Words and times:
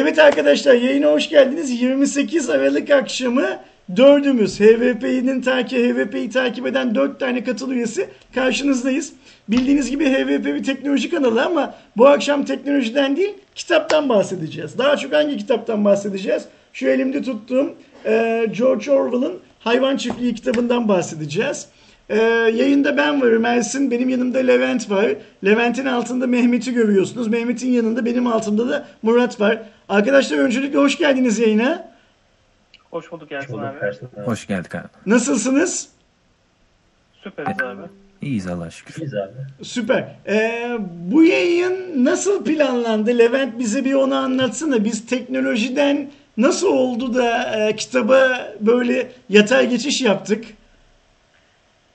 Evet 0.00 0.18
arkadaşlar 0.18 0.74
yayına 0.74 1.12
hoş 1.12 1.28
geldiniz. 1.28 1.82
28 1.82 2.50
Aralık 2.50 2.90
akşamı 2.90 3.46
dördümüz 3.96 4.60
HVP'nin 4.60 5.42
takip 5.42 5.78
HVP'yi 5.78 6.30
takip 6.30 6.66
eden 6.66 6.94
dört 6.94 7.20
tane 7.20 7.44
katıl 7.44 7.70
üyesi 7.70 8.08
karşınızdayız. 8.34 9.12
Bildiğiniz 9.48 9.90
gibi 9.90 10.04
HVP 10.04 10.44
bir 10.44 10.64
teknoloji 10.64 11.10
kanalı 11.10 11.44
ama 11.44 11.74
bu 11.96 12.08
akşam 12.08 12.44
teknolojiden 12.44 13.16
değil 13.16 13.34
kitaptan 13.54 14.08
bahsedeceğiz. 14.08 14.78
Daha 14.78 14.96
çok 14.96 15.12
hangi 15.12 15.36
kitaptan 15.36 15.84
bahsedeceğiz? 15.84 16.44
Şu 16.72 16.88
elimde 16.88 17.22
tuttuğum 17.22 17.74
George 18.58 18.90
Orwell'ın 18.90 19.38
Hayvan 19.58 19.96
Çiftliği 19.96 20.34
kitabından 20.34 20.88
bahsedeceğiz. 20.88 21.66
Ee, 22.10 22.16
yayında 22.54 22.96
ben 22.96 23.20
varım 23.22 23.44
Ersin. 23.44 23.90
Benim 23.90 24.08
yanımda 24.08 24.38
Levent 24.38 24.90
var. 24.90 25.06
Levent'in 25.44 25.86
altında 25.86 26.26
Mehmet'i 26.26 26.72
görüyorsunuz. 26.72 27.28
Mehmet'in 27.28 27.70
yanında 27.72 28.04
benim 28.04 28.26
altımda 28.26 28.68
da 28.68 28.86
Murat 29.02 29.40
var. 29.40 29.62
Arkadaşlar 29.88 30.38
öncelikle 30.38 30.78
hoş 30.78 30.98
geldiniz 30.98 31.38
yayına. 31.38 31.90
Hoş 32.90 33.12
bulduk 33.12 33.32
Ersin 33.32 33.58
abi. 33.58 33.78
Hoş 34.24 34.46
geldik 34.46 34.74
abi. 34.74 34.88
Nasılsınız? 35.06 35.88
Süperiz 37.22 37.62
abi. 37.62 37.82
İyiyiz 38.22 38.46
Allah'a 38.46 38.70
şükür. 38.70 38.94
İyiyiz 39.02 39.14
abi. 39.14 39.32
Süper. 39.62 40.08
Ee, 40.28 40.76
bu 41.12 41.24
yayın 41.24 42.04
nasıl 42.04 42.44
planlandı? 42.44 43.18
Levent 43.18 43.58
bize 43.58 43.84
bir 43.84 43.94
onu 43.94 44.14
anlatsana. 44.14 44.84
Biz 44.84 45.06
teknolojiden 45.06 46.10
nasıl 46.36 46.66
oldu 46.66 47.14
da 47.14 47.56
e, 47.58 47.76
kitaba 47.76 48.48
böyle 48.60 49.12
yatay 49.28 49.68
geçiş 49.70 50.00
yaptık? 50.00 50.44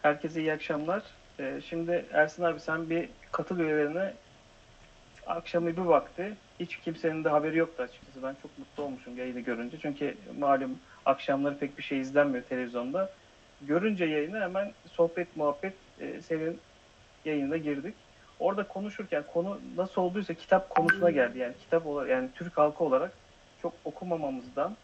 Herkese 0.05 0.41
iyi 0.41 0.53
akşamlar. 0.53 1.03
Ee, 1.39 1.61
şimdi 1.69 2.05
Ersin 2.11 2.43
abi 2.43 2.59
sen 2.59 2.89
bir 2.89 3.09
katıl 3.31 3.59
üyelerine 3.59 4.13
akşamı 5.27 5.67
bir 5.67 5.81
vakti 5.81 6.33
hiç 6.59 6.77
kimsenin 6.77 7.23
de 7.23 7.29
haberi 7.29 7.57
yoktu 7.57 7.83
açıkçası. 7.83 8.23
Ben 8.23 8.35
çok 8.41 8.59
mutlu 8.59 8.83
olmuşum 8.83 9.17
yayını 9.17 9.39
görünce. 9.39 9.77
Çünkü 9.81 10.17
malum 10.39 10.79
akşamları 11.05 11.57
pek 11.57 11.77
bir 11.77 11.83
şey 11.83 11.99
izlenmiyor 11.99 12.43
televizyonda. 12.43 13.09
Görünce 13.61 14.05
yayını 14.05 14.39
hemen 14.41 14.71
sohbet 14.91 15.37
muhabbet 15.37 15.73
e, 15.99 16.21
senin 16.21 16.59
yayına 17.25 17.57
girdik. 17.57 17.95
Orada 18.39 18.67
konuşurken 18.67 19.23
konu 19.33 19.59
nasıl 19.77 20.01
olduysa 20.01 20.33
kitap 20.33 20.69
konusuna 20.69 21.11
geldi. 21.11 21.39
Yani 21.39 21.53
kitap 21.61 21.85
olarak 21.87 22.09
yani 22.09 22.29
Türk 22.35 22.57
halkı 22.57 22.83
olarak 22.83 23.11
çok 23.61 23.73
okumamamızdan 23.85 24.75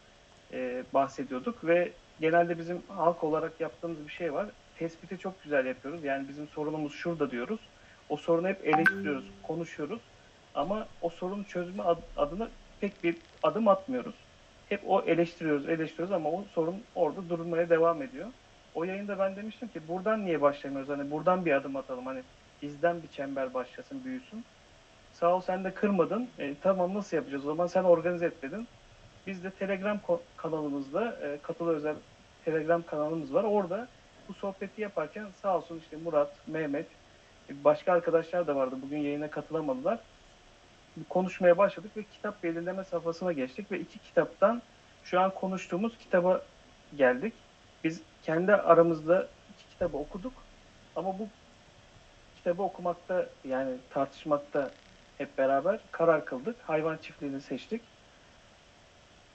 e, 0.53 0.83
bahsediyorduk 0.93 1.65
ve 1.65 1.91
genelde 2.21 2.57
bizim 2.57 2.81
halk 2.87 3.23
olarak 3.23 3.61
yaptığımız 3.61 4.07
bir 4.07 4.13
şey 4.13 4.33
var. 4.33 4.47
Tespiti 4.81 5.17
çok 5.17 5.43
güzel 5.43 5.65
yapıyoruz. 5.65 6.03
Yani 6.03 6.27
bizim 6.27 6.47
sorunumuz 6.47 6.93
şurada 6.93 7.31
diyoruz. 7.31 7.59
O 8.09 8.17
sorunu 8.17 8.47
hep 8.47 8.67
eleştiriyoruz, 8.67 9.25
konuşuyoruz. 9.43 9.99
Ama 10.55 10.87
o 11.01 11.09
sorun 11.09 11.43
çözümü 11.43 11.81
ad- 11.81 12.01
adına 12.17 12.47
pek 12.79 13.03
bir 13.03 13.15
adım 13.43 13.67
atmıyoruz. 13.67 14.15
Hep 14.69 14.81
o 14.87 15.01
eleştiriyoruz, 15.01 15.69
eleştiriyoruz 15.69 16.11
ama 16.11 16.29
o 16.31 16.43
sorun 16.43 16.75
orada 16.95 17.29
durmaya 17.29 17.69
devam 17.69 18.01
ediyor. 18.01 18.27
O 18.73 18.83
yayında 18.83 19.19
ben 19.19 19.35
demiştim 19.35 19.67
ki 19.67 19.87
buradan 19.87 20.25
niye 20.25 20.41
başlamıyoruz? 20.41 20.89
Hani 20.89 21.11
buradan 21.11 21.45
bir 21.45 21.51
adım 21.51 21.75
atalım. 21.75 22.05
Hani 22.05 22.23
bizden 22.61 23.03
bir 23.03 23.07
çember 23.07 23.53
başlasın, 23.53 24.03
büyüsün. 24.05 24.45
Sağ 25.11 25.35
ol 25.35 25.41
sen 25.41 25.63
de 25.63 25.73
kırmadın. 25.73 26.29
E, 26.37 26.55
tamam 26.59 26.93
nasıl 26.93 27.17
yapacağız? 27.17 27.45
O 27.45 27.47
zaman 27.47 27.67
sen 27.67 27.83
organize 27.83 28.25
et 28.25 28.41
dedin. 28.43 28.67
Biz 29.27 29.43
de 29.43 29.51
Telegram 29.51 29.99
kanalımızda 30.37 31.19
e, 31.27 31.39
katılı 31.41 31.75
özel 31.75 31.95
Telegram 32.45 32.83
kanalımız 32.83 33.33
var. 33.33 33.43
Orada 33.43 33.87
bu 34.31 34.35
sohbeti 34.35 34.81
yaparken 34.81 35.27
sağ 35.41 35.57
olsun 35.57 35.79
işte 35.79 35.97
Murat, 35.97 36.47
Mehmet, 36.47 36.85
e, 37.49 37.63
başka 37.63 37.93
arkadaşlar 37.93 38.47
da 38.47 38.55
vardı. 38.55 38.75
Bugün 38.81 38.97
yayına 38.97 39.29
katılamadılar. 39.29 39.99
Konuşmaya 41.09 41.57
başladık 41.57 41.91
ve 41.97 42.03
kitap 42.03 42.43
belirleme 42.43 42.83
safhasına 42.83 43.31
geçtik 43.31 43.71
ve 43.71 43.79
iki 43.79 43.99
kitaptan 43.99 44.61
şu 45.03 45.19
an 45.19 45.31
konuştuğumuz 45.31 45.97
kitaba 45.97 46.41
geldik. 46.97 47.33
Biz 47.83 48.01
kendi 48.23 48.53
aramızda 48.53 49.27
iki 49.53 49.69
kitabı 49.69 49.97
okuduk 49.97 50.33
ama 50.95 51.19
bu 51.19 51.27
kitabı 52.37 52.63
okumakta 52.63 53.25
yani 53.43 53.77
tartışmakta 53.89 54.71
hep 55.17 55.37
beraber 55.37 55.79
karar 55.91 56.25
kıldık. 56.25 56.55
Hayvan 56.67 56.97
çiftliğini 56.97 57.41
seçtik. 57.41 57.81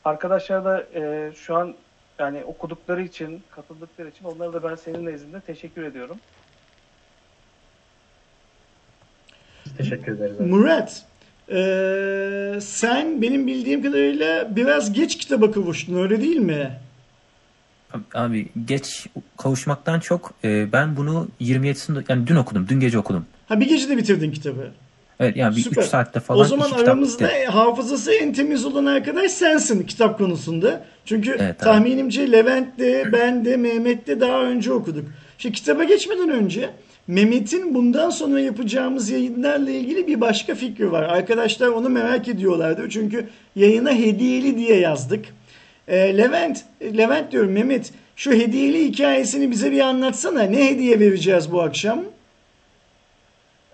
Arkadaşlar 0.05 0.65
da 0.65 0.87
e, 0.95 1.33
şu 1.35 1.57
an 1.57 1.75
yani 2.19 2.45
okudukları 2.45 3.03
için, 3.03 3.43
katıldıkları 3.51 4.09
için 4.09 4.25
onlara 4.25 4.53
da 4.53 4.71
ben 4.71 4.75
senin 4.75 5.07
nezdinde 5.07 5.41
teşekkür 5.41 5.83
ediyorum. 5.83 6.17
Teşekkür 9.79 10.13
ederiz. 10.13 10.41
Murat, 10.41 11.05
e, 11.51 12.61
sen 12.61 13.23
benim 13.23 13.47
bildiğim 13.47 13.83
kadarıyla 13.83 14.57
biraz 14.57 14.93
geç 14.93 15.19
kitaba 15.19 15.51
kavuştun 15.51 16.03
öyle 16.03 16.21
değil 16.21 16.37
mi? 16.37 16.79
Abi 18.15 18.49
geç 18.65 19.07
kavuşmaktan 19.37 20.01
çok 20.01 20.33
e, 20.45 20.73
ben 20.73 20.97
bunu 20.97 21.29
27'sinde 21.41 22.05
yani 22.09 22.27
dün 22.27 22.37
okudum. 22.37 22.67
Dün 22.69 22.81
gece 22.81 22.99
okudum. 22.99 23.27
Ha 23.49 23.61
bir 23.61 23.69
gecede 23.69 23.97
bitirdin 23.97 24.31
kitabı. 24.31 24.73
Evet 25.21 25.37
yani 25.37 25.57
bir 25.57 25.61
Süper. 25.61 25.83
3 25.83 25.89
saatte 25.89 26.21
falan 26.21 26.41
o 26.41 26.45
zaman 26.45 26.67
kitap 26.67 26.81
aramızda 26.81 27.25
bitti. 27.25 27.45
hafızası 27.47 28.13
en 28.13 28.33
temiz 28.33 28.65
olan 28.65 28.87
arkadaş 28.87 29.31
sensin 29.31 29.83
kitap 29.83 30.19
konusunda. 30.19 30.85
Çünkü 31.05 31.31
Evet, 31.31 31.43
abi. 31.63 31.65
tahminimce 31.65 32.33
Levent 32.33 32.79
de 32.79 33.05
ben 33.13 33.45
de 33.45 33.57
Mehmet 33.57 34.07
de 34.07 34.21
daha 34.21 34.43
önce 34.43 34.73
okuduk. 34.73 35.05
Şimdi 35.39 35.55
kitaba 35.55 35.85
geçmeden 35.85 36.31
önce 36.31 36.71
Mehmet'in 37.07 37.75
bundan 37.75 38.11
sonra 38.11 38.41
yapacağımız 38.41 39.11
yayınlarla 39.11 39.71
ilgili 39.71 40.07
bir 40.07 40.21
başka 40.21 40.55
fikri 40.55 40.93
var. 40.93 41.03
Arkadaşlar 41.03 41.69
onu 41.69 41.89
merak 41.89 42.29
ediyorlardı. 42.29 42.89
Çünkü 42.91 43.29
yayına 43.57 43.93
hediyeli 43.93 44.59
diye 44.59 44.81
yazdık. 44.81 45.25
Ee, 45.89 46.17
Levent, 46.19 46.65
Levent 46.83 47.33
diyorum 47.33 47.53
Mehmet 47.53 47.93
şu 48.17 48.33
hediyeli 48.33 48.85
hikayesini 48.89 49.51
bize 49.51 49.73
bir 49.73 49.81
anlatsana. 49.81 50.43
Ne 50.43 50.69
hediye 50.71 51.01
vereceğiz 51.01 51.53
bu 51.53 51.63
akşam? 51.63 52.05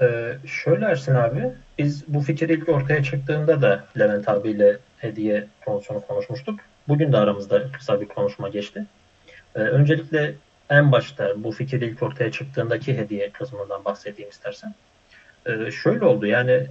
Ee, 0.02 0.36
şöyle 0.46 0.84
Ersin 0.84 1.14
abi, 1.14 1.52
biz 1.78 2.04
bu 2.08 2.20
fikir 2.20 2.48
ilk 2.48 2.68
ortaya 2.68 3.02
çıktığında 3.02 3.62
da 3.62 3.84
Levent 3.98 4.28
abiyle 4.28 4.76
hediye 4.98 5.46
konusunu 5.64 6.06
konuşmuştuk. 6.06 6.60
Bugün 6.88 7.12
de 7.12 7.16
aramızda 7.16 7.72
kısa 7.72 8.00
bir 8.00 8.08
konuşma 8.08 8.48
geçti. 8.48 8.86
Ee, 9.54 9.58
öncelikle 9.58 10.34
en 10.70 10.92
başta 10.92 11.32
bu 11.36 11.52
fikir 11.52 11.80
ilk 11.80 12.02
ortaya 12.02 12.32
çıktığındaki 12.32 12.98
hediye 12.98 13.30
kısmından 13.30 13.84
bahsedeyim 13.84 14.30
istersen. 14.30 14.74
Ee, 15.46 15.70
şöyle 15.70 16.04
oldu 16.04 16.26
yani, 16.26 16.66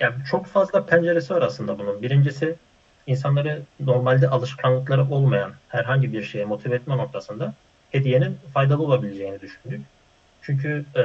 yani 0.00 0.14
çok 0.30 0.46
fazla 0.46 0.86
penceresi 0.86 1.34
var 1.34 1.42
aslında 1.42 1.78
bunun. 1.78 2.02
Birincisi 2.02 2.54
insanları 3.06 3.62
normalde 3.80 4.28
alışkanlıkları 4.28 5.10
olmayan 5.10 5.52
herhangi 5.68 6.12
bir 6.12 6.22
şeye 6.22 6.44
motive 6.44 6.74
etme 6.74 6.96
noktasında 6.96 7.54
hediyenin 7.90 8.38
faydalı 8.54 8.82
olabileceğini 8.82 9.40
düşündük. 9.40 9.80
Çünkü 10.42 10.84
e, 10.96 11.02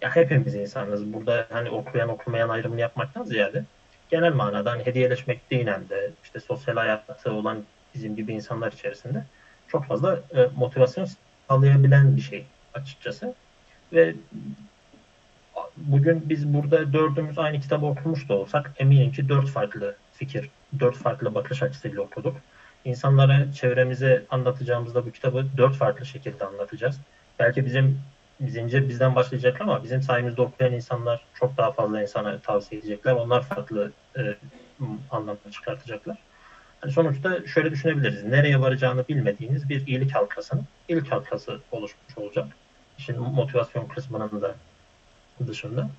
ya 0.00 0.16
hepimiz 0.16 0.54
insanız. 0.54 1.12
Burada 1.12 1.46
hani 1.50 1.70
okuyan 1.70 2.08
okumayan 2.08 2.48
ayrımını 2.48 2.80
yapmaktan 2.80 3.24
ziyade 3.24 3.64
genel 4.10 4.32
manada 4.32 4.70
hani 4.70 4.86
hediyeleşmek 4.86 5.50
dinen 5.50 5.88
de 5.88 6.10
işte 6.24 6.40
sosyal 6.40 6.76
hayatta 6.76 7.32
olan 7.32 7.64
bizim 7.94 8.16
gibi 8.16 8.32
insanlar 8.32 8.72
içerisinde 8.72 9.24
çok 9.68 9.86
fazla 9.86 10.20
e, 10.34 10.48
motivasyon 10.56 11.08
sağlayabilen 11.48 12.16
bir 12.16 12.20
şey 12.20 12.46
açıkçası. 12.74 13.34
Ve 13.92 14.14
bugün 15.76 16.28
biz 16.28 16.54
burada 16.54 16.92
dördümüz 16.92 17.38
aynı 17.38 17.60
kitabı 17.60 17.86
okumuş 17.86 18.28
da 18.28 18.34
olsak 18.34 18.72
eminim 18.78 19.12
ki 19.12 19.28
dört 19.28 19.48
farklı 19.48 19.96
fikir, 20.12 20.50
dört 20.78 20.96
farklı 20.96 21.34
bakış 21.34 21.62
açısıyla 21.62 22.02
okuduk. 22.02 22.36
İnsanlara, 22.84 23.52
çevremize 23.52 24.24
anlatacağımızda 24.30 25.06
bu 25.06 25.10
kitabı 25.10 25.46
dört 25.56 25.74
farklı 25.76 26.06
şekilde 26.06 26.44
anlatacağız. 26.44 27.00
Belki 27.38 27.66
bizim 27.66 28.00
bizince 28.40 28.88
bizden 28.88 29.14
başlayacak 29.14 29.60
ama 29.60 29.84
bizim 29.84 30.02
sayemizde 30.02 30.42
okuyan 30.42 30.72
insanlar 30.72 31.28
çok 31.34 31.56
daha 31.56 31.72
fazla 31.72 32.02
insana 32.02 32.40
tavsiye 32.40 32.80
edecekler. 32.80 33.12
Onlar 33.12 33.42
farklı 33.42 33.94
e, 34.18 34.20
anlamda 35.10 35.50
çıkartacaklar. 35.50 36.24
Hani 36.80 36.92
sonuçta 36.92 37.46
şöyle 37.46 37.70
düşünebiliriz. 37.70 38.24
Nereye 38.24 38.60
varacağını 38.60 39.08
bilmediğiniz 39.08 39.68
bir 39.68 39.86
iyilik 39.86 40.14
halkasının 40.14 40.68
ilk 40.88 41.12
halkası 41.12 41.64
oluşmuş 41.70 42.18
olacak. 42.18 42.52
İşin 42.98 43.20
motivasyon 43.20 43.88
kısmının 43.88 44.42
da 44.42 44.56
dışında. 45.46 45.96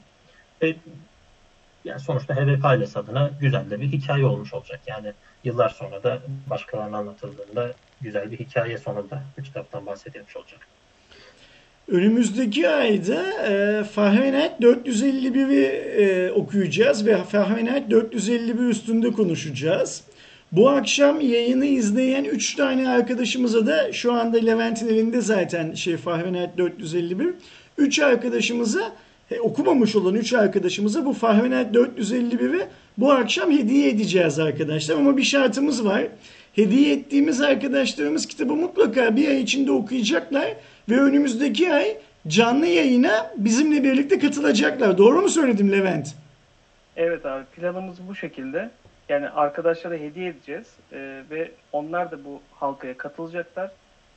E, 0.64 0.76
yani 1.84 2.00
sonuçta 2.00 2.36
HVP 2.36 2.68
ailesi 2.68 3.00
adına 3.00 3.28
güzel 3.28 3.70
de 3.70 3.80
bir 3.82 3.88
hikaye 3.92 4.26
olmuş 4.26 4.54
olacak. 4.54 4.82
Yani 4.88 5.14
yıllar 5.44 5.70
sonra 5.70 6.04
da 6.04 6.24
başkalarına 6.28 6.98
anlatıldığında 6.98 7.76
güzel 8.00 8.32
bir 8.32 8.40
hikaye 8.40 8.78
sonunda 8.78 9.34
bu 9.38 9.42
kitaptan 9.42 9.86
bahsedilmiş 9.86 10.38
olacak. 10.38 10.77
Önümüzdeki 11.88 12.70
ayda 12.70 13.24
e, 13.50 13.84
Fahrenheit 13.84 14.52
451'i 14.62 15.64
e, 16.04 16.32
okuyacağız 16.32 17.06
ve 17.06 17.24
Fahrenheit 17.24 17.90
451 17.92 18.60
üstünde 18.60 19.12
konuşacağız. 19.12 20.04
Bu 20.52 20.70
akşam 20.70 21.22
yayını 21.22 21.66
izleyen 21.66 22.24
3 22.24 22.56
tane 22.56 22.90
arkadaşımıza 22.90 23.68
da 23.68 23.94
şu 23.94 24.14
anda 24.14 24.38
Levent'in 24.38 24.88
elinde 24.88 25.22
zaten 25.22 25.74
şey 25.74 25.98
Fahrenheit 25.98 26.58
451. 26.58 27.28
3 27.78 28.00
arkadaşımıza 28.00 28.92
e, 29.32 29.40
okumamış 29.40 29.96
olan 29.96 30.16
3 30.16 30.34
arkadaşımıza 30.34 31.06
bu 31.06 31.14
Fahrenheit 31.14 31.76
451'i 31.76 32.68
bu 32.98 33.12
akşam 33.12 33.52
hediye 33.52 33.90
edeceğiz 33.90 34.40
arkadaşlar 34.40 34.96
ama 34.96 35.18
bir 35.18 35.24
şartımız 35.24 35.86
var. 35.86 36.08
Hediye 36.54 36.94
ettiğimiz 36.94 37.42
arkadaşlarımız 37.42 38.26
kitabı 38.26 38.54
mutlaka 38.54 39.16
bir 39.16 39.28
ay 39.28 39.42
içinde 39.42 39.72
okuyacaklar 39.72 40.54
ve 40.90 41.00
önümüzdeki 41.02 41.74
ay 41.74 41.98
canlı 42.28 42.68
yayına 42.68 43.32
bizimle 43.38 43.84
birlikte 43.84 44.20
katılacaklar. 44.20 44.98
Doğru 44.98 45.22
mu 45.22 45.30
söyledim 45.30 45.72
Levent? 45.72 46.16
Evet 46.96 47.26
abi 47.26 47.46
planımız 47.46 47.98
bu 48.08 48.16
şekilde. 48.16 48.70
Yani 49.10 49.30
arkadaşlara 49.30 49.96
hediye 49.96 50.30
edeceğiz 50.30 50.68
Ee, 50.94 51.24
ve 51.32 51.52
onlar 51.72 52.12
da 52.12 52.26
bu 52.26 52.42
halkaya 52.52 52.98
katılacaklar. 52.98 53.72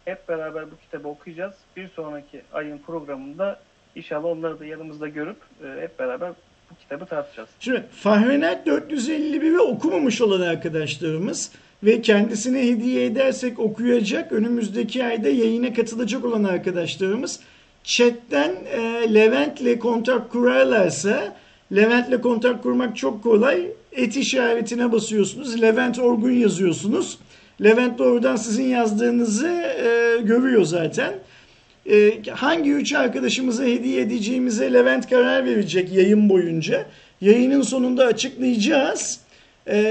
Hep 0.04 0.28
beraber 0.28 0.70
bu 0.70 0.76
kitabı 0.84 1.08
okuyacağız. 1.08 1.54
Bir 1.76 1.88
sonraki 1.88 2.42
ayın 2.52 2.78
programında 2.78 3.60
inşallah 3.94 4.24
onları 4.24 4.60
da 4.60 4.64
yanımızda 4.64 5.08
görüp 5.08 5.36
e, 5.64 5.82
hep 5.82 5.98
beraber 5.98 6.30
bu 6.70 6.74
kitabı 6.82 7.06
tartışacağız. 7.06 7.48
Şimdi 7.60 7.84
Fahrenheit 7.90 8.66
451'i 8.66 9.58
okumamış 9.58 10.20
olan 10.20 10.40
arkadaşlarımız 10.40 11.52
ve 11.82 12.02
kendisine 12.02 12.62
hediye 12.62 13.04
edersek 13.04 13.58
okuyacak 13.58 14.32
önümüzdeki 14.32 15.04
ayda 15.04 15.28
yayına 15.28 15.72
katılacak 15.74 16.24
olan 16.24 16.44
arkadaşlarımız 16.44 17.40
chatten 17.84 18.52
e, 18.72 19.14
Levent'le 19.14 19.78
kontak 19.80 20.30
kurarlarsa 20.30 21.36
Levent'le 21.74 22.20
kontak 22.22 22.62
kurmak 22.62 22.96
çok 22.96 23.22
kolay. 23.22 23.66
Et 23.92 24.16
işaretine 24.16 24.92
basıyorsunuz. 24.92 25.62
Levent 25.62 25.98
Orgun 25.98 26.30
yazıyorsunuz. 26.30 27.18
Levent 27.62 27.98
doğrudan 27.98 28.36
sizin 28.36 28.64
yazdığınızı 28.64 29.48
e, 29.48 30.22
görüyor 30.22 30.64
zaten. 30.64 31.14
E, 31.90 32.22
hangi 32.30 32.72
üç 32.72 32.92
arkadaşımıza 32.92 33.64
hediye 33.64 34.00
edeceğimize 34.00 34.72
Levent 34.72 35.10
karar 35.10 35.44
verecek 35.44 35.92
yayın 35.92 36.28
boyunca. 36.28 36.86
Yayının 37.20 37.62
sonunda 37.62 38.04
açıklayacağız. 38.06 39.20
E, 39.66 39.82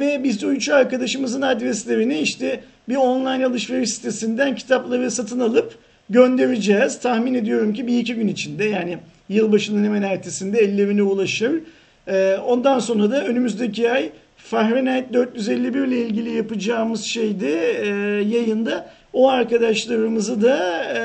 ve 0.00 0.20
biz 0.24 0.42
de 0.42 0.46
üç 0.46 0.68
arkadaşımızın 0.68 1.42
adreslerini 1.42 2.18
işte 2.18 2.60
bir 2.88 2.96
online 2.96 3.46
alışveriş 3.46 3.90
sitesinden 3.90 4.54
kitapları 4.54 5.10
satın 5.10 5.40
alıp 5.40 5.74
göndereceğiz. 6.10 7.00
Tahmin 7.00 7.34
ediyorum 7.34 7.72
ki 7.72 7.86
bir 7.86 7.98
iki 7.98 8.14
gün 8.14 8.28
içinde 8.28 8.64
yani 8.64 8.98
yılbaşının 9.28 9.84
hemen 9.84 10.02
ertesinde 10.02 10.58
ellerine 10.58 11.02
ulaşır. 11.02 11.60
E, 12.06 12.36
ondan 12.46 12.78
sonra 12.78 13.10
da 13.10 13.24
önümüzdeki 13.24 13.90
ay 13.90 14.10
Fahrenheit 14.36 15.12
451 15.12 15.80
ile 15.80 15.98
ilgili 15.98 16.36
yapacağımız 16.36 17.04
şeyde 17.04 17.72
e, 17.72 17.88
yayında 18.22 18.90
o 19.12 19.28
arkadaşlarımızı 19.28 20.42
da 20.42 20.84
e, 20.94 21.00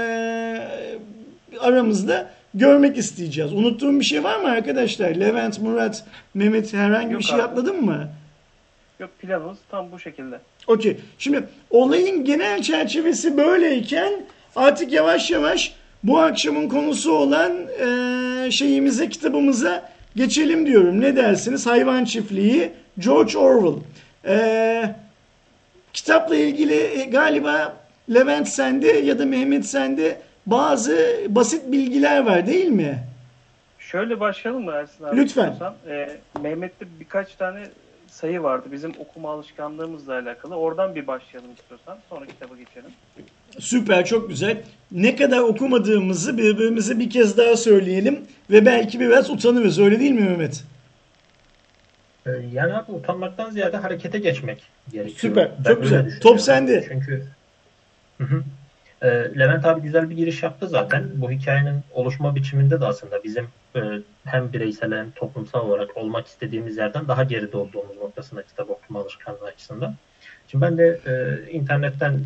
aramızda 1.59 2.29
görmek 2.55 2.97
isteyeceğiz. 2.97 3.53
Unuttuğum 3.53 3.99
bir 3.99 4.05
şey 4.05 4.23
var 4.23 4.39
mı 4.39 4.49
arkadaşlar? 4.49 5.09
Levent, 5.09 5.61
Murat, 5.61 6.03
Mehmet 6.33 6.73
herhangi 6.73 7.11
Yok 7.13 7.19
bir 7.21 7.25
şey 7.25 7.35
abi. 7.35 7.43
atladın 7.43 7.85
mı? 7.85 8.07
Yok 8.99 9.09
planımız 9.19 9.57
tam 9.71 9.91
bu 9.91 9.99
şekilde. 9.99 10.39
Okey. 10.67 10.97
Şimdi 11.17 11.43
olayın 11.69 12.25
genel 12.25 12.61
çerçevesi 12.61 13.37
böyleyken 13.37 14.13
artık 14.55 14.91
yavaş 14.91 15.31
yavaş 15.31 15.73
bu 16.03 16.19
akşamın 16.19 16.69
konusu 16.69 17.11
olan 17.11 17.51
e, 17.79 18.51
şeyimize, 18.51 19.09
kitabımıza 19.09 19.89
geçelim 20.15 20.65
diyorum. 20.65 21.01
Ne 21.01 21.15
dersiniz? 21.15 21.65
Hayvan 21.67 22.05
Çiftliği, 22.05 22.71
George 22.99 23.37
Orwell. 23.37 23.83
E, 24.27 24.95
kitapla 25.93 26.35
ilgili 26.35 26.73
e, 26.73 27.05
galiba 27.05 27.73
Levent 28.13 28.47
sende 28.47 28.87
ya 28.87 29.19
da 29.19 29.25
Mehmet 29.25 29.65
sende 29.65 30.21
bazı 30.45 31.21
basit 31.29 31.71
bilgiler 31.71 32.25
var 32.25 32.47
değil 32.47 32.67
mi? 32.67 33.03
Şöyle 33.79 34.19
başlayalım 34.19 34.63
mı 34.63 34.71
Ersin 34.71 35.03
abi? 35.03 35.17
Lütfen. 35.17 35.55
Ee, 35.89 36.17
Mehmet'te 36.41 36.85
birkaç 36.99 37.35
tane 37.35 37.63
sayı 38.07 38.43
vardı 38.43 38.67
bizim 38.71 38.91
okuma 38.99 39.31
alışkanlığımızla 39.31 40.13
alakalı. 40.13 40.55
Oradan 40.55 40.95
bir 40.95 41.07
başlayalım 41.07 41.51
istiyorsan. 41.59 41.97
Sonra 42.09 42.25
kitaba 42.25 42.53
geçelim. 42.55 42.91
Süper, 43.59 44.05
çok 44.05 44.29
güzel. 44.29 44.57
Ne 44.91 45.15
kadar 45.15 45.39
okumadığımızı 45.39 46.37
birbirimize 46.37 46.99
bir 46.99 47.09
kez 47.09 47.37
daha 47.37 47.57
söyleyelim 47.57 48.19
ve 48.51 48.65
belki 48.65 48.99
biraz 48.99 49.29
utanırız. 49.29 49.79
Öyle 49.79 49.99
değil 49.99 50.11
mi 50.11 50.21
Mehmet? 50.21 50.63
Ee, 52.25 52.29
Yani 52.53 52.73
abi 52.73 52.91
utanmaktan 52.91 53.49
ziyade 53.49 53.77
harekete 53.77 54.19
geçmek 54.19 54.63
gerekiyor. 54.91 55.19
Süper, 55.19 55.51
Ben 55.65 55.73
çok 55.73 55.81
güzel. 55.81 56.19
Top 56.21 56.41
sende. 56.41 56.85
Çünkü 56.89 57.25
Hı 58.17 58.43
Ee, 59.01 59.07
Levent 59.39 59.65
abi 59.65 59.81
güzel 59.81 60.09
bir 60.09 60.15
giriş 60.15 60.43
yaptı 60.43 60.67
zaten. 60.67 61.11
Bu 61.21 61.31
hikayenin 61.31 61.83
oluşma 61.91 62.35
biçiminde 62.35 62.81
de 62.81 62.85
aslında 62.85 63.23
bizim 63.23 63.47
e, 63.75 63.79
hem 64.25 64.53
bireysel 64.53 64.91
hem 64.97 65.11
toplumsal 65.11 65.69
olarak 65.69 65.97
olmak 65.97 66.27
istediğimiz 66.27 66.77
yerden 66.77 67.07
daha 67.07 67.23
geride 67.23 67.57
olduğumuz 67.57 67.97
noktasında 67.97 68.43
kitap 68.43 68.69
okuma 68.69 68.99
alışkanlığı 68.99 69.45
açısından. 69.45 69.95
Şimdi 70.47 70.65
ben 70.65 70.77
de 70.77 71.01
e, 71.05 71.51
internetten 71.51 72.25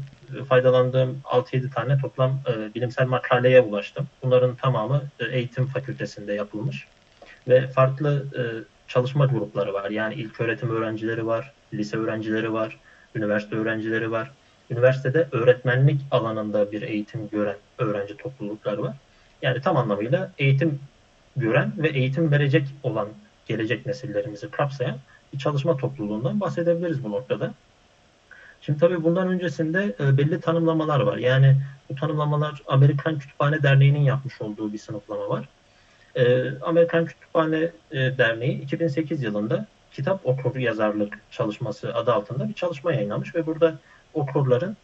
faydalandığım 0.49 1.21
6-7 1.23 1.69
tane 1.69 1.97
toplam 1.97 2.43
e, 2.47 2.73
bilimsel 2.73 3.07
makaleye 3.07 3.61
ulaştım. 3.61 4.09
Bunların 4.23 4.55
tamamı 4.55 5.11
e, 5.19 5.25
eğitim 5.25 5.67
fakültesinde 5.67 6.33
yapılmış 6.33 6.89
ve 7.47 7.67
farklı 7.67 8.27
e, 8.37 8.43
çalışma 8.87 9.25
grupları 9.25 9.73
var. 9.73 9.89
Yani 9.89 10.13
ilk 10.13 10.41
öğretim 10.41 10.69
öğrencileri 10.69 11.25
var, 11.25 11.53
lise 11.73 11.97
öğrencileri 11.97 12.53
var, 12.53 12.79
üniversite 13.15 13.55
öğrencileri 13.55 14.11
var. 14.11 14.38
Üniversitede 14.69 15.27
öğretmenlik 15.31 16.01
alanında 16.11 16.71
bir 16.71 16.81
eğitim 16.81 17.29
gören 17.29 17.57
öğrenci 17.77 18.17
toplulukları 18.17 18.83
var. 18.83 18.95
Yani 19.41 19.61
tam 19.61 19.77
anlamıyla 19.77 20.31
eğitim 20.37 20.79
gören 21.35 21.73
ve 21.77 21.89
eğitim 21.89 22.31
verecek 22.31 22.67
olan 22.83 23.07
gelecek 23.45 23.85
nesillerimizi 23.85 24.51
kapsayan 24.51 24.97
bir 25.33 25.39
çalışma 25.39 25.77
topluluğundan 25.77 26.39
bahsedebiliriz 26.39 27.03
bu 27.03 27.11
noktada. 27.11 27.53
Şimdi 28.61 28.79
tabii 28.79 29.03
bundan 29.03 29.27
öncesinde 29.27 29.95
e, 29.99 30.17
belli 30.17 30.41
tanımlamalar 30.41 30.99
var. 30.99 31.17
Yani 31.17 31.55
bu 31.89 31.95
tanımlamalar 31.95 32.61
Amerikan 32.67 33.19
Kütüphane 33.19 33.63
Derneği'nin 33.63 34.01
yapmış 34.01 34.41
olduğu 34.41 34.73
bir 34.73 34.77
sınıflama 34.77 35.29
var. 35.29 35.49
E, 36.15 36.51
Amerikan 36.61 37.05
Kütüphane 37.05 37.71
e, 37.91 37.97
Derneği 38.17 38.61
2008 38.61 39.23
yılında 39.23 39.67
kitap 39.91 40.25
okur 40.25 40.55
yazarlık 40.55 41.19
çalışması 41.31 41.93
adı 41.93 42.13
altında 42.13 42.49
bir 42.49 42.53
çalışma 42.53 42.93
yayınlamış 42.93 43.35
ve 43.35 43.45
burada 43.45 43.75
okurların 44.13 44.77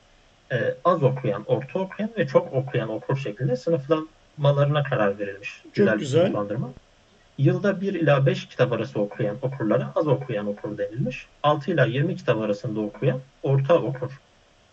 e, 0.52 0.76
az 0.84 1.04
okuyan, 1.04 1.44
orta 1.48 1.80
okuyan 1.80 2.12
ve 2.18 2.28
çok 2.28 2.54
okuyan 2.54 2.90
okur 2.90 3.18
şeklinde 3.18 3.56
sınıflamalarına 3.56 4.84
karar 4.84 5.20
verilmiş. 5.20 5.64
Çok 5.74 5.88
bir 5.88 6.00
güzel. 6.00 6.22
sınıflandırma. 6.22 6.70
Yılda 7.38 7.82
1 7.82 7.94
ila 7.94 8.26
5 8.26 8.48
kitap 8.48 8.72
arası 8.72 9.00
okuyan 9.00 9.38
okurlara 9.42 9.92
az 9.96 10.08
okuyan 10.08 10.48
okur 10.48 10.78
denilmiş. 10.78 11.28
6 11.44 11.72
ila 11.72 11.86
20 11.86 12.16
kitap 12.16 12.42
arasında 12.42 12.80
okuyan 12.80 13.20
orta 13.44 13.82
okur 13.82 14.12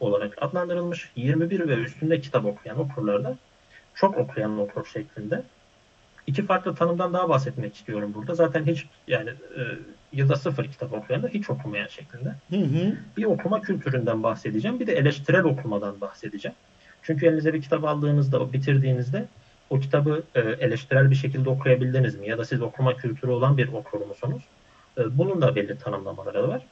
olarak 0.01 0.43
adlandırılmış. 0.43 1.13
21 1.17 1.69
ve 1.69 1.75
üstünde 1.75 2.21
kitap 2.21 2.45
okuyan 2.45 2.79
okurlarda 2.79 3.37
çok 3.95 4.19
okuyan 4.19 4.59
okur 4.59 4.87
şeklinde. 4.87 5.43
İki 6.27 6.47
farklı 6.47 6.75
tanımdan 6.75 7.13
daha 7.13 7.29
bahsetmek 7.29 7.75
istiyorum 7.75 8.13
burada. 8.15 8.35
Zaten 8.35 8.67
hiç 8.67 8.87
yani 9.09 9.31
e, 9.31 9.63
yılda 10.13 10.37
sıfır 10.37 10.65
kitap 10.65 10.93
okuyan 10.93 11.23
da 11.23 11.29
hiç 11.29 11.51
okumayan 11.51 11.87
şeklinde 11.87 12.35
Hı 12.51 12.57
hı. 12.57 12.97
bir 13.17 13.25
okuma 13.25 13.63
kültüründen 13.63 14.23
bahsedeceğim. 14.23 14.81
Bir 14.81 14.87
de 14.87 14.93
eleştirel 14.93 15.45
okumadan 15.45 16.01
bahsedeceğim. 16.01 16.57
Çünkü 17.03 17.27
elinize 17.27 17.55
bir 17.55 17.63
kitap 17.63 17.85
aldığınızda, 17.85 18.53
bitirdiğinizde 18.53 19.29
o 19.71 19.81
kitabı 19.81 20.23
e, 20.35 20.41
eleştirel 20.41 21.11
bir 21.11 21.15
şekilde 21.15 21.51
okuyabildiniz 21.51 22.19
mi? 22.19 22.29
Ya 22.29 22.39
da 22.39 22.45
siz 22.45 22.63
okuma 22.63 22.97
kültürü 22.97 23.31
olan 23.31 23.57
bir 23.57 23.69
okur 23.69 24.07
musunuz? 24.07 24.43
E, 24.99 25.19
bunun 25.19 25.43
da 25.43 25.57
belli 25.57 25.79
tanımlamaları 25.79 26.49
var. 26.49 26.63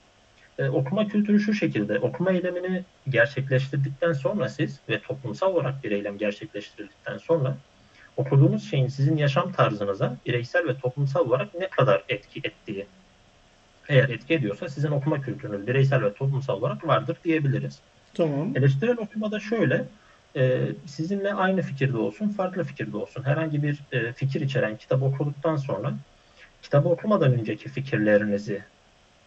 E, 0.59 0.69
okuma 0.69 1.07
kültürü 1.07 1.41
şu 1.41 1.55
şekilde. 1.55 1.99
Okuma 1.99 2.31
eylemini 2.33 2.85
gerçekleştirdikten 3.09 4.13
sonra 4.13 4.49
siz 4.49 4.81
ve 4.89 5.01
toplumsal 5.01 5.55
olarak 5.55 5.85
bir 5.85 5.91
eylem 5.91 6.19
gerçekleştirdikten 6.19 7.19
sonra 7.19 7.57
okuduğunuz 8.17 8.71
şeyin 8.71 8.89
sizin 8.89 9.17
yaşam 9.17 9.53
tarzınıza 9.53 10.17
bireysel 10.27 10.69
ve 10.69 10.79
toplumsal 10.79 11.27
olarak 11.27 11.55
ne 11.55 11.69
kadar 11.69 12.05
etki 12.09 12.41
ettiği 12.45 12.87
eğer 13.91 14.09
etki 14.09 14.35
ediyorsa 14.35 14.69
sizin 14.69 14.91
okuma 14.91 15.21
kültürünüz 15.21 15.67
bireysel 15.67 16.03
ve 16.03 16.15
toplumsal 16.15 16.55
olarak 16.55 16.87
vardır 16.87 17.17
diyebiliriz. 17.25 17.79
Tamam. 18.15 18.57
Eleştirel 18.57 18.99
okumada 18.99 19.41
şöyle, 19.41 19.85
e, 20.37 20.69
sizinle 20.87 21.35
aynı 21.35 21.63
fikirde 21.63 21.97
olsun, 21.97 22.29
farklı 22.29 22.65
fikirde 22.65 22.97
olsun. 22.97 23.23
Herhangi 23.23 23.63
bir 23.63 23.83
e, 23.93 24.13
fikir 24.13 24.41
içeren 24.41 24.77
kitabı 24.77 25.05
okuduktan 25.05 25.57
sonra 25.57 25.95
kitabı 26.63 26.89
okumadan 26.89 27.33
önceki 27.33 27.69
fikirlerinizi 27.69 28.63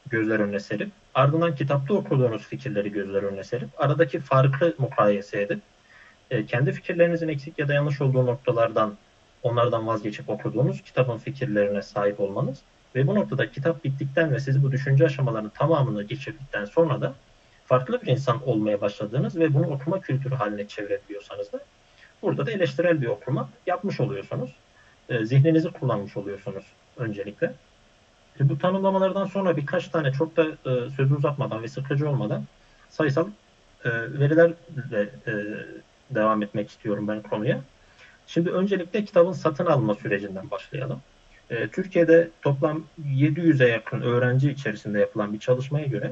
gözler 0.09 0.39
önüne 0.39 0.59
serip, 0.59 0.89
ardından 1.13 1.55
kitapta 1.55 1.93
okuduğunuz 1.93 2.47
fikirleri 2.47 2.91
gözler 2.91 3.23
önüne 3.23 3.43
serip, 3.43 3.69
aradaki 3.77 4.19
farkı 4.19 4.75
mukayese 4.77 5.41
edip, 5.41 5.59
e, 6.31 6.45
kendi 6.45 6.71
fikirlerinizin 6.71 7.27
eksik 7.27 7.59
ya 7.59 7.67
da 7.67 7.73
yanlış 7.73 8.01
olduğu 8.01 8.25
noktalardan 8.25 8.97
onlardan 9.43 9.87
vazgeçip 9.87 10.29
okuduğunuz 10.29 10.81
kitabın 10.81 11.17
fikirlerine 11.17 11.81
sahip 11.81 12.19
olmanız 12.19 12.61
ve 12.95 13.07
bu 13.07 13.15
noktada 13.15 13.51
kitap 13.51 13.83
bittikten 13.83 14.31
ve 14.31 14.39
siz 14.39 14.63
bu 14.63 14.71
düşünce 14.71 15.05
aşamalarının 15.05 15.49
tamamını 15.49 16.03
geçirdikten 16.03 16.65
sonra 16.65 17.01
da 17.01 17.13
farklı 17.65 18.01
bir 18.01 18.07
insan 18.07 18.47
olmaya 18.47 18.81
başladığınız 18.81 19.39
ve 19.39 19.53
bunu 19.53 19.67
okuma 19.67 20.01
kültürü 20.01 20.35
haline 20.35 20.67
çevirebiliyorsanız 20.67 21.53
da 21.53 21.59
burada 22.21 22.45
da 22.45 22.51
eleştirel 22.51 23.01
bir 23.01 23.07
okuma 23.07 23.49
yapmış 23.65 23.99
oluyorsunuz. 23.99 24.55
E, 25.09 25.25
zihninizi 25.25 25.71
kullanmış 25.71 26.17
oluyorsunuz 26.17 26.63
öncelikle. 26.97 27.53
Bu 28.39 28.57
tanımlamalardan 28.57 29.25
sonra 29.25 29.57
birkaç 29.57 29.87
tane 29.87 30.11
çok 30.11 30.37
da 30.37 30.43
e, 30.43 30.89
sözü 30.89 31.15
uzatmadan 31.15 31.63
ve 31.63 31.67
sıkıcı 31.67 32.09
olmadan 32.09 32.43
sayısal 32.89 33.27
e, 33.85 33.89
verilerle 33.91 35.09
e, 35.27 35.33
devam 36.09 36.43
etmek 36.43 36.69
istiyorum 36.69 37.07
ben 37.07 37.21
konuya. 37.21 37.61
Şimdi 38.27 38.51
öncelikle 38.51 39.05
kitabın 39.05 39.31
satın 39.31 39.65
alma 39.65 39.95
sürecinden 39.95 40.51
başlayalım. 40.51 41.01
E, 41.49 41.67
Türkiye'de 41.67 42.29
toplam 42.41 42.83
700'e 43.07 43.67
yakın 43.67 44.01
öğrenci 44.01 44.51
içerisinde 44.51 44.99
yapılan 44.99 45.33
bir 45.33 45.39
çalışmaya 45.39 45.85
göre 45.85 46.11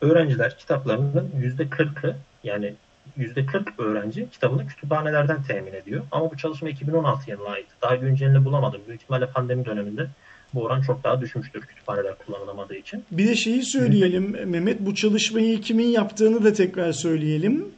öğrenciler 0.00 0.58
kitaplarının 0.58 1.30
%40'ı 1.58 2.16
yani 2.44 2.74
%40 3.18 3.82
öğrenci 3.82 4.30
kitabını 4.30 4.66
kütüphanelerden 4.66 5.42
temin 5.42 5.72
ediyor. 5.72 6.02
Ama 6.10 6.30
bu 6.30 6.36
çalışma 6.36 6.68
2016 6.68 7.30
yılına 7.30 7.48
ait. 7.48 7.66
Daha 7.82 7.96
güncelini 7.96 8.44
bulamadım. 8.44 8.80
Büyük 8.88 9.02
ihtimalle 9.02 9.26
pandemi 9.26 9.64
döneminde 9.64 10.06
bu 10.54 10.62
oran 10.62 10.80
çok 10.80 11.04
daha 11.04 11.20
düşmüştür 11.20 11.60
kütüphaneler 11.60 12.14
kullanılamadığı 12.18 12.76
için. 12.76 13.04
Bir 13.10 13.28
de 13.28 13.36
şeyi 13.36 13.62
söyleyelim 13.62 14.50
Mehmet. 14.50 14.80
Bu 14.80 14.94
çalışmayı 14.94 15.60
kimin 15.60 15.86
yaptığını 15.86 16.44
da 16.44 16.52
tekrar 16.52 16.92
söyleyelim. 16.92 17.68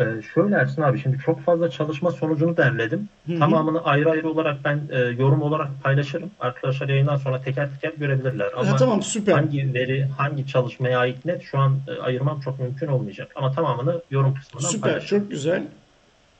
Ee, 0.00 0.22
şöyle 0.34 0.54
Ersin 0.54 0.82
abi 0.82 0.98
şimdi 0.98 1.18
çok 1.18 1.40
fazla 1.40 1.70
çalışma 1.70 2.10
sonucunu 2.10 2.56
derledim. 2.56 3.08
Hı-hı. 3.26 3.38
Tamamını 3.38 3.84
ayrı 3.84 4.10
ayrı 4.10 4.30
olarak 4.30 4.64
ben 4.64 4.80
e, 4.90 4.98
yorum 4.98 5.42
olarak 5.42 5.68
paylaşırım. 5.82 6.30
Arkadaşlar 6.40 6.88
yayından 6.88 7.16
sonra 7.16 7.42
teker 7.42 7.68
teker 7.70 7.98
görebilirler. 7.98 8.52
Ama 8.56 8.70
ha, 8.70 8.76
tamam 8.76 9.02
süper. 9.02 9.32
hangi 9.32 9.74
veri 9.74 10.04
hangi 10.18 10.46
çalışmaya 10.46 10.98
ait 10.98 11.24
net 11.24 11.42
şu 11.42 11.58
an 11.58 11.78
e, 11.88 12.02
ayırmam 12.02 12.40
çok 12.40 12.60
mümkün 12.60 12.86
olmayacak. 12.86 13.32
Ama 13.34 13.52
tamamını 13.52 14.02
yorum 14.10 14.34
kısmından 14.34 14.68
Süper 14.68 14.90
paylaşırım. 14.90 15.22
çok 15.22 15.30
güzel. 15.30 15.62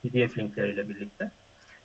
PDF 0.03 0.38
linkleriyle 0.38 0.88
birlikte. 0.88 1.31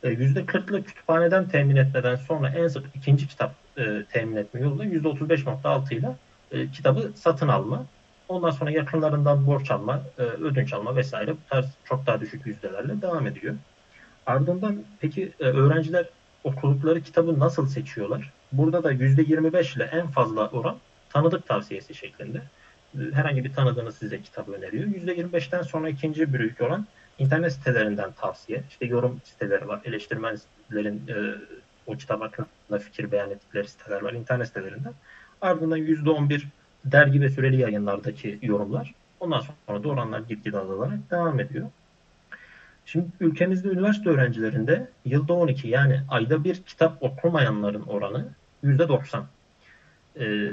E, 0.03 0.07
%40'lık 0.07 0.87
kütüphaneden 0.87 1.47
temin 1.47 1.75
etmeden 1.75 2.15
sonra 2.15 2.49
en 2.49 2.67
sık 2.67 2.85
ikinci 2.95 3.27
kitap 3.27 3.55
e, 3.77 4.05
temin 4.11 4.35
etme 4.35 4.59
yoluyla 4.59 4.99
%35.6 4.99 5.93
ile 5.93 6.09
e, 6.51 6.71
kitabı 6.71 7.11
satın 7.15 7.47
alma. 7.47 7.85
Ondan 8.27 8.49
sonra 8.49 8.71
yakınlarından 8.71 9.47
borç 9.47 9.71
alma, 9.71 10.01
e, 10.17 10.21
ödünç 10.21 10.73
alma 10.73 10.95
vesaire 10.95 11.33
bu 11.33 11.55
çok 11.85 12.07
daha 12.07 12.21
düşük 12.21 12.45
yüzdelerle 12.45 13.01
devam 13.01 13.27
ediyor. 13.27 13.55
Ardından 14.25 14.83
peki 14.99 15.33
e, 15.39 15.43
öğrenciler 15.43 16.09
okudukları 16.43 17.01
kitabı 17.01 17.39
nasıl 17.39 17.67
seçiyorlar? 17.67 18.33
Burada 18.51 18.83
da 18.83 18.93
%25 18.93 19.75
ile 19.77 19.83
en 19.83 20.07
fazla 20.07 20.49
oran 20.49 20.77
tanıdık 21.09 21.47
tavsiyesi 21.47 21.95
şeklinde. 21.95 22.41
E, 22.95 22.99
Herhangi 23.13 23.43
bir 23.43 23.53
tanıdığınız 23.53 23.97
size 23.97 24.21
kitabı 24.21 24.51
öneriyor. 24.51 24.83
%25'ten 24.87 25.61
sonra 25.61 25.89
ikinci 25.89 26.33
büyük 26.33 26.61
oran 26.61 26.87
internet 27.17 27.53
sitelerinden 27.53 28.11
tavsiye. 28.11 28.63
İşte 28.69 28.85
yorum 28.85 29.21
siteleri 29.23 29.67
var. 29.67 29.81
Eleştirmenlerin 29.85 31.01
o 31.87 31.97
kitap 31.97 32.21
hakkında 32.21 32.79
fikir 32.79 33.11
beyan 33.11 33.31
ettikleri 33.31 33.67
siteler 33.67 34.01
var. 34.01 34.13
internet 34.13 34.47
sitelerinden. 34.47 34.93
Ardından 35.41 35.79
%11 35.79 36.43
dergi 36.85 37.21
ve 37.21 37.29
süreli 37.29 37.61
yayınlardaki 37.61 38.39
yorumlar. 38.41 38.93
Ondan 39.19 39.41
sonra 39.67 39.83
da 39.83 39.89
oranlar 39.89 40.19
gitgide 40.19 40.59
azalarak 40.59 41.11
devam 41.11 41.39
ediyor. 41.39 41.69
Şimdi 42.85 43.07
ülkemizde 43.19 43.67
üniversite 43.67 44.09
öğrencilerinde 44.09 44.89
yılda 45.05 45.33
12 45.33 45.67
yani 45.67 46.01
ayda 46.09 46.43
bir 46.43 46.63
kitap 46.63 47.03
okumayanların 47.03 47.81
oranı 47.81 48.27
%90. 48.63 49.23
Ee, 50.19 50.51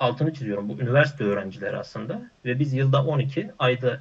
altını 0.00 0.34
çiziyorum 0.34 0.68
bu 0.68 0.72
üniversite 0.72 1.24
öğrencileri 1.24 1.76
aslında 1.76 2.22
ve 2.44 2.58
biz 2.58 2.72
yılda 2.72 3.04
12 3.04 3.50
ayda 3.58 4.00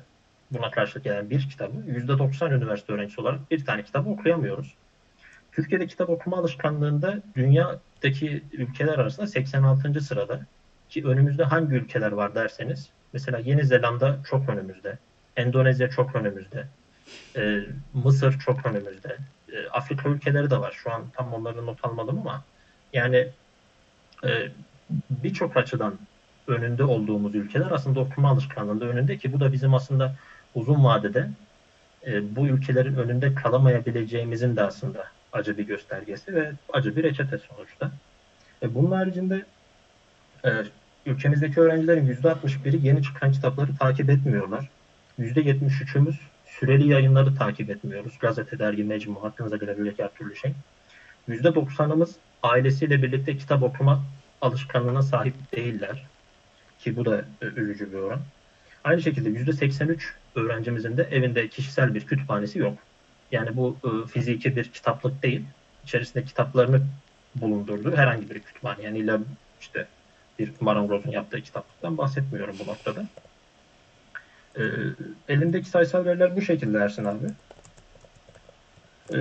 buna 0.51 0.71
karşılık 0.71 1.03
gelen 1.03 1.29
bir 1.29 1.49
kitabı 1.49 1.77
%90 1.77 2.53
üniversite 2.53 2.93
öğrencisi 2.93 3.21
olarak 3.21 3.51
bir 3.51 3.65
tane 3.65 3.83
kitabı 3.83 4.09
okuyamıyoruz. 4.09 4.73
Türkiye'de 5.51 5.87
kitap 5.87 6.09
okuma 6.09 6.37
alışkanlığında 6.37 7.19
dünyadaki 7.35 8.43
ülkeler 8.51 8.97
arasında 8.99 9.27
86. 9.27 10.01
sırada 10.01 10.45
ki 10.89 11.05
önümüzde 11.05 11.43
hangi 11.43 11.75
ülkeler 11.75 12.11
var 12.11 12.35
derseniz 12.35 12.89
mesela 13.13 13.39
Yeni 13.39 13.65
Zelanda 13.65 14.19
çok 14.29 14.49
önümüzde, 14.49 14.97
Endonezya 15.35 15.89
çok 15.89 16.15
önümüzde, 16.15 16.67
e, 17.35 17.59
Mısır 17.93 18.39
çok 18.39 18.65
önümüzde, 18.65 19.17
e, 19.53 19.67
Afrika 19.69 20.09
ülkeleri 20.09 20.49
de 20.49 20.57
var. 20.59 20.71
Şu 20.83 20.91
an 20.91 21.09
tam 21.13 21.33
onları 21.33 21.65
not 21.65 21.85
almadım 21.85 22.19
ama 22.19 22.43
yani 22.93 23.27
e, 24.23 24.51
birçok 25.09 25.57
açıdan 25.57 25.99
önünde 26.47 26.83
olduğumuz 26.83 27.35
ülkeler 27.35 27.71
aslında 27.71 27.99
okuma 27.99 28.29
alışkanlığında 28.29 28.85
önünde 28.85 29.17
ki 29.17 29.33
bu 29.33 29.39
da 29.39 29.51
bizim 29.51 29.73
aslında 29.73 30.15
uzun 30.55 30.83
vadede 30.83 31.29
e, 32.07 32.35
bu 32.35 32.47
ülkelerin 32.47 32.95
önünde 32.95 33.35
kalamayabileceğimizin 33.35 34.55
de 34.55 34.63
aslında 34.63 35.05
acı 35.31 35.57
bir 35.57 35.67
göstergesi 35.67 36.35
ve 36.35 36.51
acı 36.73 36.95
bir 36.95 37.03
reçete 37.03 37.37
sonuçta. 37.37 37.91
E, 38.63 38.75
bunun 38.75 38.91
haricinde 38.91 39.45
e, 40.45 40.49
ülkemizdeki 41.09 41.59
öğrencilerin 41.59 42.15
%61'i 42.15 42.87
yeni 42.87 43.03
çıkan 43.03 43.31
kitapları 43.31 43.75
takip 43.75 44.09
etmiyorlar. 44.09 44.69
%73'ümüz 45.19 46.15
süreli 46.45 46.89
yayınları 46.89 47.35
takip 47.35 47.69
etmiyoruz. 47.69 48.13
Gazete, 48.19 48.59
dergi, 48.59 48.83
mecmu, 48.83 49.23
hakkınıza 49.23 49.57
gelebilecek 49.57 49.99
her 49.99 50.13
türlü 50.13 50.35
şey. 50.35 50.53
%90'ımız 51.29 52.09
ailesiyle 52.43 53.03
birlikte 53.03 53.37
kitap 53.37 53.63
okuma 53.63 54.03
alışkanlığına 54.41 55.01
sahip 55.01 55.33
değiller. 55.55 56.05
Ki 56.79 56.95
bu 56.95 57.05
da 57.05 57.25
e, 57.41 57.45
üzücü 57.45 57.91
bir 57.91 57.97
oran. 57.97 58.19
Aynı 58.83 59.01
şekilde 59.01 59.29
%83 59.29 59.99
öğrencimizin 60.35 60.97
de 60.97 61.03
evinde 61.03 61.47
kişisel 61.47 61.95
bir 61.95 62.05
kütüphanesi 62.05 62.59
yok. 62.59 62.77
Yani 63.31 63.57
bu 63.57 63.77
e, 63.83 64.07
fiziki 64.07 64.55
bir 64.55 64.63
kitaplık 64.63 65.23
değil. 65.23 65.41
İçerisinde 65.83 66.23
kitaplarını 66.23 66.81
bulundurduğu 67.35 67.95
herhangi 67.95 68.29
bir 68.29 68.39
kütüphane. 68.39 68.83
Yani 68.83 68.97
illa 68.97 69.19
işte 69.61 69.87
bir 70.39 70.53
marangozun 70.61 71.11
yaptığı 71.11 71.41
kitaplıktan 71.41 71.97
bahsetmiyorum 71.97 72.55
bu 72.59 72.67
noktada. 72.71 73.05
E, 74.55 74.63
elimdeki 75.27 75.69
sayısal 75.69 76.05
veriler 76.05 76.35
bu 76.35 76.41
şekilde 76.41 76.77
Ersin 76.77 77.05
abi. 77.05 77.27
E, 79.13 79.17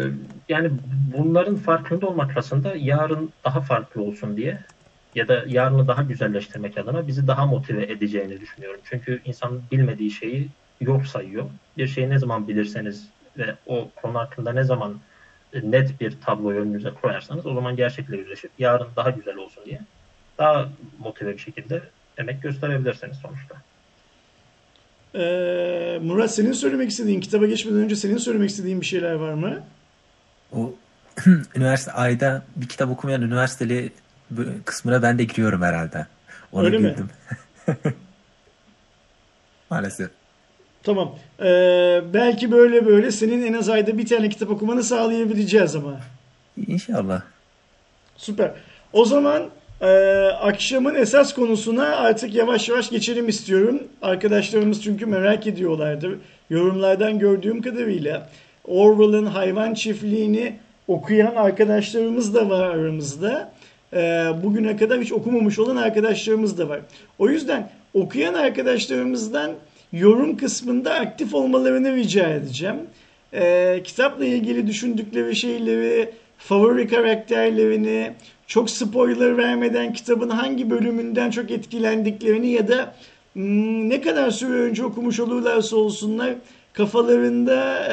yani 0.49 0.71
bunların 1.17 1.57
farkında 1.57 2.07
olmak 2.07 2.37
aslında 2.37 2.77
yarın 2.77 3.33
daha 3.45 3.61
farklı 3.61 4.03
olsun 4.03 4.37
diye 4.37 4.65
ya 5.15 5.29
da 5.29 5.45
yarını 5.47 5.89
daha 5.89 6.03
güzelleştirmek 6.03 6.79
adına 6.79 7.07
bizi 7.07 7.27
daha 7.27 7.47
motive 7.47 7.83
edeceğini 7.93 8.41
düşünüyorum. 8.41 8.81
Çünkü 8.85 9.23
insan 9.25 9.71
bilmediği 9.71 10.11
şeyi 10.11 10.57
yok 10.81 11.07
sayıyor. 11.07 11.51
Bir 11.77 11.87
şeyi 11.87 12.11
ne 12.11 12.19
zaman 12.19 12.49
bilirseniz 12.49 13.15
ve 13.37 13.59
o 13.67 13.93
konu 13.95 14.19
hakkında 14.19 14.53
ne 14.53 14.65
zaman 14.65 15.03
net 15.53 16.01
bir 16.01 16.21
tabloyu 16.21 16.61
önünüze 16.61 16.91
koyarsanız 16.91 17.47
o 17.47 17.55
zaman 17.55 17.77
gerçekle 17.77 18.17
yüzleşip 18.17 18.53
yarın 18.59 18.97
daha 18.97 19.11
güzel 19.11 19.37
olsun 19.37 19.65
diye 19.65 19.87
daha 20.39 20.69
motive 20.99 21.33
bir 21.33 21.39
şekilde 21.39 21.83
emek 22.19 22.43
gösterebilirsiniz 22.43 23.17
sonuçta. 23.17 23.55
Ee, 25.15 25.99
Murat 26.03 26.35
senin 26.35 26.53
söylemek 26.53 26.91
istediğin, 26.91 27.21
kitaba 27.21 27.47
geçmeden 27.47 27.79
önce 27.79 27.97
senin 27.97 28.19
söylemek 28.19 28.51
istediğin 28.51 28.81
bir 28.81 28.87
şeyler 28.87 29.15
var 29.15 29.35
mı? 29.35 29.61
O 30.53 30.75
üniversite 31.57 31.93
ayda 31.93 32.43
bir 32.57 32.69
kitap 32.69 32.91
okumayan 32.91 33.23
üniversiteli 33.23 33.93
kısmına 34.65 35.03
ben 35.03 35.19
de 35.19 35.25
giriyorum 35.25 35.63
herhalde. 35.63 36.07
Onu 36.53 36.65
Öyle 36.65 36.79
mi? 36.79 36.85
bildim. 36.85 37.11
Maalesef. 39.71 40.11
Tamam. 40.83 41.15
Ee, 41.41 42.01
belki 42.15 42.53
böyle 42.53 42.87
böyle 42.87 43.13
senin 43.13 43.47
en 43.47 43.53
az 43.53 43.69
ayda 43.69 43.99
bir 43.99 44.07
tane 44.07 44.29
kitap 44.29 44.51
okumanı 44.51 44.83
sağlayabileceğiz 44.83 45.77
ama. 45.77 46.01
İnşallah. 46.67 47.23
Süper. 48.17 48.53
O 48.93 49.05
zaman 49.05 49.51
e, 49.81 49.87
akşamın 50.41 50.95
esas 50.95 51.35
konusuna 51.35 51.97
artık 51.97 52.35
yavaş 52.35 52.69
yavaş 52.69 52.91
geçelim 52.91 53.29
istiyorum. 53.29 53.83
Arkadaşlarımız 54.03 54.83
çünkü 54.83 55.07
merak 55.07 55.47
ediyorlardı. 55.47 56.19
Yorumlardan 56.51 57.19
gördüğüm 57.19 57.63
kadarıyla 57.63 58.31
Orwell'ın 58.65 59.27
hayvan 59.27 59.75
çiftliğini 59.75 60.53
okuyan 60.89 61.35
arkadaşlarımız 61.35 62.35
da 62.35 62.51
var 62.51 62.67
aramızda. 62.67 63.53
E, 63.93 63.99
bugüne 64.43 64.77
kadar 64.77 65.01
hiç 65.01 65.13
okumamış 65.13 65.59
olan 65.59 65.77
arkadaşlarımız 65.77 66.59
da 66.59 66.69
var. 66.69 66.81
O 67.19 67.29
yüzden 67.29 67.71
okuyan 67.95 68.35
arkadaşlarımızdan 68.35 69.53
yorum 69.93 70.37
kısmında 70.37 70.95
aktif 70.95 71.35
olmalarını 71.35 71.97
rica 71.97 72.29
edeceğim. 72.29 72.77
E, 73.33 73.81
kitapla 73.85 74.25
ilgili 74.25 74.67
düşündükleri 74.67 75.37
şeyleri, 75.37 76.11
favori 76.39 76.89
karakterlerini, 76.89 78.13
çok 78.49 78.71
spoiler 78.71 79.37
vermeden 79.37 79.93
kitabın 79.93 80.31
hangi 80.31 80.71
bölümünden 80.71 81.31
çok 81.31 81.51
etkilendiklerini 81.51 82.51
ya 82.51 82.69
da 82.69 82.95
hmm, 83.33 83.89
ne 83.89 84.01
kadar 84.01 84.31
süre 84.31 84.53
önce 84.53 84.85
okumuş 84.85 85.21
olurlarsa 85.21 85.77
olsunlar 85.77 86.35
kafalarında 86.73 87.89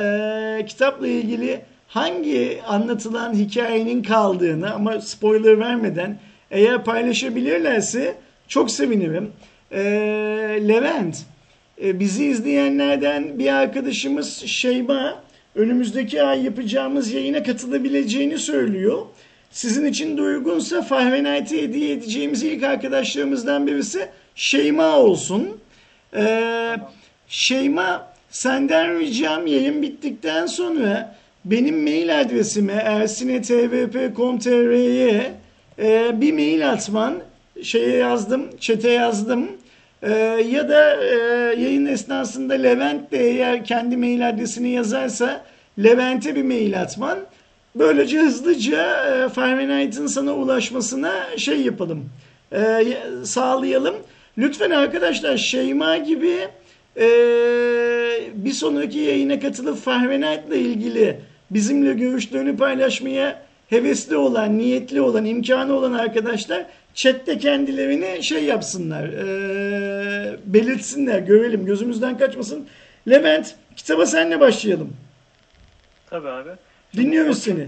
e, 0.59 0.65
kitapla 0.65 1.07
ilgili 1.07 1.61
hangi 1.87 2.61
anlatılan 2.67 3.33
hikayenin 3.33 4.03
kaldığını 4.03 4.73
ama 4.73 5.01
spoiler 5.01 5.59
vermeden 5.59 6.19
eğer 6.51 6.83
paylaşabilirlerse 6.83 8.15
çok 8.47 8.71
sevinirim. 8.71 9.31
E, 9.71 9.81
Levent, 10.67 11.17
e, 11.83 11.99
bizi 11.99 12.25
izleyenlerden 12.25 13.39
bir 13.39 13.53
arkadaşımız 13.53 14.37
Şeyma 14.45 15.15
önümüzdeki 15.55 16.23
ay 16.23 16.45
yapacağımız 16.45 17.13
yayına 17.13 17.43
katılabileceğini 17.43 18.37
söylüyor. 18.37 19.01
Sizin 19.55 19.85
için 19.85 20.17
de 20.17 20.21
uygunsa 20.21 20.81
Fahrenheit'e 20.81 21.61
hediye 21.61 21.91
edeceğimiz 21.91 22.43
ilk 22.43 22.63
arkadaşlarımızdan 22.63 23.67
birisi 23.67 24.07
Şeyma 24.35 24.97
olsun. 24.97 25.57
Ee, 26.15 26.75
Şeyma 27.27 28.07
senden 28.29 28.99
ricam 28.99 29.47
yayın 29.47 29.81
bittikten 29.81 30.45
sonra 30.45 31.15
benim 31.45 31.83
mail 31.83 32.21
adresime 32.21 32.73
ersinetvp.com.tr'ye 32.73 35.31
e, 35.79 36.21
bir 36.21 36.33
mail 36.33 36.71
atman 36.71 37.15
şeye 37.63 37.97
yazdım, 37.97 38.49
çete 38.59 38.89
yazdım. 38.89 39.47
Ee, 40.03 40.11
ya 40.49 40.69
da 40.69 41.03
e, 41.03 41.15
yayın 41.61 41.85
esnasında 41.85 42.53
Levent 42.53 43.11
de 43.11 43.29
eğer 43.29 43.65
kendi 43.65 43.97
mail 43.97 44.29
adresini 44.29 44.69
yazarsa 44.69 45.45
Levent'e 45.83 46.35
bir 46.35 46.43
mail 46.43 46.81
atman. 46.81 47.19
Böylece 47.75 48.19
hızlıca 48.19 49.05
e, 49.05 49.29
Fahrenheit'in 49.29 50.07
sana 50.07 50.33
ulaşmasına 50.33 51.37
şey 51.37 51.61
yapalım, 51.61 52.09
e, 52.53 52.85
sağlayalım. 53.23 53.95
Lütfen 54.37 54.71
arkadaşlar 54.71 55.37
Şeyma 55.37 55.97
gibi 55.97 56.47
e, 56.97 57.07
bir 58.33 58.51
sonraki 58.51 58.99
yayına 58.99 59.39
katılıp 59.39 59.77
Fahrenheit'la 59.77 60.55
ilgili 60.55 61.19
bizimle 61.51 61.93
görüşlerini 61.93 62.57
paylaşmaya 62.57 63.45
hevesli 63.69 64.17
olan, 64.17 64.57
niyetli 64.57 65.01
olan, 65.01 65.25
imkanı 65.25 65.73
olan 65.73 65.93
arkadaşlar 65.93 66.65
chatte 66.93 67.37
kendilerini 67.37 68.23
şey 68.23 68.43
yapsınlar, 68.43 69.03
e, 69.03 70.37
belirtsinler, 70.45 71.19
görelim, 71.19 71.65
gözümüzden 71.65 72.17
kaçmasın. 72.17 72.67
Levent, 73.09 73.55
kitaba 73.75 74.05
senle 74.05 74.39
başlayalım. 74.39 74.93
Tabii 76.09 76.29
abi. 76.29 76.49
Dinliyoruz 76.97 77.39
seni. 77.43 77.67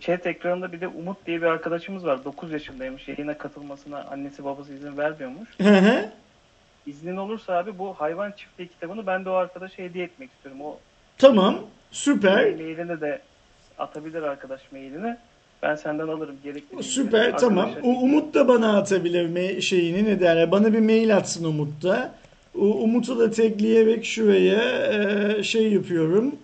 Chat 0.00 0.26
ekranında 0.26 0.72
bir 0.72 0.80
de 0.80 0.88
Umut 0.88 1.26
diye 1.26 1.42
bir 1.42 1.46
arkadaşımız 1.46 2.04
var. 2.06 2.24
9 2.24 2.52
yaşındaymış. 2.52 3.08
Yayına 3.08 3.38
katılmasına 3.38 4.04
annesi 4.04 4.44
babası 4.44 4.74
izin 4.74 4.96
vermiyormuş. 4.96 5.48
Hı 5.62 5.68
hı. 5.78 6.08
İznin 6.86 7.16
olursa 7.16 7.52
abi 7.58 7.78
bu 7.78 7.94
hayvan 7.94 8.32
çiftliği 8.36 8.68
kitabını 8.68 9.06
ben 9.06 9.24
de 9.24 9.30
o 9.30 9.32
arkadaşa 9.32 9.82
hediye 9.82 10.04
etmek 10.04 10.30
istiyorum. 10.32 10.60
O 10.60 10.78
Tamam, 11.18 11.58
süper. 11.90 12.34
mailini 12.34 13.00
de 13.00 13.20
atabilir 13.78 14.22
arkadaş 14.22 14.60
mailini. 14.72 15.16
Ben 15.62 15.74
senden 15.74 16.08
alırım 16.08 16.36
gerekli 16.44 16.62
bilgileri. 16.62 16.82
Süper 16.82 17.38
tamam. 17.38 17.68
Arkadaşa- 17.68 17.86
O 17.86 17.90
Umut 17.90 18.34
da 18.34 18.48
bana 18.48 18.78
atabilir 18.78 19.28
me- 19.28 19.62
şeyini 19.62 20.04
ne 20.04 20.20
derler. 20.20 20.50
Bana 20.50 20.72
bir 20.72 20.78
mail 20.78 21.16
atsın 21.16 21.44
Umut 21.44 21.82
da. 21.82 22.14
O 22.54 22.64
Umut'u 22.64 23.18
da 23.18 23.30
tekleyerek 23.30 24.04
şuraya 24.04 24.62
e, 25.38 25.42
şey 25.42 25.72
yapıyorum. 25.72 26.34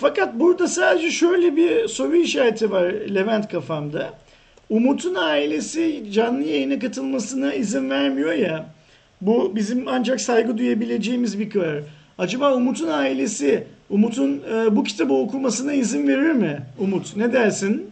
Fakat 0.00 0.34
burada 0.34 0.68
sadece 0.68 1.10
şöyle 1.10 1.56
bir 1.56 1.88
soru 1.88 2.16
işareti 2.16 2.70
var 2.70 2.84
Levent 2.84 3.48
kafamda. 3.48 4.12
Umut'un 4.70 5.14
ailesi 5.14 6.12
canlı 6.12 6.42
yayına 6.42 6.78
katılmasına 6.78 7.54
izin 7.54 7.90
vermiyor 7.90 8.32
ya. 8.32 8.66
Bu 9.20 9.56
bizim 9.56 9.88
ancak 9.88 10.20
saygı 10.20 10.58
duyabileceğimiz 10.58 11.38
bir 11.38 11.50
karar. 11.50 11.82
Acaba 12.18 12.54
Umut'un 12.54 12.88
ailesi 12.88 13.66
Umut'un 13.90 14.42
e, 14.52 14.76
bu 14.76 14.84
kitabı 14.84 15.14
okumasına 15.14 15.72
izin 15.72 16.08
verir 16.08 16.32
mi? 16.32 16.62
Umut 16.78 17.16
ne 17.16 17.32
dersin? 17.32 17.90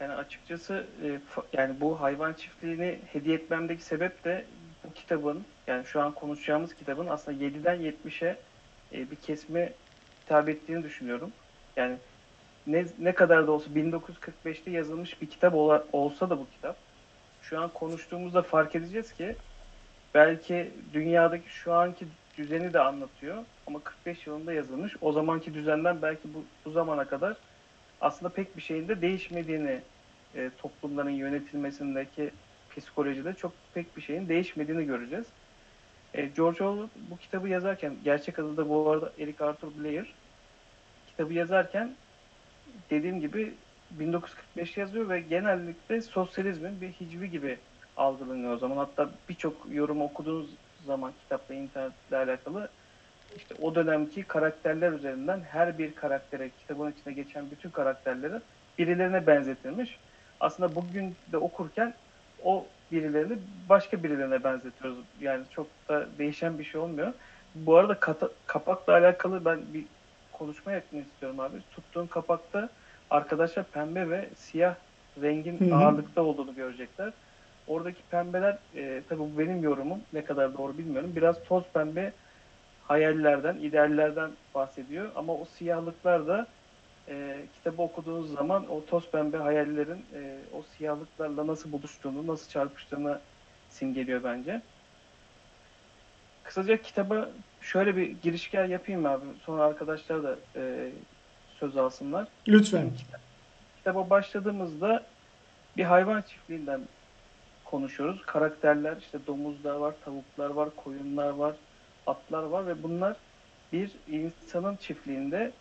Yani 0.00 0.12
açıkçası 0.12 0.84
e, 1.04 1.06
yani 1.52 1.74
bu 1.80 2.00
hayvan 2.00 2.32
çiftliğini 2.32 2.98
hediye 3.12 3.36
etmemdeki 3.36 3.84
sebep 3.84 4.24
de 4.24 4.44
bu 4.84 4.92
kitabın 4.92 5.42
yani 5.68 5.86
şu 5.86 6.02
an 6.02 6.14
konuşacağımız 6.14 6.74
kitabın 6.76 7.06
aslında 7.06 7.44
7'den 7.44 7.76
70'e 7.80 8.44
e, 8.92 9.10
bir 9.12 9.16
kesme 9.20 9.78
hitap 10.22 10.48
ettiğini 10.50 10.84
düşünüyorum. 10.84 11.36
Yani 11.76 12.00
ne, 12.66 12.86
ne 12.98 13.14
kadar 13.14 13.48
da 13.48 13.52
olsa 13.52 13.74
1945'te 13.74 14.70
yazılmış 14.72 15.22
bir 15.22 15.30
kitap 15.30 15.54
ola- 15.54 15.88
olsa 15.92 16.30
da 16.30 16.38
bu 16.40 16.50
kitap 16.50 16.84
şu 17.40 17.60
an 17.60 17.74
konuştuğumuzda 17.74 18.42
fark 18.42 18.76
edeceğiz 18.76 19.14
ki 19.14 19.42
belki 20.14 20.84
dünyadaki 20.92 21.50
şu 21.50 21.74
anki 21.74 22.08
düzeni 22.34 22.74
de 22.74 22.80
anlatıyor 22.80 23.46
ama 23.66 23.84
45 23.84 24.26
yılında 24.26 24.52
yazılmış. 24.52 24.96
O 25.00 25.12
zamanki 25.12 25.54
düzenden 25.54 26.02
belki 26.02 26.34
bu, 26.34 26.52
bu 26.66 26.70
zamana 26.70 27.08
kadar 27.08 27.42
aslında 28.00 28.32
pek 28.34 28.56
bir 28.56 28.62
şeyin 28.62 28.88
de 28.88 29.02
değişmediğini 29.02 29.84
e, 30.34 30.56
toplumların 30.56 31.10
yönetilmesindeki 31.10 32.40
psikolojide 32.70 33.34
çok 33.34 33.72
pek 33.74 33.96
bir 33.96 34.02
şeyin 34.02 34.28
değişmediğini 34.28 34.86
göreceğiz. 34.86 35.34
E, 36.14 36.26
George 36.26 36.64
Orwell 36.64 36.88
bu 37.10 37.16
kitabı 37.16 37.48
yazarken 37.48 37.96
gerçek 38.04 38.38
adı 38.38 38.56
da 38.56 38.68
bu 38.68 38.90
arada 38.90 39.12
Eric 39.18 39.44
Arthur 39.44 39.68
Blair 39.78 40.14
kitabı 41.10 41.32
yazarken 41.32 41.94
dediğim 42.90 43.20
gibi 43.20 43.54
1945 43.90 44.76
yazıyor 44.76 45.08
ve 45.08 45.20
genellikle 45.20 46.02
sosyalizmin 46.02 46.80
bir 46.80 46.88
hicvi 46.88 47.30
gibi 47.30 47.58
algılanıyor 47.96 48.52
o 48.52 48.58
zaman. 48.58 48.76
Hatta 48.76 49.10
birçok 49.28 49.66
yorum 49.70 50.02
okuduğunuz 50.02 50.50
zaman 50.86 51.12
kitapla 51.22 51.54
internetle 51.54 52.16
alakalı 52.16 52.68
işte 53.36 53.54
o 53.62 53.74
dönemki 53.74 54.22
karakterler 54.22 54.92
üzerinden 54.92 55.40
her 55.40 55.78
bir 55.78 55.94
karaktere, 55.94 56.50
kitabın 56.60 56.92
içinde 56.92 57.12
geçen 57.12 57.50
bütün 57.50 57.70
karakterleri 57.70 58.40
birilerine 58.78 59.26
benzetilmiş. 59.26 59.98
Aslında 60.40 60.74
bugün 60.74 61.16
de 61.32 61.36
okurken 61.36 61.94
o 62.44 62.66
birilerini 62.90 63.38
başka 63.68 64.02
birilerine 64.02 64.44
benzetiyoruz. 64.44 65.06
Yani 65.18 65.46
çok 65.50 65.88
da 65.88 66.18
değişen 66.18 66.58
bir 66.58 66.64
şey 66.64 66.80
olmuyor. 66.80 67.14
Bu 67.54 67.76
arada 67.76 68.00
kata- 68.00 68.32
kapakla 68.46 68.92
alakalı 68.92 69.44
ben 69.44 69.72
bir 69.74 69.90
konuşma 70.32 70.72
yapmak 70.72 71.06
istiyorum 71.06 71.40
abi. 71.40 71.62
Tuttuğun 71.70 72.06
kapakta 72.06 72.74
arkadaşlar 73.10 73.70
pembe 73.70 74.10
ve 74.10 74.34
siyah 74.34 74.76
rengin 75.22 75.62
Hı 75.62 75.64
hı. 75.64 75.70
ağırlıkta 75.70 76.22
olduğunu 76.22 76.54
görecekler. 76.54 77.12
Oradaki 77.66 78.02
pembeler, 78.08 78.58
e, 78.74 79.06
tabii 79.08 79.18
bu 79.20 79.38
benim 79.38 79.62
yorumum, 79.62 80.06
ne 80.12 80.24
kadar 80.24 80.54
doğru 80.54 80.78
bilmiyorum. 80.78 81.16
Biraz 81.16 81.42
toz 81.42 81.72
pembe 81.72 82.16
hayallerden, 82.78 83.58
ideallerden 83.58 84.38
bahsediyor. 84.54 85.12
Ama 85.14 85.34
o 85.38 85.44
siyahlıklar 85.44 86.26
da 86.26 86.54
e, 87.08 87.36
kitabı 87.54 87.82
okuduğunuz 87.82 88.34
zaman 88.34 88.70
o 88.70 88.84
toz 88.84 89.10
pembe 89.10 89.36
hayallerin 89.36 90.04
e, 90.14 90.38
o 90.52 90.62
siyahlıklarla 90.62 91.46
nasıl 91.46 91.72
buluştuğunu, 91.72 92.26
nasıl 92.26 92.50
çarpıştığını 92.50 93.20
simgeliyor 93.70 94.24
bence. 94.24 94.62
Kısaca 96.44 96.82
kitaba 96.82 97.28
şöyle 97.60 97.96
bir 97.96 98.06
girişker 98.22 98.64
yapayım 98.64 99.06
abi. 99.06 99.24
Sonra 99.44 99.62
arkadaşlar 99.62 100.22
da 100.22 100.36
e, 100.56 100.90
söz 101.60 101.76
alsınlar. 101.76 102.28
Lütfen. 102.48 102.90
Kitaba 103.76 104.10
başladığımızda 104.10 105.04
bir 105.76 105.84
hayvan 105.84 106.22
çiftliğinden 106.22 106.80
konuşuyoruz. 107.64 108.22
Karakterler 108.26 108.96
işte 108.96 109.18
domuzlar 109.26 109.74
var, 109.74 109.94
tavuklar 110.04 110.50
var, 110.50 110.68
koyunlar 110.76 111.30
var, 111.30 111.54
atlar 112.06 112.42
var 112.42 112.66
ve 112.66 112.82
bunlar 112.82 113.16
bir 113.72 113.90
insanın 114.08 114.76
çiftliğinde 114.76 115.52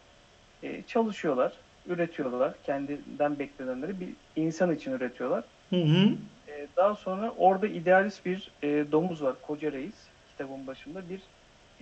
e, 0.64 0.84
çalışıyorlar, 0.84 1.54
üretiyorlar. 1.88 2.54
Kendinden 2.64 3.40
beklenenleri 3.40 4.00
bir 4.00 4.10
insan 4.36 4.76
için 4.76 4.92
üretiyorlar. 4.92 5.44
Hı 5.70 5.76
hı. 5.76 6.10
E, 6.48 6.68
daha 6.76 6.96
sonra 6.96 7.34
orada 7.38 7.68
idealist 7.68 8.26
bir 8.26 8.52
e, 8.64 8.92
domuz 8.92 9.24
var, 9.24 9.36
koca 9.42 9.72
reis 9.72 9.96
kitabın 10.32 10.68
başında 10.68 11.10
bir 11.10 11.22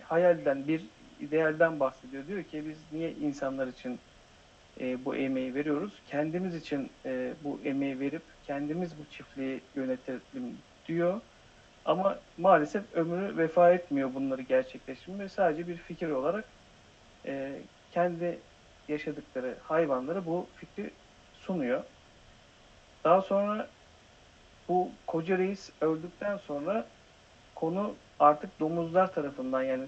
hayalden, 0.02 0.68
bir 0.68 0.82
idealden 1.20 1.80
bahsediyor. 1.80 2.28
Diyor 2.28 2.44
ki 2.44 2.64
biz 2.70 2.78
niye 2.92 3.12
insanlar 3.12 3.68
için 3.68 4.00
e, 4.80 5.06
bu 5.06 5.16
emeği 5.16 5.56
veriyoruz? 5.56 5.94
Kendimiz 6.08 6.56
için 6.56 6.90
e, 7.06 7.34
bu 7.44 7.60
emeği 7.66 8.00
verip 8.00 8.22
kendimiz 8.48 8.92
bu 9.00 9.12
çiftliği 9.12 9.62
yönetelim 9.76 10.58
diyor. 10.88 11.22
Ama 11.86 12.20
maalesef 12.38 12.84
ömrü 12.94 13.38
vefa 13.38 13.72
etmiyor 13.72 14.14
bunları 14.14 14.42
gerçekleştirmeye. 14.42 15.30
Sadece 15.30 15.68
bir 15.68 15.78
fikir 15.78 16.10
olarak 16.10 16.46
e, 17.26 17.52
kendi 17.92 18.40
yaşadıkları 18.90 19.58
hayvanlara 19.64 20.26
bu 20.26 20.48
fikri 20.56 20.92
sunuyor. 21.34 21.84
Daha 23.04 23.22
sonra 23.22 23.68
bu 24.68 24.92
koca 25.08 25.38
reis 25.38 25.72
öldükten 25.82 26.38
sonra 26.38 26.86
konu 27.56 27.96
artık 28.20 28.60
domuzlar 28.60 29.14
tarafından 29.14 29.64
yani 29.64 29.88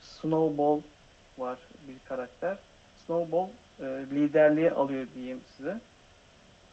Snowball 0.00 0.80
var 1.38 1.58
bir 1.88 2.08
karakter. 2.08 2.58
Snowball 3.06 3.48
e, 3.80 3.84
liderliği 3.84 4.70
alıyor 4.70 5.06
diyeyim 5.14 5.40
size. 5.56 5.80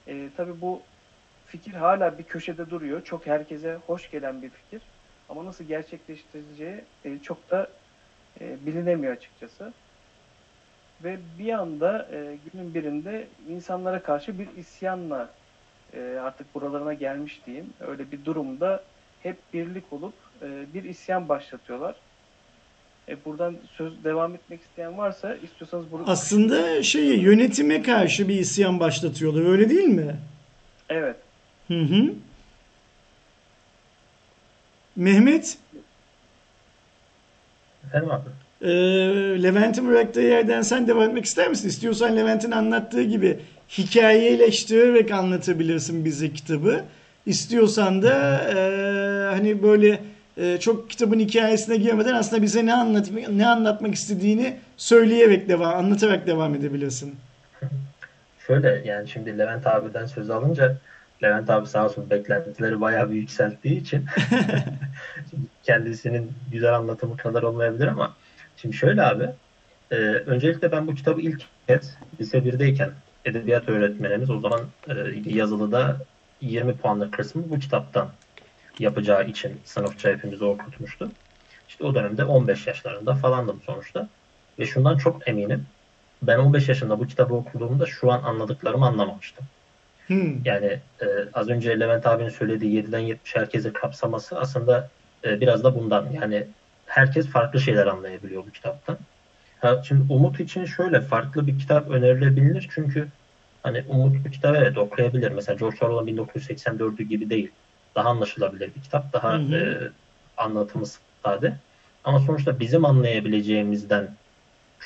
E, 0.07 0.29
Tabi 0.37 0.61
bu 0.61 0.81
fikir 1.45 1.73
hala 1.73 2.17
bir 2.17 2.23
köşede 2.23 2.69
duruyor. 2.69 3.03
Çok 3.03 3.27
herkese 3.27 3.77
hoş 3.87 4.11
gelen 4.11 4.41
bir 4.41 4.49
fikir. 4.49 4.81
Ama 5.29 5.45
nasıl 5.45 5.63
gerçekleştireceği 5.63 6.81
e, 7.05 7.19
çok 7.19 7.51
da 7.51 7.69
e, 8.41 8.65
bilinemiyor 8.65 9.13
açıkçası. 9.13 9.73
Ve 11.03 11.17
bir 11.39 11.53
anda 11.53 12.07
e, 12.11 12.37
günün 12.51 12.73
birinde 12.73 13.27
insanlara 13.49 14.03
karşı 14.03 14.39
bir 14.39 14.47
isyanla 14.57 15.29
e, 15.93 15.99
artık 16.01 16.55
buralarına 16.55 16.93
gelmiş 16.93 17.41
diyeyim. 17.45 17.73
Öyle 17.79 18.11
bir 18.11 18.25
durumda 18.25 18.83
hep 19.19 19.37
birlik 19.53 19.93
olup 19.93 20.13
e, 20.41 20.73
bir 20.73 20.83
isyan 20.83 21.29
başlatıyorlar. 21.29 21.95
E, 23.09 23.25
buradan 23.25 23.55
söz 23.77 24.03
devam 24.03 24.35
etmek 24.35 24.61
isteyen 24.61 24.97
varsa 24.97 25.35
istiyorsanız 25.35 25.91
bunu 25.91 26.03
Aslında 26.07 26.83
şeyi 26.83 27.21
yönetime 27.21 27.81
karşı 27.81 28.27
bir 28.27 28.39
isyan 28.39 28.79
başlatıyorlar 28.79 29.51
öyle 29.51 29.69
değil 29.69 29.87
mi? 29.87 30.15
Evet. 30.89 31.17
Hı 31.67 31.79
hı. 31.79 32.13
Mehmet 34.95 35.57
Efendim 37.87 38.11
abi. 38.11 38.29
E, 38.61 38.69
Levent'in 39.43 39.87
bıraktığı 39.87 40.21
yerden 40.21 40.61
sen 40.61 40.87
devam 40.87 41.03
etmek 41.03 41.25
ister 41.25 41.49
misin? 41.49 41.69
İstiyorsan 41.69 42.17
Levent'in 42.17 42.51
anlattığı 42.51 43.03
gibi 43.03 43.39
hikayeleştirerek 43.77 45.11
anlatabilirsin 45.11 46.05
bize 46.05 46.33
kitabı. 46.33 46.83
İstiyorsan 47.25 48.01
da 48.01 48.41
e, 48.43 48.55
hani 49.35 49.63
böyle 49.63 49.99
e, 50.37 50.57
çok 50.59 50.89
kitabın 50.89 51.19
hikayesine 51.19 51.77
girmeden 51.77 52.13
aslında 52.13 52.41
bize 52.41 52.65
ne 52.65 52.73
anlat 52.73 53.09
ne 53.29 53.47
anlatmak 53.47 53.95
istediğini 53.95 54.57
söyleyerek 54.77 55.49
devam 55.49 55.75
anlatarak 55.75 56.27
devam 56.27 56.55
edebilirsin. 56.55 57.15
Şöyle 58.47 58.81
yani 58.85 59.09
şimdi 59.09 59.37
Levent 59.37 59.67
abiden 59.67 60.05
söz 60.05 60.29
alınca 60.29 60.77
Levent 61.23 61.49
abi 61.49 61.67
sağ 61.67 61.85
olsun 61.85 62.09
beklentileri 62.09 62.81
bayağı 62.81 63.11
bir 63.11 63.15
yükselttiği 63.15 63.81
için 63.81 64.05
kendisinin 65.63 66.31
güzel 66.51 66.75
anlatımı 66.75 67.17
kadar 67.17 67.43
olmayabilir 67.43 67.87
ama 67.87 68.13
şimdi 68.57 68.75
şöyle 68.75 69.03
abi 69.03 69.29
e, 69.91 69.95
öncelikle 69.95 70.71
ben 70.71 70.87
bu 70.87 70.95
kitabı 70.95 71.21
ilk 71.21 71.45
kez 71.67 71.97
lise 72.19 72.37
1'deyken 72.37 72.89
edebiyat 73.25 73.69
öğretmenimiz 73.69 74.29
o 74.29 74.39
zaman 74.39 74.61
e, 74.89 74.93
yazılıda 75.25 75.97
20 76.41 76.77
puanlık 76.77 77.13
kısmı 77.13 77.49
bu 77.49 77.59
kitaptan 77.59 78.09
yapacağı 78.79 79.27
için 79.27 79.61
sınıfça 79.65 80.09
hepimizi 80.09 80.43
okutmuştu. 80.43 81.11
İşte 81.69 81.83
o 81.83 81.95
dönemde 81.95 82.25
15 82.25 82.67
yaşlarında 82.67 83.15
falandım 83.15 83.61
sonuçta. 83.65 84.07
Ve 84.59 84.65
şundan 84.65 84.97
çok 84.97 85.27
eminim. 85.27 85.65
Ben 86.21 86.37
15 86.37 86.69
yaşında 86.69 86.99
bu 86.99 87.07
kitabı 87.07 87.33
okuduğumda 87.33 87.85
şu 87.85 88.11
an 88.11 88.23
anladıklarımı 88.23 88.85
anlamamıştım. 88.85 89.45
Hmm. 90.07 90.45
Yani 90.45 90.79
e, 91.01 91.05
az 91.33 91.49
önce 91.49 91.79
Levent 91.79 92.05
abinin 92.05 92.29
söylediği 92.29 92.83
7'den 92.83 92.99
70 92.99 93.35
herkese 93.35 93.73
kapsaması 93.73 94.39
aslında 94.39 94.89
e, 95.23 95.41
biraz 95.41 95.63
da 95.63 95.75
bundan. 95.75 96.11
Yani 96.11 96.47
herkes 96.87 97.27
farklı 97.27 97.59
şeyler 97.61 97.87
anlayabiliyor 97.87 98.47
bu 98.47 98.51
kitaptan. 98.51 98.97
Ha, 99.59 99.83
şimdi 99.87 100.13
Umut 100.13 100.39
için 100.39 100.65
şöyle 100.65 101.01
farklı 101.01 101.47
bir 101.47 101.59
kitap 101.59 101.89
önerilebilir. 101.89 102.69
Çünkü 102.75 103.13
hani 103.63 103.85
Umut 103.87 104.25
bu 104.25 104.31
kitabı 104.31 104.57
evet 104.57 104.77
okuyabilir. 104.77 105.31
Mesela 105.31 105.57
George 105.57 105.77
Orwell'ın 105.85 106.07
1984'ü 106.07 107.03
gibi 107.03 107.29
değil. 107.29 107.51
Daha 107.95 108.09
anlaşılabilir 108.09 108.75
bir 108.75 108.81
kitap. 108.81 109.13
Daha 109.13 109.33
Hı 109.33 109.37
hı. 109.37 109.55
e, 109.55 109.91
anlatımı 110.37 110.85
sade. 111.25 111.61
Ama 112.03 112.19
sonuçta 112.19 112.59
bizim 112.59 112.85
anlayabileceğimizden 112.85 114.17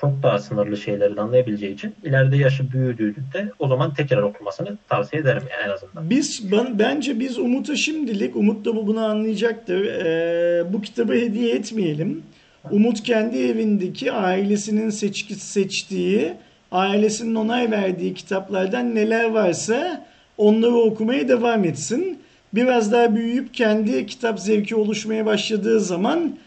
çok 0.01 0.23
daha 0.23 0.39
sınırlı 0.39 0.77
şeyleri 0.77 1.21
anlayabileceği 1.21 1.73
için 1.73 1.95
ileride 2.03 2.37
yaşı 2.37 2.71
büyüdüğünde 2.71 3.51
o 3.59 3.67
zaman 3.67 3.93
tekrar 3.93 4.21
okumasını 4.21 4.77
tavsiye 4.89 5.21
ederim 5.21 5.43
yani 5.51 5.69
en 5.69 5.73
azından. 5.73 6.09
Biz 6.09 6.51
ben, 6.51 6.79
bence 6.79 7.19
biz 7.19 7.39
Umut'a 7.39 7.75
şimdilik 7.75 8.35
Umut 8.35 8.65
da 8.65 8.75
bu 8.75 8.87
bunu 8.87 9.05
anlayacaktır. 9.05 9.85
Ee, 9.85 10.73
bu 10.73 10.81
kitabı 10.81 11.13
hediye 11.13 11.55
etmeyelim. 11.55 12.23
Umut 12.71 13.03
kendi 13.03 13.37
evindeki 13.37 14.11
ailesinin 14.11 14.89
seçki, 14.89 15.35
seçtiği, 15.35 16.33
ailesinin 16.71 17.35
onay 17.35 17.71
verdiği 17.71 18.13
kitaplardan 18.13 18.95
neler 18.95 19.31
varsa 19.31 20.05
onları 20.37 20.75
okumaya 20.75 21.27
devam 21.27 21.63
etsin. 21.63 22.19
Biraz 22.53 22.91
daha 22.91 23.15
büyüyüp 23.15 23.53
kendi 23.53 24.05
kitap 24.05 24.39
zevki 24.39 24.75
oluşmaya 24.75 25.25
başladığı 25.25 25.79
zaman 25.79 26.37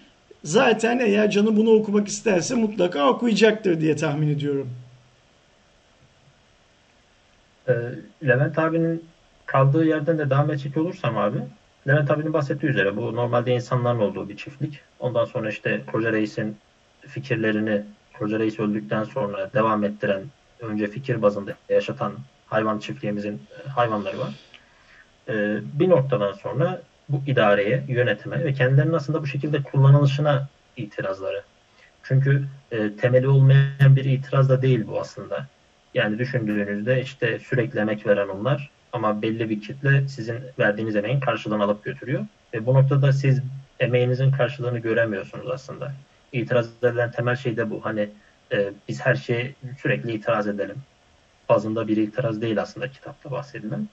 zaten 0.44 0.98
eğer 0.98 1.30
canı 1.30 1.56
bunu 1.56 1.70
okumak 1.70 2.08
isterse 2.08 2.54
mutlaka 2.54 3.08
okuyacaktır 3.08 3.80
diye 3.80 3.96
tahmin 3.96 4.28
ediyorum. 4.28 4.70
Ee, 7.68 7.72
Levent 8.26 8.58
abinin 8.58 9.04
kaldığı 9.46 9.84
yerden 9.84 10.18
de 10.18 10.30
devam 10.30 10.50
edecek 10.50 10.76
olursam 10.76 11.18
abi 11.18 11.38
Levent 11.88 12.10
abinin 12.10 12.32
bahsettiği 12.32 12.72
üzere 12.72 12.96
bu 12.96 13.16
normalde 13.16 13.54
insanların 13.54 13.98
olduğu 13.98 14.28
bir 14.28 14.36
çiftlik. 14.36 14.80
Ondan 15.00 15.24
sonra 15.24 15.48
işte 15.48 15.82
Koca 15.92 16.12
Reis'in 16.12 16.56
fikirlerini 17.00 17.82
Koca 18.18 18.38
Reis 18.38 18.60
öldükten 18.60 19.04
sonra 19.04 19.50
devam 19.54 19.84
ettiren 19.84 20.22
önce 20.60 20.86
fikir 20.86 21.22
bazında 21.22 21.54
yaşatan 21.68 22.14
hayvan 22.46 22.78
çiftliğimizin 22.78 23.34
e, 23.34 23.68
hayvanları 23.68 24.18
var. 24.18 24.34
Ee, 25.28 25.58
bir 25.72 25.88
noktadan 25.88 26.32
sonra 26.32 26.82
bu 27.08 27.22
idareye, 27.26 27.84
yönetime 27.88 28.44
ve 28.44 28.52
kendilerinin 28.52 28.92
aslında 28.92 29.22
bu 29.22 29.26
şekilde 29.26 29.62
kullanılışına 29.62 30.48
itirazları. 30.76 31.42
Çünkü 32.02 32.44
e, 32.72 32.96
temeli 32.96 33.28
olmayan 33.28 33.96
bir 33.96 34.04
itiraz 34.04 34.48
da 34.48 34.62
değil 34.62 34.86
bu 34.86 35.00
aslında. 35.00 35.46
Yani 35.94 36.18
düşündüğünüzde 36.18 37.02
işte 37.02 37.38
sürekli 37.38 37.80
emek 37.80 38.06
veren 38.06 38.28
onlar 38.28 38.70
ama 38.92 39.22
belli 39.22 39.50
bir 39.50 39.60
kitle 39.60 40.08
sizin 40.08 40.40
verdiğiniz 40.58 40.96
emeğin 40.96 41.20
karşılığını 41.20 41.64
alıp 41.64 41.84
götürüyor. 41.84 42.26
Ve 42.54 42.66
bu 42.66 42.74
noktada 42.74 43.12
siz 43.12 43.40
emeğinizin 43.80 44.30
karşılığını 44.30 44.78
göremiyorsunuz 44.78 45.50
aslında. 45.50 45.92
İtiraz 46.32 46.68
edilen 46.82 47.10
temel 47.10 47.36
şey 47.36 47.56
de 47.56 47.70
bu. 47.70 47.84
Hani 47.84 48.08
e, 48.52 48.72
biz 48.88 49.00
her 49.00 49.14
şeye 49.14 49.54
sürekli 49.82 50.12
itiraz 50.12 50.48
edelim. 50.48 50.76
Bazında 51.48 51.88
bir 51.88 51.96
itiraz 51.96 52.40
değil 52.40 52.62
aslında 52.62 52.88
kitapta 52.88 53.30
bahsedilen. 53.30 53.88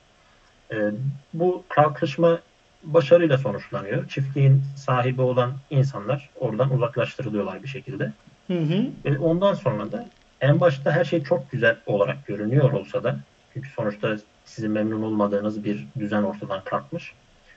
E, 0.72 0.92
bu 1.34 1.64
kalkışma 1.70 2.40
başarıyla 2.84 3.38
sonuçlanıyor. 3.38 4.08
Çiftliğin 4.08 4.64
sahibi 4.76 5.22
olan 5.22 5.54
insanlar 5.70 6.30
oradan 6.36 6.74
uzaklaştırılıyorlar 6.74 7.64
bir 7.64 7.68
şekilde. 7.68 8.14
Hı 8.48 8.60
hı. 8.60 8.86
Ve 9.06 9.20
ondan 9.20 9.54
sonra 9.54 9.92
da 9.92 10.10
en 10.42 10.60
başta 10.60 10.92
her 10.92 11.06
şey 11.06 11.24
çok 11.24 11.52
güzel 11.52 11.78
olarak 11.86 12.28
görünüyor 12.28 12.72
olsa 12.72 13.04
da 13.04 13.20
çünkü 13.54 13.70
sonuçta 13.70 14.18
sizin 14.44 14.72
memnun 14.72 15.02
olmadığınız 15.02 15.64
bir 15.64 15.88
düzen 16.00 16.24
ortadan 16.24 16.64
kalkmış 16.64 17.14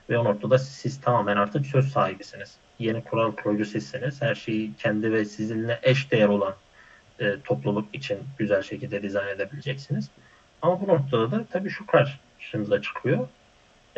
ve 0.09 0.17
o 0.17 0.23
noktada 0.23 0.57
siz 0.57 1.01
tamamen 1.01 1.37
artık 1.37 1.65
söz 1.65 1.91
sahibisiniz. 1.91 2.57
Yeni 2.79 3.03
kural 3.03 3.31
koyucu 3.31 3.65
sizsiniz. 3.65 4.21
Her 4.21 4.35
şeyi 4.35 4.75
kendi 4.75 5.11
ve 5.13 5.25
sizinle 5.25 5.79
eş 5.83 6.11
değer 6.11 6.27
olan 6.27 6.55
e, 7.19 7.41
topluluk 7.41 7.95
için 7.95 8.19
güzel 8.37 8.61
şekilde 8.61 9.03
dizayn 9.03 9.35
edebileceksiniz. 9.35 10.11
Ama 10.61 10.81
bu 10.81 10.87
noktada 10.87 11.31
da 11.31 11.45
tabii 11.45 11.69
şu 11.69 11.85
karşınıza 11.85 12.81
çıkıyor. 12.81 13.27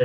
E, 0.00 0.04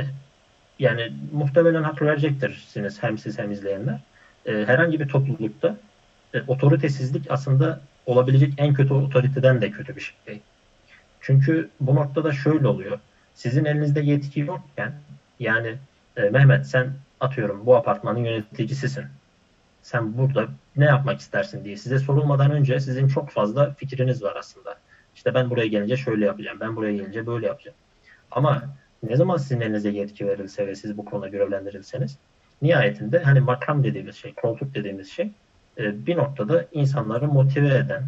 yani 0.78 1.12
muhtemelen 1.32 1.82
hak 1.82 2.02
verecektirirsiniz 2.02 3.02
hem 3.02 3.18
siz 3.18 3.38
hem 3.38 3.50
izleyenler. 3.50 4.00
E, 4.46 4.52
herhangi 4.52 5.00
bir 5.00 5.08
toplulukta 5.08 5.76
e, 6.34 6.42
otoritesizlik 6.42 7.30
aslında 7.30 7.80
olabilecek 8.06 8.54
en 8.58 8.74
kötü 8.74 8.94
otoriteden 8.94 9.60
de 9.60 9.70
kötü 9.70 9.96
bir 9.96 10.14
şey. 10.26 10.40
Çünkü 11.20 11.70
bu 11.80 11.94
noktada 11.94 12.32
şöyle 12.32 12.66
oluyor. 12.66 12.98
Sizin 13.34 13.64
elinizde 13.64 14.00
yetki 14.00 14.40
yokken 14.40 14.92
yani 15.40 15.74
e, 16.16 16.22
Mehmet 16.22 16.66
sen 16.66 16.92
atıyorum 17.20 17.66
bu 17.66 17.76
apartmanın 17.76 18.24
yöneticisisin. 18.24 19.04
Sen 19.82 20.18
burada 20.18 20.48
ne 20.76 20.84
yapmak 20.84 21.20
istersin 21.20 21.64
diye 21.64 21.76
size 21.76 21.98
sorulmadan 21.98 22.50
önce 22.50 22.80
sizin 22.80 23.08
çok 23.08 23.30
fazla 23.30 23.72
fikriniz 23.72 24.22
var 24.22 24.36
aslında. 24.36 24.78
İşte 25.14 25.34
ben 25.34 25.50
buraya 25.50 25.66
gelince 25.66 25.96
şöyle 25.96 26.24
yapacağım, 26.24 26.60
ben 26.60 26.76
buraya 26.76 26.92
gelince 26.92 27.26
böyle 27.26 27.46
yapacağım. 27.46 27.76
Ama 28.30 28.62
ne 29.08 29.16
zaman 29.16 29.36
sizin 29.36 29.60
elinize 29.60 29.90
yetki 29.90 30.26
verilse 30.26 30.66
ve 30.66 30.74
siz 30.74 30.96
bu 30.96 31.04
konuda 31.04 31.28
görevlendirilseniz 31.28 32.18
nihayetinde 32.62 33.18
hani 33.18 33.40
makam 33.40 33.84
dediğimiz 33.84 34.16
şey, 34.16 34.34
koltuk 34.34 34.74
dediğimiz 34.74 35.10
şey 35.10 35.30
e, 35.78 36.06
bir 36.06 36.16
noktada 36.16 36.66
insanları 36.72 37.28
motive 37.28 37.74
eden 37.74 38.04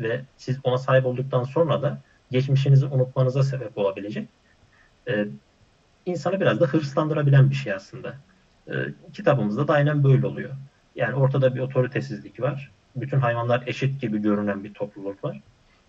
ve 0.00 0.20
siz 0.36 0.58
ona 0.64 0.78
sahip 0.78 1.06
olduktan 1.06 1.42
sonra 1.42 1.82
da 1.82 1.98
geçmişinizi 2.30 2.86
unutmanıza 2.86 3.42
sebep 3.42 3.78
olabilecek 3.78 4.28
e, 5.08 5.26
insanı 6.06 6.40
biraz 6.40 6.60
da 6.60 6.66
hırslandırabilen 6.66 7.50
bir 7.50 7.54
şey 7.54 7.72
aslında. 7.72 8.14
E, 8.68 8.72
kitabımızda 9.12 9.68
da 9.68 9.72
aynen 9.72 10.04
böyle 10.04 10.26
oluyor. 10.26 10.50
Yani 10.94 11.14
ortada 11.14 11.54
bir 11.54 11.60
otoritesizlik 11.60 12.40
var. 12.40 12.70
Bütün 12.96 13.20
hayvanlar 13.20 13.62
eşit 13.66 14.00
gibi 14.00 14.22
görünen 14.22 14.64
bir 14.64 14.74
topluluk 14.74 15.24
var. 15.24 15.40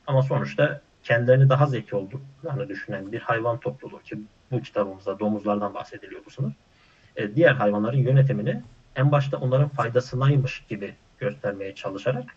Ama 0.07 0.21
sonuçta 0.21 0.81
kendilerini 1.03 1.49
daha 1.49 1.65
zeki 1.65 1.95
olduklarını 1.95 2.69
düşünen 2.69 3.11
bir 3.11 3.19
hayvan 3.19 3.59
topluluğu 3.59 4.01
ki 4.01 4.19
bu 4.51 4.61
kitabımızda 4.61 5.19
domuzlardan 5.19 5.73
bahsediliyor 5.73 6.21
bu 6.25 6.29
sınıf. 6.29 6.53
E, 7.15 7.35
diğer 7.35 7.51
hayvanların 7.51 7.97
yönetimini 7.97 8.61
en 8.95 9.11
başta 9.11 9.37
onların 9.37 9.69
faydasınaymış 9.69 10.63
gibi 10.69 10.93
göstermeye 11.19 11.75
çalışarak 11.75 12.35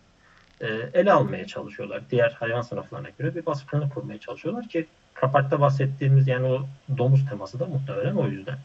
e, 0.60 0.66
ele 0.94 1.12
almaya 1.12 1.46
çalışıyorlar. 1.46 2.02
Diğer 2.10 2.30
hayvan 2.30 2.62
sınıflarına 2.62 3.08
göre 3.18 3.34
bir 3.34 3.46
baskını 3.46 3.90
kurmaya 3.90 4.18
çalışıyorlar 4.18 4.68
ki 4.68 4.86
kapakta 5.14 5.60
bahsettiğimiz 5.60 6.28
yani 6.28 6.46
o 6.46 6.66
domuz 6.98 7.28
teması 7.30 7.60
da 7.60 7.66
muhtemelen 7.66 8.14
o 8.14 8.28
yüzden. 8.28 8.58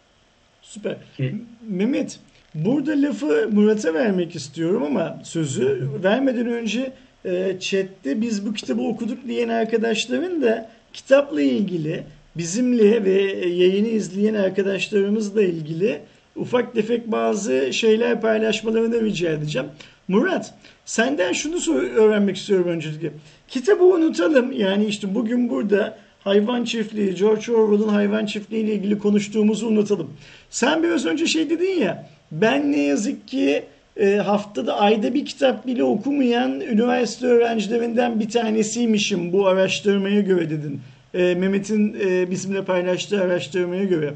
Süper. 0.61 0.95
Ki 1.17 1.41
Mehmet, 1.61 2.19
burada 2.55 2.91
lafı 2.91 3.49
Murat'a 3.51 3.93
vermek 3.93 4.35
istiyorum 4.35 4.83
ama 4.83 5.19
sözü 5.23 5.89
vermeden 6.03 6.47
önce 6.47 6.93
e, 7.25 7.59
chatte 7.59 8.21
biz 8.21 8.45
bu 8.45 8.53
kitabı 8.53 8.81
okuduk 8.81 9.27
diyen 9.27 9.49
arkadaşların 9.49 10.41
da 10.41 10.69
kitapla 10.93 11.41
ilgili 11.41 12.03
bizimle 12.37 13.05
ve 13.05 13.21
yayını 13.47 13.87
izleyen 13.87 14.33
arkadaşlarımızla 14.33 15.43
ilgili 15.43 15.99
ufak 16.35 16.73
tefek 16.73 17.11
bazı 17.11 17.73
şeyler 17.73 18.21
paylaşmalarını 18.21 19.01
rica 19.01 19.29
edeceğim. 19.29 19.67
Murat, 20.07 20.53
senden 20.85 21.33
şunu 21.33 21.59
sor- 21.59 21.81
öğrenmek 21.83 22.37
istiyorum 22.37 22.67
öncelikle. 22.67 23.11
Kitabı 23.47 23.83
unutalım. 23.83 24.51
Yani 24.51 24.85
işte 24.85 25.15
bugün 25.15 25.49
burada 25.49 25.97
hayvan 26.19 26.63
çiftliği, 26.63 27.15
George 27.15 27.51
Orwell'ın 27.51 27.89
hayvan 27.89 28.25
çiftliği 28.25 28.63
ile 28.63 28.73
ilgili 28.73 28.99
konuştuğumuzu 28.99 29.67
unutalım. 29.67 30.13
Sen 30.49 30.83
biraz 30.83 31.05
önce 31.05 31.27
şey 31.27 31.49
dedin 31.49 31.81
ya, 31.81 32.09
ben 32.31 32.71
ne 32.71 32.81
yazık 32.81 33.27
ki 33.27 33.63
e, 33.97 34.15
haftada 34.15 34.79
ayda 34.79 35.13
bir 35.13 35.25
kitap 35.25 35.67
bile 35.67 35.83
okumayan 35.83 36.61
üniversite 36.61 37.27
öğrencilerinden 37.27 38.19
bir 38.19 38.29
tanesiymişim 38.29 39.33
bu 39.33 39.47
araştırmaya 39.47 40.21
göre 40.21 40.49
dedin. 40.49 40.81
E, 41.17 41.35
Mehmet'in 41.35 41.97
e, 41.99 42.31
bizimle 42.31 42.65
paylaştığı 42.65 43.21
araştırmaya 43.21 43.83
göre. 43.83 44.13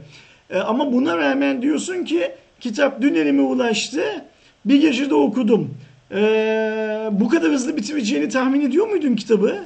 E, 0.49 0.59
ama 0.59 0.93
buna 0.93 1.17
rağmen 1.17 1.61
diyorsun 1.61 2.03
ki 2.03 2.31
kitap 2.59 3.01
dün 3.01 3.15
elime 3.15 3.41
ulaştı. 3.41 4.01
Bir 4.65 4.81
gecede 4.81 5.15
okudum. 5.15 5.77
E, 6.11 6.19
bu 7.11 7.29
kadar 7.29 7.51
hızlı 7.51 7.77
bitireceğini 7.77 8.29
tahmin 8.29 8.61
ediyor 8.61 8.87
muydun 8.87 9.15
kitabı? 9.15 9.65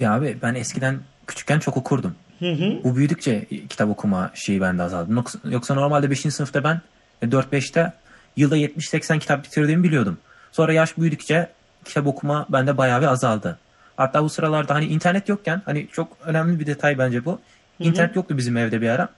Ya 0.00 0.14
abi 0.14 0.36
ben 0.42 0.54
eskiden 0.54 1.00
küçükken 1.26 1.58
çok 1.58 1.76
okurdum. 1.76 2.14
Hı 2.38 2.52
hı. 2.52 2.84
Bu 2.84 2.96
büyüdükçe 2.96 3.46
kitap 3.68 3.90
okuma 3.90 4.30
şeyi 4.34 4.60
bende 4.60 4.82
azaldı. 4.82 5.24
Yoksa, 5.44 5.74
normalde 5.74 6.10
5. 6.10 6.20
sınıfta 6.20 6.64
ben 6.64 6.80
4-5'te 7.22 7.92
yılda 8.36 8.56
70-80 8.56 9.18
kitap 9.18 9.44
bitirdiğimi 9.44 9.84
biliyordum. 9.84 10.18
Sonra 10.52 10.72
yaş 10.72 10.98
büyüdükçe 10.98 11.48
kitap 11.84 12.06
okuma 12.06 12.46
bende 12.48 12.76
bayağı 12.76 13.00
bir 13.00 13.06
azaldı. 13.06 13.58
Hatta 13.96 14.24
bu 14.24 14.28
sıralarda 14.28 14.74
hani 14.74 14.84
internet 14.84 15.28
yokken 15.28 15.62
hani 15.64 15.88
çok 15.92 16.08
önemli 16.24 16.60
bir 16.60 16.66
detay 16.66 16.98
bence 16.98 17.24
bu. 17.24 17.38
İnternet 17.80 18.16
yoktu 18.16 18.36
bizim 18.38 18.56
evde 18.56 18.80
bir 18.80 18.88
ara. 18.88 19.08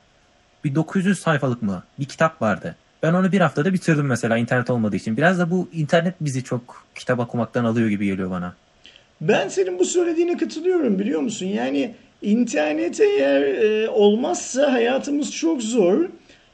Bir 0.65 0.75
900 0.75 1.19
sayfalık 1.19 1.63
mı 1.63 1.83
bir 1.99 2.05
kitap 2.05 2.43
vardı. 2.43 2.77
Ben 3.03 3.13
onu 3.13 3.33
bir 3.33 3.41
haftada 3.41 3.73
bitirdim 3.73 4.07
mesela 4.07 4.37
internet 4.37 4.71
olmadığı 4.71 4.97
için. 4.97 5.17
Biraz 5.17 5.39
da 5.39 5.51
bu 5.51 5.69
internet 5.73 6.15
bizi 6.21 6.45
çok 6.45 6.87
kitap 6.95 7.19
okumaktan 7.19 7.65
alıyor 7.65 7.89
gibi 7.89 8.07
geliyor 8.07 8.31
bana. 8.31 8.55
Ben 9.21 9.49
senin 9.49 9.79
bu 9.79 9.85
söylediğine 9.85 10.37
katılıyorum 10.37 10.99
biliyor 10.99 11.21
musun? 11.21 11.47
Yani 11.47 11.95
internet 12.23 13.01
eğer 13.01 13.43
e, 13.43 13.89
olmazsa 13.89 14.73
hayatımız 14.73 15.33
çok 15.33 15.63
zor. 15.63 16.09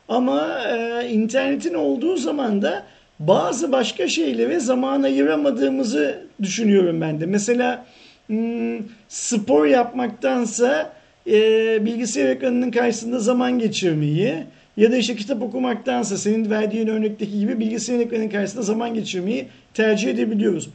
Ama 0.08 0.60
e, 0.68 1.08
internetin 1.08 1.74
olduğu 1.74 2.16
zaman 2.16 2.62
da 2.62 2.86
bazı 3.18 3.72
başka 3.72 4.08
şeylere 4.08 4.60
zaman 4.60 5.02
ayıramadığımızı 5.02 6.26
düşünüyorum 6.42 7.00
ben 7.00 7.20
de. 7.20 7.26
Mesela 7.26 7.86
spor 9.08 9.66
yapmaktansa 9.66 10.92
e, 11.26 11.32
bilgisayar 11.84 12.28
ekranının 12.28 12.70
karşısında 12.70 13.18
zaman 13.18 13.58
geçirmeyi 13.58 14.34
ya 14.76 14.92
da 14.92 14.96
işte 14.96 15.16
kitap 15.16 15.42
okumaktansa 15.42 16.16
senin 16.16 16.50
verdiğin 16.50 16.86
örnekteki 16.86 17.40
gibi 17.40 17.60
bilgisayar 17.60 18.00
ekranının 18.00 18.28
karşısında 18.28 18.62
zaman 18.62 18.94
geçirmeyi 18.94 19.46
tercih 19.74 20.10
edebiliyoruz. 20.10 20.68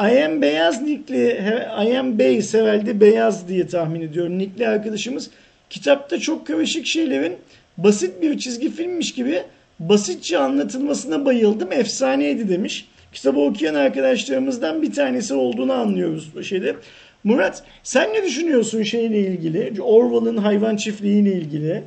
I 0.00 0.24
am 0.24 0.42
Beyaz 0.42 0.82
Nickli, 0.82 1.40
I 1.86 1.98
am 1.98 2.18
Beyaz 2.18 2.54
herhalde 2.54 3.00
Beyaz 3.00 3.48
diye 3.48 3.66
tahmin 3.66 4.00
ediyorum. 4.00 4.38
Nickli 4.38 4.68
arkadaşımız 4.68 5.30
kitapta 5.70 6.18
çok 6.18 6.46
karışık 6.46 6.86
şeylerin 6.86 7.36
basit 7.78 8.22
bir 8.22 8.38
çizgi 8.38 8.70
filmmiş 8.70 9.14
gibi 9.14 9.42
basitçe 9.80 10.38
anlatılmasına 10.38 11.24
bayıldım. 11.24 11.72
Efsaneydi 11.72 12.48
demiş. 12.48 12.88
Kitabı 13.16 13.40
okuyan 13.40 13.74
arkadaşlarımızdan 13.74 14.82
bir 14.82 14.92
tanesi 14.92 15.34
olduğunu 15.34 15.72
anlıyoruz 15.72 16.34
bu 16.34 16.44
şeyde. 16.44 16.76
Murat 17.24 17.62
sen 17.82 18.12
ne 18.12 18.22
düşünüyorsun 18.22 18.82
şeyle 18.82 19.20
ilgili? 19.20 19.82
Orwell'ın 19.82 20.36
hayvan 20.36 20.76
çiftliğiyle 20.76 21.32
ilgili. 21.32 21.84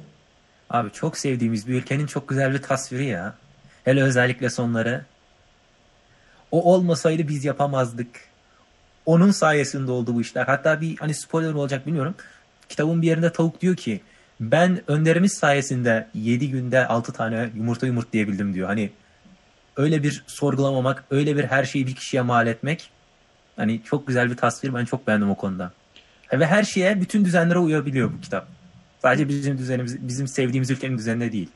Abi 0.69 0.91
çok 0.91 1.17
sevdiğimiz 1.17 1.67
bir 1.67 1.73
ülkenin 1.73 2.05
çok 2.05 2.29
güzel 2.29 2.53
bir 2.53 2.61
tasviri 2.61 3.05
ya. 3.05 3.33
Hele 3.83 4.03
özellikle 4.03 4.49
sonları. 4.49 5.05
O 6.51 6.73
olmasaydı 6.73 7.27
biz 7.27 7.45
yapamazdık. 7.45 8.09
Onun 9.05 9.31
sayesinde 9.31 9.91
oldu 9.91 10.15
bu 10.15 10.21
işler. 10.21 10.45
Hatta 10.45 10.81
bir 10.81 10.97
hani 10.97 11.13
spoiler 11.13 11.53
olacak 11.53 11.87
bilmiyorum. 11.87 12.15
Kitabın 12.69 13.01
bir 13.01 13.07
yerinde 13.07 13.31
tavuk 13.31 13.61
diyor 13.61 13.75
ki 13.75 14.01
ben 14.39 14.81
önderimiz 14.87 15.33
sayesinde 15.33 16.07
7 16.13 16.51
günde 16.51 16.87
6 16.87 17.13
tane 17.13 17.49
yumurta 17.55 17.87
yumurtlayabildim 17.87 18.53
diyor. 18.53 18.67
Hani 18.67 18.89
öyle 19.79 20.03
bir 20.03 20.23
sorgulamamak, 20.27 21.03
öyle 21.11 21.37
bir 21.37 21.43
her 21.43 21.63
şeyi 21.63 21.87
bir 21.87 21.95
kişiye 21.95 22.21
mal 22.21 22.47
etmek 22.47 22.89
hani 23.55 23.81
çok 23.83 24.07
güzel 24.07 24.31
bir 24.31 24.37
tasvir. 24.37 24.73
Ben 24.73 24.85
çok 24.85 25.07
beğendim 25.07 25.29
o 25.29 25.35
konuda. 25.35 25.71
Ve 26.33 26.45
her 26.45 26.63
şeye, 26.63 27.01
bütün 27.01 27.25
düzenlere 27.25 27.59
uyabiliyor 27.59 28.11
bu 28.17 28.21
kitap. 28.21 28.47
Sadece 29.01 29.29
bizim 29.29 29.57
düzenimiz, 29.57 30.07
bizim 30.07 30.27
sevdiğimiz 30.27 30.71
ülkenin 30.71 30.97
düzenine 30.97 31.31
değil. 31.31 31.49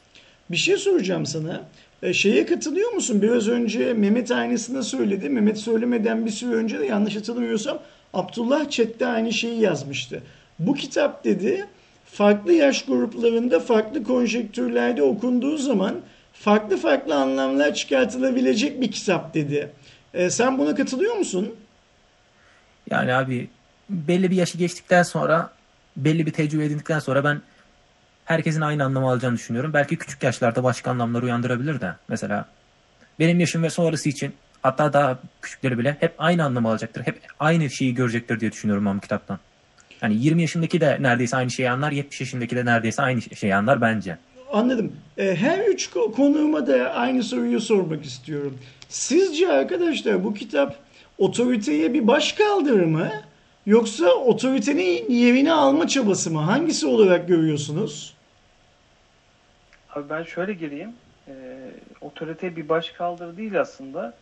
Bir 0.52 0.58
şey 0.58 0.78
soracağım 0.78 1.26
sana. 1.26 1.62
E, 2.04 2.14
şeye 2.14 2.46
katılıyor 2.46 2.92
musun? 2.92 3.22
Biraz 3.22 3.48
önce 3.48 3.94
Mehmet 3.94 4.32
aynısını 4.32 4.84
söyledi. 4.84 5.30
Mehmet 5.30 5.58
söylemeden 5.58 6.26
bir 6.26 6.32
süre 6.32 6.56
önce 6.56 6.80
de 6.80 6.86
yanlış 6.86 7.16
hatırlamıyorsam 7.16 7.80
Abdullah 8.14 8.70
chatte 8.70 9.06
aynı 9.06 9.34
şeyi 9.34 9.62
yazmıştı. 9.62 10.24
Bu 10.60 10.74
kitap 10.74 11.24
dedi 11.24 11.66
farklı 12.06 12.54
yaş 12.54 12.86
gruplarında 12.86 13.60
farklı 13.60 14.04
konjektürlerde 14.04 15.04
okunduğu 15.04 15.58
zaman 15.58 15.96
farklı 16.34 16.78
farklı 16.78 17.16
anlamlar 17.16 17.74
çıkartılabilecek 17.74 18.82
bir 18.82 18.92
kitap 18.92 19.34
dedi. 19.34 19.70
E, 20.14 20.30
sen 20.30 20.58
buna 20.58 20.76
katılıyor 20.76 21.16
musun? 21.16 21.56
Yani 22.90 23.14
abi 23.14 23.50
belli 23.90 24.32
bir 24.32 24.36
yaşı 24.36 24.58
geçtikten 24.58 25.04
sonra 25.04 25.50
belli 25.98 26.26
bir 26.26 26.32
tecrübe 26.32 26.66
edindikten 26.66 27.00
sonra 27.00 27.24
ben 27.24 27.42
herkesin 28.26 28.62
aynı 28.62 28.84
anlamı 28.84 29.10
alacağını 29.10 29.36
düşünüyorum. 29.36 29.74
Belki 29.74 29.98
küçük 29.98 30.24
yaşlarda 30.24 30.64
başka 30.64 30.92
anlamlar 30.92 31.24
uyandırabilir 31.24 31.82
de. 31.82 31.94
Mesela 32.08 32.46
benim 33.20 33.40
yaşım 33.40 33.64
ve 33.64 33.70
sonrası 33.70 34.10
için 34.10 34.34
hatta 34.62 34.94
daha 34.94 35.20
küçükleri 35.42 35.78
bile 35.78 35.98
hep 36.00 36.14
aynı 36.18 36.44
anlamı 36.44 36.70
alacaktır. 36.70 37.02
Hep 37.08 37.22
aynı 37.40 37.70
şeyi 37.70 37.96
görecektir 37.96 38.40
diye 38.40 38.52
düşünüyorum 38.52 38.86
ben 38.86 38.98
bu 38.98 39.02
kitaptan. 39.02 39.40
Yani 40.02 40.16
20 40.16 40.42
yaşındaki 40.42 40.82
de 40.82 40.98
neredeyse 41.02 41.38
aynı 41.38 41.52
şeyi 41.52 41.70
anlar, 41.72 41.92
70 41.92 42.20
yaşındaki 42.20 42.56
de 42.56 42.66
neredeyse 42.66 43.02
aynı 43.02 43.22
şeyi 43.22 43.56
anlar 43.56 43.82
bence. 43.82 44.18
Anladım. 44.54 44.96
E, 45.18 45.36
her 45.36 45.60
üç 45.60 45.90
konuğuma 45.90 46.68
da 46.68 46.94
aynı 46.94 47.24
soruyu 47.24 47.62
sormak 47.62 48.06
istiyorum. 48.06 48.60
Sizce 48.90 49.52
arkadaşlar 49.52 50.24
bu 50.24 50.34
kitap 50.34 50.76
otoriteye 51.18 51.94
bir 51.94 52.08
baş 52.08 52.34
kaldırır 52.34 52.86
mı? 52.86 53.12
Yoksa 53.66 54.06
otoritenin 54.06 55.10
yerini 55.10 55.54
alma 55.54 55.88
çabası 55.88 56.32
mı? 56.32 56.40
Hangisi 56.40 56.88
olarak 56.88 57.28
görüyorsunuz? 57.28 58.14
Abi 59.90 60.10
ben 60.10 60.24
şöyle 60.24 60.54
gireyim. 60.54 60.94
E, 61.28 61.34
otorite 62.02 62.56
bir 62.56 62.70
baş 62.70 62.90
kaldır 62.90 63.38
değil 63.38 63.62
aslında. 63.62 64.14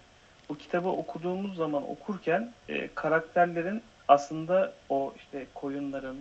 Bu 0.49 0.57
kitabı 0.57 0.89
okuduğumuz 0.89 1.55
zaman 1.55 1.89
okurken 1.89 2.51
e, 2.69 2.89
karakterlerin 2.95 3.81
aslında 4.07 4.73
o 4.89 5.13
işte 5.17 5.45
koyunların, 5.53 6.15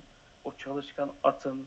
o 0.44 0.52
çalışkan 0.58 1.10
atın, 1.22 1.66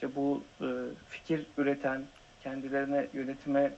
işte 0.00 0.16
bu 0.16 0.42
e, 0.60 0.66
fikir 1.08 1.46
üreten, 1.58 2.02
kendilerine 2.42 3.06
yönetime 3.12 3.72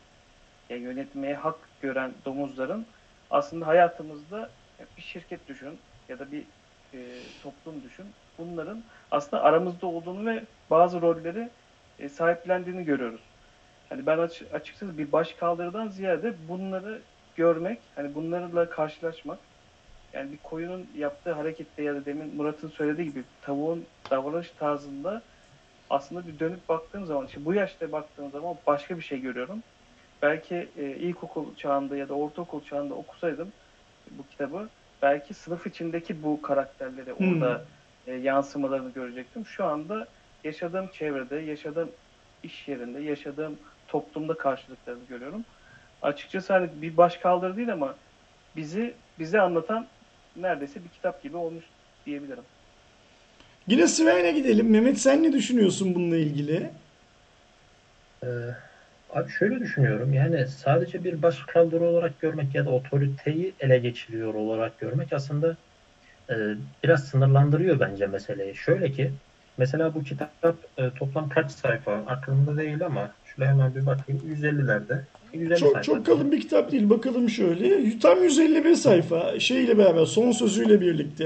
ya 0.70 0.76
yönetmeye 0.76 1.34
hak 1.34 1.56
gören 1.80 2.12
domuzların 2.24 2.86
aslında 3.30 3.66
hayatımızda 3.66 4.50
bir 4.96 5.02
şirket 5.02 5.48
düşün 5.48 5.78
ya 6.08 6.18
da 6.18 6.32
bir 6.32 6.42
e, 6.94 6.98
toplum 7.42 7.82
düşün. 7.82 8.06
Bunların 8.38 8.82
aslında 9.10 9.42
aramızda 9.42 9.86
olduğunu 9.86 10.26
ve 10.26 10.42
bazı 10.70 11.02
rolleri 11.02 11.48
e, 11.98 12.08
sahiplendiğini 12.08 12.84
görüyoruz. 12.84 13.20
Hani 13.88 14.06
ben 14.06 14.18
aç, 14.18 14.42
açıkçası 14.52 14.98
bir 14.98 15.12
baş 15.12 15.32
kaldırıdan 15.32 15.88
ziyade 15.88 16.34
bunları 16.48 17.00
görmek, 17.36 17.78
hani 17.94 18.14
bunlarla 18.14 18.70
karşılaşmak, 18.70 19.38
yani 20.12 20.32
bir 20.32 20.38
koyunun 20.38 20.86
yaptığı 20.96 21.32
harekette 21.32 21.82
ya 21.82 21.94
da 21.94 22.04
demin 22.04 22.36
Murat'ın 22.36 22.68
söylediği 22.68 23.08
gibi 23.08 23.22
tavuğun 23.42 23.84
davranış 24.10 24.50
tarzında 24.50 25.22
aslında 25.92 26.26
bir 26.28 26.38
dönüp 26.38 26.68
baktığım 26.68 27.06
zaman, 27.06 27.26
işte 27.26 27.44
bu 27.44 27.54
yaşta 27.54 27.92
baktığım 27.92 28.30
zaman 28.32 28.56
başka 28.66 28.96
bir 28.98 29.02
şey 29.02 29.20
görüyorum. 29.20 29.64
Belki 30.22 30.56
e, 30.76 30.96
ilkokul 30.96 31.56
çağında 31.56 31.96
ya 31.96 32.08
da 32.08 32.14
ortaokul 32.14 32.64
çağında 32.64 32.94
okusaydım 32.94 33.54
bu 34.10 34.26
kitabı 34.28 34.70
belki 35.02 35.34
sınıf 35.34 35.66
içindeki 35.66 36.22
bu 36.22 36.42
karakterleri 36.42 37.14
Hmm. 37.18 37.52
orada 37.52 37.68
e, 38.06 38.14
yansımalarını 38.14 38.92
görecektim. 38.92 39.46
Şu 39.46 39.64
anda 39.64 40.12
yaşadığım 40.44 40.90
çevrede, 40.90 41.36
yaşadığım 41.36 41.96
iş 42.42 42.68
yerinde, 42.68 43.00
yaşadığım 43.02 43.60
toplumda 43.86 44.36
karşılıklarını 44.38 45.06
görüyorum. 45.06 45.46
Açıkçası 46.00 46.52
hani 46.52 46.82
bir 46.82 46.96
baş 46.96 47.16
kaldırı 47.16 47.56
değil 47.56 47.72
ama 47.72 48.00
bizi 48.56 49.04
bize 49.18 49.40
anlatan 49.40 49.92
neredeyse 50.36 50.84
bir 50.84 50.90
kitap 50.90 51.22
gibi 51.22 51.36
olmuş 51.36 51.72
diyebilirim. 52.06 52.46
Yine 53.68 53.86
sırayla 53.86 54.30
gidelim. 54.30 54.70
Mehmet 54.70 54.98
sen 54.98 55.22
ne 55.22 55.32
düşünüyorsun 55.32 55.94
bununla 55.94 56.16
ilgili? 56.16 56.70
Ee, 58.24 58.26
abi 59.10 59.30
şöyle 59.30 59.60
düşünüyorum 59.60 60.14
yani 60.14 60.46
sadece 60.46 61.04
bir 61.04 61.22
baş 61.22 61.38
kaldırı 61.38 61.84
olarak 61.84 62.20
görmek 62.20 62.54
ya 62.54 62.66
da 62.66 62.70
otoriteyi 62.70 63.52
ele 63.60 63.78
geçiriyor 63.78 64.34
olarak 64.34 64.80
görmek 64.80 65.12
aslında 65.12 65.56
e, 66.30 66.34
biraz 66.84 67.04
sınırlandırıyor 67.04 67.80
bence 67.80 68.06
meseleyi. 68.06 68.54
Şöyle 68.56 68.92
ki 68.92 69.10
Mesela 69.58 69.94
bu 69.94 70.02
kitap 70.04 70.32
e, 70.78 70.90
toplam 70.98 71.28
kaç 71.28 71.50
sayfa 71.50 71.92
aklımda 71.92 72.56
değil 72.56 72.86
ama 72.86 73.10
şöyle 73.24 73.50
hemen 73.50 73.74
bir 73.74 73.86
bakayım 73.86 74.22
150'lerde. 74.34 75.00
150 75.34 75.58
Çok 75.58 75.72
sayfa. 75.72 75.82
çok 75.82 76.06
kalın 76.06 76.32
bir 76.32 76.40
kitap 76.40 76.72
değil. 76.72 76.90
Bakalım 76.90 77.28
şöyle. 77.28 77.98
Tam 77.98 78.22
151 78.22 78.74
sayfa. 78.74 79.40
Şeyle 79.40 79.78
beraber 79.78 80.04
son 80.04 80.32
sözüyle 80.32 80.80
birlikte. 80.80 81.24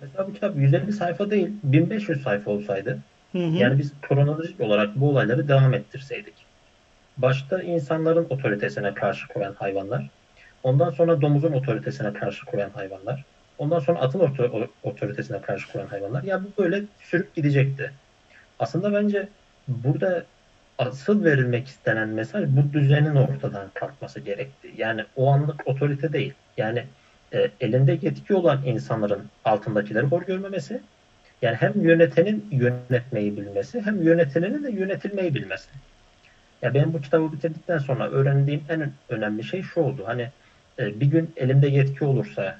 Mesela 0.00 0.28
bu 0.28 0.32
kitap 0.32 0.56
150 0.56 0.92
sayfa 0.92 1.30
değil 1.30 1.48
1500 1.62 2.22
sayfa 2.22 2.50
olsaydı 2.50 2.98
Hı 3.32 3.38
hı. 3.38 3.56
yani 3.56 3.78
biz 3.78 4.00
kronolojik 4.00 4.60
olarak 4.60 4.96
bu 4.96 5.08
olayları 5.10 5.48
devam 5.48 5.74
ettirseydik. 5.74 6.46
Başta 7.16 7.62
insanların 7.62 8.26
otoritesine 8.30 8.94
karşı 8.94 9.28
koyan 9.28 9.54
hayvanlar, 9.54 10.10
ondan 10.62 10.90
sonra 10.90 11.20
domuzun 11.20 11.52
otoritesine 11.52 12.12
karşı 12.12 12.46
koyan 12.46 12.70
hayvanlar, 12.70 13.24
ondan 13.58 13.78
sonra 13.78 14.00
atın 14.00 14.20
oto- 14.20 14.68
otoritesine 14.82 15.40
karşı 15.40 15.72
koyan 15.72 15.86
hayvanlar. 15.86 16.22
Ya 16.22 16.44
bu 16.44 16.54
böyle 16.58 16.82
sürüp 16.98 17.34
gidecekti. 17.34 17.92
Aslında 18.58 18.92
bence 18.92 19.28
burada 19.68 20.26
asıl 20.78 21.24
verilmek 21.24 21.68
istenen 21.68 22.08
mesaj 22.08 22.44
bu 22.48 22.72
düzenin 22.72 23.14
ortadan 23.16 23.70
kalkması 23.74 24.20
gerekti. 24.20 24.72
Yani 24.76 25.04
o 25.14 25.30
anlık 25.32 25.66
otorite 25.68 26.12
değil. 26.12 26.34
Yani 26.56 26.84
e, 27.34 27.50
elinde 27.60 27.98
yetki 28.02 28.34
olan 28.34 28.62
insanların 28.66 29.22
altındakileri 29.44 30.06
hor 30.06 30.22
görmemesi, 30.22 30.80
yani 31.42 31.56
hem 31.56 31.72
yönetenin 31.82 32.48
yönetmeyi 32.50 33.36
bilmesi, 33.36 33.80
hem 33.80 34.02
yönetilenin 34.02 34.64
de 34.64 34.70
yönetilmeyi 34.70 35.34
bilmesi. 35.34 35.68
Ya 36.62 36.74
ben 36.74 36.92
bu 36.92 37.00
kitabı 37.00 37.32
bitirdikten 37.32 37.78
sonra 37.78 38.08
öğrendiğim 38.08 38.62
en 38.68 38.92
önemli 39.08 39.44
şey 39.44 39.62
şu 39.62 39.80
oldu. 39.80 40.02
Hani 40.06 40.28
e, 40.78 41.00
bir 41.00 41.06
gün 41.06 41.32
elimde 41.36 41.68
yetki 41.68 42.04
olursa 42.04 42.58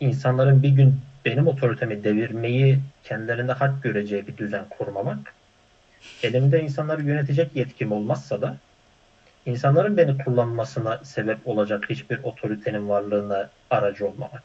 insanların 0.00 0.62
bir 0.62 0.68
gün 0.68 1.00
benim 1.24 1.46
otoritemi 1.46 2.04
devirmeyi 2.04 2.78
kendilerinde 3.04 3.52
hak 3.52 3.82
göreceği 3.82 4.26
bir 4.26 4.36
düzen 4.36 4.64
kurmamak, 4.78 5.34
elimde 6.22 6.62
insanları 6.62 7.02
yönetecek 7.02 7.56
yetkim 7.56 7.92
olmazsa 7.92 8.42
da 8.42 8.56
insanların 9.46 9.96
beni 9.96 10.18
kullanmasına 10.18 10.98
sebep 11.04 11.48
olacak 11.48 11.84
hiçbir 11.90 12.18
otoritenin 12.22 12.88
varlığına 12.88 13.50
aracı 13.70 14.06
olmamak. 14.06 14.42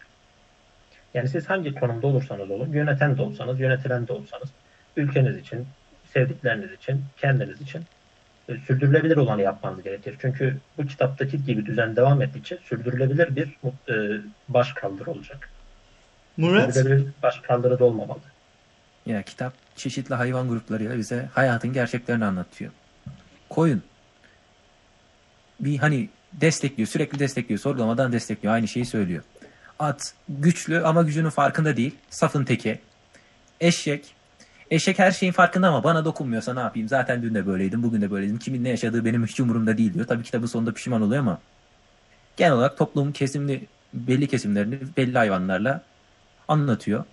Yani 1.14 1.30
siz 1.30 1.50
hangi 1.50 1.76
konumda 1.76 2.08
olursanız 2.08 2.52
olun, 2.52 2.72
yöneten 2.72 3.18
de 3.18 3.22
olsanız, 3.22 3.60
yönetilen 3.60 4.08
de 4.08 4.14
olsanız, 4.14 4.50
ülkeniz 4.98 5.38
için, 5.38 5.68
sevdikleriniz 6.14 6.72
için, 6.72 7.04
kendiniz 7.18 7.62
için 7.62 7.84
e, 8.50 8.58
sürdürülebilir 8.58 9.18
olanı 9.18 9.42
yapmanız 9.42 9.84
gerekir. 9.84 10.16
Çünkü 10.22 10.58
bu 10.78 10.86
kitaptaki 10.86 11.46
gibi 11.46 11.66
düzen 11.66 11.96
devam 11.96 12.22
ettikçe 12.22 12.58
sürdürülebilir 12.58 13.36
bir 13.36 13.48
e, 13.90 14.22
baş 14.50 14.74
kaldırı 14.74 15.12
olacak. 15.12 15.50
Murat, 16.38 16.74
Sürdürülebilir 16.74 17.12
baş 17.24 17.40
kaldırı 17.40 17.80
da 17.80 17.86
olmamalı. 17.86 18.20
Ya 19.06 19.24
kitap 19.24 19.54
çeşitli 19.76 20.16
hayvan 20.16 20.50
gruplarıyla 20.50 20.98
bize 20.98 21.30
hayatın 21.34 21.74
gerçeklerini 21.74 22.26
anlatıyor. 22.26 22.72
Koyun 23.50 23.84
bir 25.60 25.78
hani 25.78 26.10
destekliyor, 26.34 26.88
sürekli 26.88 27.20
destekliyor, 27.20 27.60
sorgulamadan 27.60 28.12
destekliyor, 28.12 28.54
aynı 28.54 28.68
şeyi 28.68 28.86
söylüyor. 28.86 29.24
At 29.80 30.14
güçlü 30.30 30.82
ama 30.82 31.04
gücünün 31.04 31.30
farkında 31.30 31.78
değil, 31.78 31.96
safın 32.10 32.46
teki. 32.46 32.80
Eşek, 33.62 34.16
eşek 34.72 35.00
her 35.00 35.12
şeyin 35.12 35.34
farkında 35.34 35.68
ama 35.68 35.84
bana 35.84 36.06
dokunmuyorsa 36.06 36.54
ne 36.54 36.60
yapayım? 36.60 36.88
Zaten 36.88 37.24
dün 37.24 37.36
de 37.36 37.48
böyleydim, 37.48 37.84
bugün 37.84 38.02
de 38.02 38.12
böyleydim. 38.12 38.40
Kimin 38.40 38.64
ne 38.64 38.70
yaşadığı 38.70 39.06
benim 39.06 39.26
hiç 39.26 39.40
umurumda 39.40 39.78
değil 39.78 39.94
diyor. 39.94 40.08
Tabii 40.08 40.24
kitabın 40.24 40.48
sonunda 40.48 40.74
pişman 40.74 41.02
oluyor 41.02 41.22
ama 41.22 41.40
genel 42.38 42.54
olarak 42.54 42.78
toplumun 42.78 43.12
kesimli 43.12 43.68
belli 43.94 44.28
kesimlerini 44.28 44.80
belli 44.98 45.18
hayvanlarla 45.18 45.82
anlatıyor. 46.48 47.04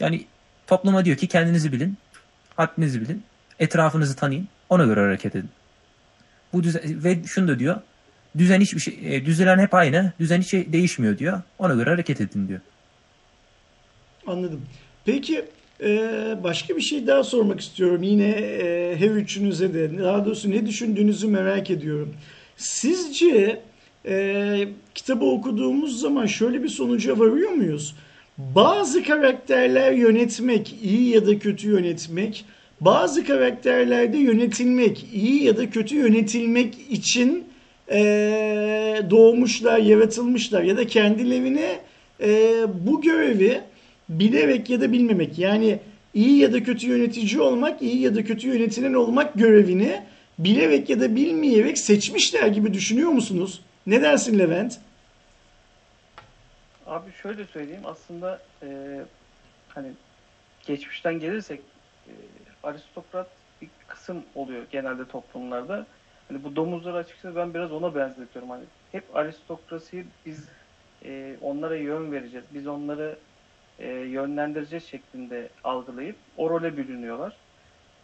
Yani 0.00 0.26
topluma 0.66 1.04
diyor 1.04 1.16
ki 1.16 1.26
kendinizi 1.28 1.72
bilin, 1.72 1.98
haddinizi 2.56 3.00
bilin, 3.00 3.22
etrafınızı 3.58 4.16
tanıyın, 4.16 4.48
ona 4.68 4.84
göre 4.84 5.00
hareket 5.00 5.36
edin. 5.36 5.50
Bu 6.52 6.62
düzen, 6.62 6.82
ve 7.04 7.18
şunu 7.26 7.48
da 7.48 7.58
diyor, 7.58 7.80
düzen 8.38 8.60
hiçbir 8.60 8.80
şey, 8.80 8.98
e, 9.04 9.26
düzen 9.26 9.58
hep 9.58 9.74
aynı, 9.74 10.12
düzen 10.20 10.40
hiç 10.40 10.48
şey 10.48 10.72
değişmiyor 10.72 11.18
diyor. 11.18 11.42
Ona 11.58 11.74
göre 11.74 11.90
hareket 11.90 12.20
edin 12.20 12.48
diyor. 12.48 12.60
anladım. 14.26 14.62
Peki 15.04 15.44
e, 15.82 15.98
başka 16.44 16.76
bir 16.76 16.80
şey 16.80 17.06
daha 17.06 17.22
sormak 17.24 17.60
istiyorum. 17.60 18.02
Yine 18.02 18.28
e, 18.28 19.06
üçünüze 19.06 19.74
de. 19.74 19.98
Daha 19.98 20.24
doğrusu 20.24 20.50
ne 20.50 20.66
düşündüğünüzü 20.66 21.28
merak 21.28 21.70
ediyorum. 21.70 22.14
Sizce 22.56 23.62
e, 24.06 24.68
kitabı 24.94 25.24
okuduğumuz 25.24 26.00
zaman 26.00 26.26
şöyle 26.26 26.62
bir 26.62 26.68
sonuca 26.68 27.18
varıyor 27.18 27.50
muyuz? 27.50 27.96
Bazı 28.38 29.02
karakterler 29.02 29.92
yönetmek, 29.92 30.76
iyi 30.82 31.08
ya 31.10 31.26
da 31.26 31.38
kötü 31.38 31.68
yönetmek, 31.68 32.44
bazı 32.80 33.24
karakterlerde 33.24 34.18
yönetilmek, 34.18 35.06
iyi 35.12 35.44
ya 35.44 35.56
da 35.56 35.70
kötü 35.70 35.96
yönetilmek 35.96 36.74
için 36.90 37.48
e, 37.90 38.00
doğmuşlar, 39.10 39.78
yaratılmışlar 39.78 40.62
ya 40.62 40.76
da 40.76 40.86
kendilerine 40.86 41.80
e, 42.20 42.64
bu 42.86 43.00
görevi 43.00 43.60
bilerek 44.08 44.70
ya 44.70 44.80
da 44.80 44.92
bilmemek 44.92 45.38
yani 45.38 45.78
iyi 46.14 46.38
ya 46.38 46.52
da 46.52 46.62
kötü 46.62 46.86
yönetici 46.86 47.40
olmak, 47.40 47.82
iyi 47.82 48.00
ya 48.00 48.14
da 48.14 48.24
kötü 48.24 48.48
yönetilen 48.48 48.94
olmak 48.94 49.34
görevini 49.34 50.02
bilerek 50.38 50.90
ya 50.90 51.00
da 51.00 51.16
bilmeyerek 51.16 51.78
seçmişler 51.78 52.46
gibi 52.46 52.74
düşünüyor 52.74 53.10
musunuz? 53.10 53.60
Ne 53.86 54.02
dersin 54.02 54.38
Levent? 54.38 54.80
Abi 56.86 57.10
şöyle 57.22 57.44
söyleyeyim 57.44 57.82
aslında 57.84 58.40
e, 58.62 59.00
hani 59.68 59.88
geçmişten 60.66 61.18
gelirsek 61.18 61.60
aristokrat 62.62 63.26
bir 63.62 63.68
kısım 63.88 64.22
oluyor 64.34 64.62
genelde 64.70 65.08
toplumlarda. 65.08 65.86
Hani 66.28 66.44
bu 66.44 66.56
domuzları 66.56 66.96
açıkçası 66.96 67.36
ben 67.36 67.54
biraz 67.54 67.72
ona 67.72 67.94
benzetiyorum. 67.94 68.50
Hani 68.50 68.64
hep 68.92 69.16
aristokrasiyi 69.16 70.04
biz 70.26 70.48
e, 71.04 71.36
onlara 71.42 71.76
yön 71.76 72.12
vereceğiz. 72.12 72.46
Biz 72.54 72.66
onları 72.66 73.18
e, 73.78 73.88
yönlendireceğiz 73.88 74.84
şeklinde 74.84 75.48
algılayıp 75.64 76.16
o 76.36 76.50
role 76.50 76.76
bürünüyorlar. 76.76 77.36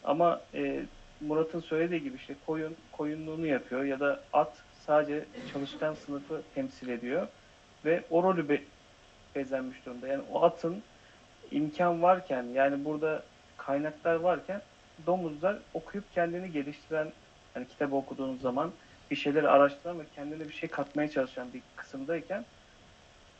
Ama 0.05 0.40
e, 0.55 0.83
Murat'ın 1.21 1.61
söylediği 1.61 2.03
gibi 2.03 2.16
işte 2.16 2.35
koyun 2.47 2.77
koyunluğunu 2.92 3.47
yapıyor 3.47 3.85
ya 3.85 4.01
da 4.01 4.21
at 4.33 4.62
sadece 4.87 5.25
çalışkan 5.53 5.95
sınıfı 5.95 6.42
temsil 6.55 6.88
ediyor 6.88 7.27
ve 7.85 8.03
o 8.11 8.23
rolü 8.23 8.49
be- 8.49 8.62
bezenmiş 9.35 9.87
durumda. 9.87 10.09
Yani 10.09 10.23
o 10.33 10.42
atın 10.42 10.83
imkan 11.51 12.03
varken 12.03 12.42
yani 12.42 12.85
burada 12.85 13.23
kaynaklar 13.66 14.14
varken 14.14 14.62
domuzlar 15.07 15.59
okuyup 15.74 16.12
kendini 16.14 16.52
geliştiren 16.52 17.12
hani 17.55 17.66
kitabı 17.68 17.96
okuduğunuz 17.96 18.40
zaman 18.40 18.72
bir 19.11 19.16
şeyleri 19.16 19.48
araştıran 19.48 20.00
ve 20.00 20.02
kendine 20.14 20.48
bir 20.48 20.52
şey 20.52 20.68
katmaya 20.68 21.11
çalışan 21.11 21.52
bir 21.55 21.62
kısımdayken 21.76 22.44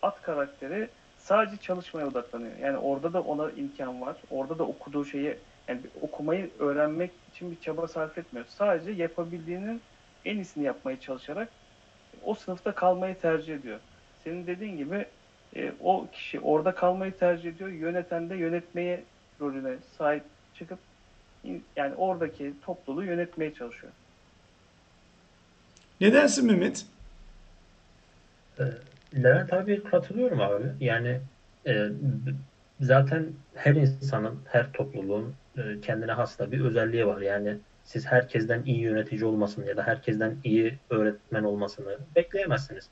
at 0.03 0.23
karakteri 0.23 0.89
sadece 1.19 1.57
çalışmaya 1.57 2.07
odaklanıyor. 2.07 2.59
Yani 2.59 2.79
orada 2.79 3.13
da 3.13 3.23
ona 3.23 3.51
imkan 3.51 4.01
var. 4.01 4.17
Orada 4.31 4.59
da 4.59 4.65
okuduğu 4.65 5.05
şeyi 5.05 5.37
yani 5.69 5.81
okumayı 6.01 6.51
öğrenmek 6.59 7.11
için 7.33 7.51
bir 7.51 7.61
çaba 7.61 7.89
sarf 7.89 8.19
etmiyor. 8.19 8.47
Sadece 8.49 8.91
yapabildiğinin 8.91 9.83
en 10.25 10.37
iyisini 10.37 10.65
yapmaya 10.65 11.01
çalışarak 11.01 11.49
o 12.25 12.35
sınıfta 12.35 12.73
kalmayı 12.73 13.19
tercih 13.19 13.55
ediyor. 13.55 13.81
Senin 14.25 14.47
dediğin 14.47 14.77
gibi 14.77 15.07
e, 15.57 15.73
o 15.81 16.07
kişi 16.13 16.41
orada 16.41 16.75
kalmayı 16.75 17.19
tercih 17.19 17.51
ediyor. 17.51 17.71
Yöneten 17.71 18.31
de 18.31 18.35
yönetmeye 18.37 19.05
rolüne 19.41 19.77
sahip 19.99 20.23
çıkıp 20.55 20.79
yani 21.77 21.95
oradaki 21.95 22.53
topluluğu 22.65 23.05
yönetmeye 23.05 23.55
çalışıyor. 23.55 23.93
Ne 26.01 26.13
dersin 26.13 26.47
Mehmet? 26.47 26.87
E, 28.59 28.65
Levent 29.23 29.53
abi 29.53 29.85
katılıyorum 29.85 30.41
abi. 30.41 30.65
Yani 30.81 31.21
e, 31.67 31.89
zaten 32.81 33.27
her 33.55 33.75
insanın, 33.75 34.39
her 34.49 34.73
topluluğun 34.73 35.35
e, 35.59 35.81
kendine 35.81 36.13
has 36.13 36.39
da 36.39 36.53
bir 36.53 36.61
özelliği 36.61 37.07
var. 37.07 37.21
Yani 37.21 37.57
siz 37.85 38.07
herkesten 38.07 38.63
iyi 38.63 38.81
yönetici 38.81 39.25
olmasını 39.25 39.67
ya 39.69 39.77
da 39.77 39.83
herkesten 39.83 40.37
iyi 40.45 40.79
öğretmen 40.91 41.43
olmasını 41.43 41.99
bekleyemezsiniz. 42.17 42.89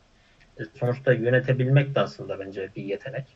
E, 0.60 0.62
sonuçta 0.78 1.12
yönetebilmek 1.12 1.94
de 1.94 2.00
aslında 2.00 2.40
bence 2.40 2.68
bir 2.76 2.84
yetenek. 2.84 3.26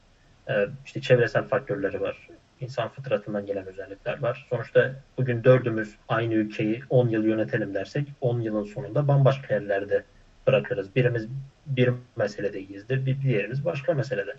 E, 0.48 0.66
işte 0.86 1.00
çevresel 1.00 1.44
faktörleri 1.44 2.00
var. 2.00 2.28
İnsan 2.60 2.88
fıtratından 2.88 3.46
gelen 3.46 3.66
özellikler 3.66 4.22
var. 4.22 4.46
Sonuçta 4.50 4.94
bugün 5.18 5.44
dördümüz 5.44 5.96
aynı 6.08 6.34
ülkeyi 6.34 6.82
10 6.90 7.08
yıl 7.08 7.24
yönetelim 7.24 7.74
dersek 7.74 8.08
10 8.20 8.40
yılın 8.40 8.64
sonunda 8.64 9.08
bambaşka 9.08 9.54
yerlerde 9.54 10.04
bırakırız. 10.46 10.96
Birimiz 10.96 11.28
bir 11.66 11.90
meselede 12.16 12.60
iyiyizdir, 12.60 13.06
bir 13.06 13.22
diğerimiz 13.22 13.64
başka 13.64 13.94
meselede. 13.94 14.34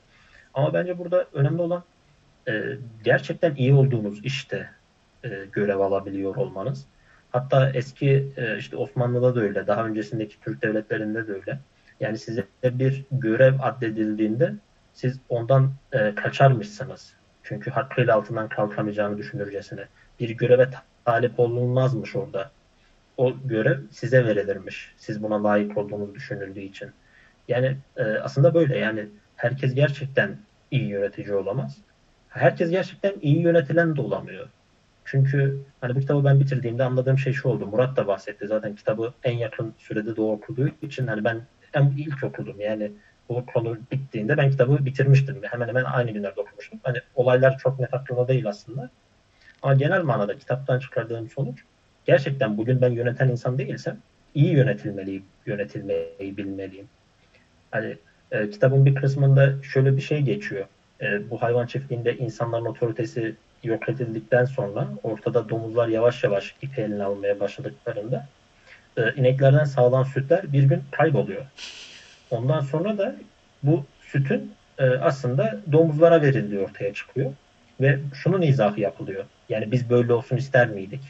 Ama 0.54 0.74
bence 0.74 0.98
burada 0.98 1.26
önemli 1.34 1.62
olan 1.62 1.84
e, 2.48 2.64
gerçekten 3.04 3.56
iyi 3.56 3.74
olduğunuz 3.74 4.26
işte 4.26 4.70
e, 5.24 5.30
görev 5.52 5.80
alabiliyor 5.80 6.36
olmanız. 6.36 6.86
Hatta 7.32 7.70
eski 7.70 8.34
e, 8.38 8.58
işte 8.58 8.78
Osmanlı'da 8.78 9.36
da 9.36 9.40
öyle, 9.40 9.68
daha 9.68 9.86
öncesindeki 9.86 10.40
Türk 10.40 10.62
devletlerinde 10.62 11.28
de 11.28 11.34
öyle. 11.34 11.60
Yani 12.00 12.18
size 12.18 12.46
bir 12.64 13.06
görev 13.12 13.54
addedildiğinde 13.62 14.54
siz 14.94 15.20
ondan 15.30 15.72
e, 15.92 16.16
kaçarmışsınız 16.16 17.19
Çünkü 17.44 17.72
hakkıyla 17.72 18.16
altından 18.16 18.50
kalkamayacağını 18.50 19.18
düşünürcesine. 19.18 19.86
Bir 20.20 20.30
göreve 20.30 20.70
talip 21.06 21.40
olunmazmış 21.40 22.16
orada. 22.16 22.52
O 23.18 23.34
görev 23.46 23.80
size 23.92 24.26
verilirmiş. 24.26 24.94
Siz 24.98 25.24
buna 25.24 25.44
layık 25.44 25.78
olduğunuz 25.78 26.16
düşünüldüğü 26.16 26.60
için. 26.60 26.92
Yani 27.48 27.78
e, 27.98 28.04
aslında 28.04 28.54
böyle 28.54 28.78
yani 28.78 29.06
herkes 29.36 29.76
gerçekten 29.76 30.38
iyi 30.72 30.88
yönetici 30.88 31.34
olamaz. 31.34 31.78
Herkes 32.30 32.70
gerçekten 32.70 33.14
iyi 33.22 33.42
yönetilen 33.42 33.96
de 33.96 34.02
olamıyor. 34.02 34.48
Çünkü 35.06 35.60
hani 35.82 35.96
bu 35.96 36.00
kitabı 36.00 36.26
ben 36.26 36.40
bitirdiğimde 36.40 36.84
anladığım 36.84 37.18
şey 37.18 37.34
şu 37.34 37.50
oldu. 37.50 37.68
Murat 37.68 37.98
da 37.98 38.08
bahsetti. 38.08 38.48
Zaten 38.48 38.76
kitabı 38.76 39.14
en 39.24 39.38
yakın 39.38 39.74
sürede 39.78 40.16
de 40.16 40.22
okuduğu 40.22 40.70
için 40.82 41.08
hani 41.08 41.24
ben 41.24 41.42
en 41.74 41.94
ilk 41.98 42.24
okudum. 42.24 42.60
Yani 42.60 42.92
bu 43.30 43.46
konu 43.46 43.78
bittiğinde 43.92 44.38
ben 44.38 44.52
kitabı 44.52 44.86
bitirmiştim. 44.86 45.42
Hemen 45.44 45.68
hemen 45.68 45.84
aynı 45.84 46.12
günlerde 46.12 46.42
okumuştum. 46.42 46.80
Hani 46.84 46.98
olaylar 47.16 47.58
çok 47.58 47.80
net 47.80 47.94
aklımda 47.94 48.28
değil 48.28 48.48
aslında. 48.48 48.90
Ama 49.62 49.74
genel 49.74 50.02
manada 50.04 50.38
kitaptan 50.38 50.80
çıkardığım 50.80 51.30
sonuç 51.30 51.64
gerçekten 52.06 52.58
bugün 52.58 52.82
ben 52.82 52.90
yöneten 52.90 53.30
insan 53.30 53.58
değilsem 53.58 53.98
iyi 54.34 54.52
yönetilmeliyim, 54.54 55.24
yönetilmeyi 55.46 56.38
bilmeliyim. 56.38 56.88
Hani 57.72 57.98
e, 58.32 58.50
kitabın 58.50 58.86
bir 58.86 58.96
kısmında 58.96 59.64
şöyle 59.64 59.98
bir 59.98 60.02
şey 60.02 60.22
geçiyor. 60.22 60.66
E, 61.02 61.30
bu 61.30 61.42
hayvan 61.42 61.68
çiftliğinde 61.68 62.18
insanların 62.18 62.66
otoritesi 62.66 63.36
yok 63.64 63.90
edildikten 63.90 64.46
sonra 64.46 64.88
ortada 65.04 65.50
domuzlar 65.50 65.88
yavaş 65.88 66.24
yavaş 66.24 66.56
ipi 66.62 66.82
eline 66.82 67.04
almaya 67.04 67.40
başladıklarında 67.40 68.30
e, 68.98 69.14
ineklerden 69.14 69.64
sağlanan 69.64 70.04
sütler 70.04 70.54
bir 70.54 70.64
gün 70.64 70.84
kayboluyor. 70.92 71.46
Ondan 72.32 72.60
sonra 72.60 72.98
da 72.98 73.16
bu 73.64 73.86
sütün 74.02 74.52
e, 74.78 74.84
aslında 74.84 75.62
domuzlara 75.72 76.22
verildiği 76.22 76.60
ortaya 76.60 76.94
çıkıyor. 76.94 77.34
Ve 77.82 78.00
şunun 78.14 78.42
izahı 78.42 78.82
yapılıyor. 78.82 79.26
Yani 79.50 79.72
biz 79.72 79.90
böyle 79.90 80.14
olsun 80.14 80.38
ister 80.38 80.70
miydik? 80.70 81.02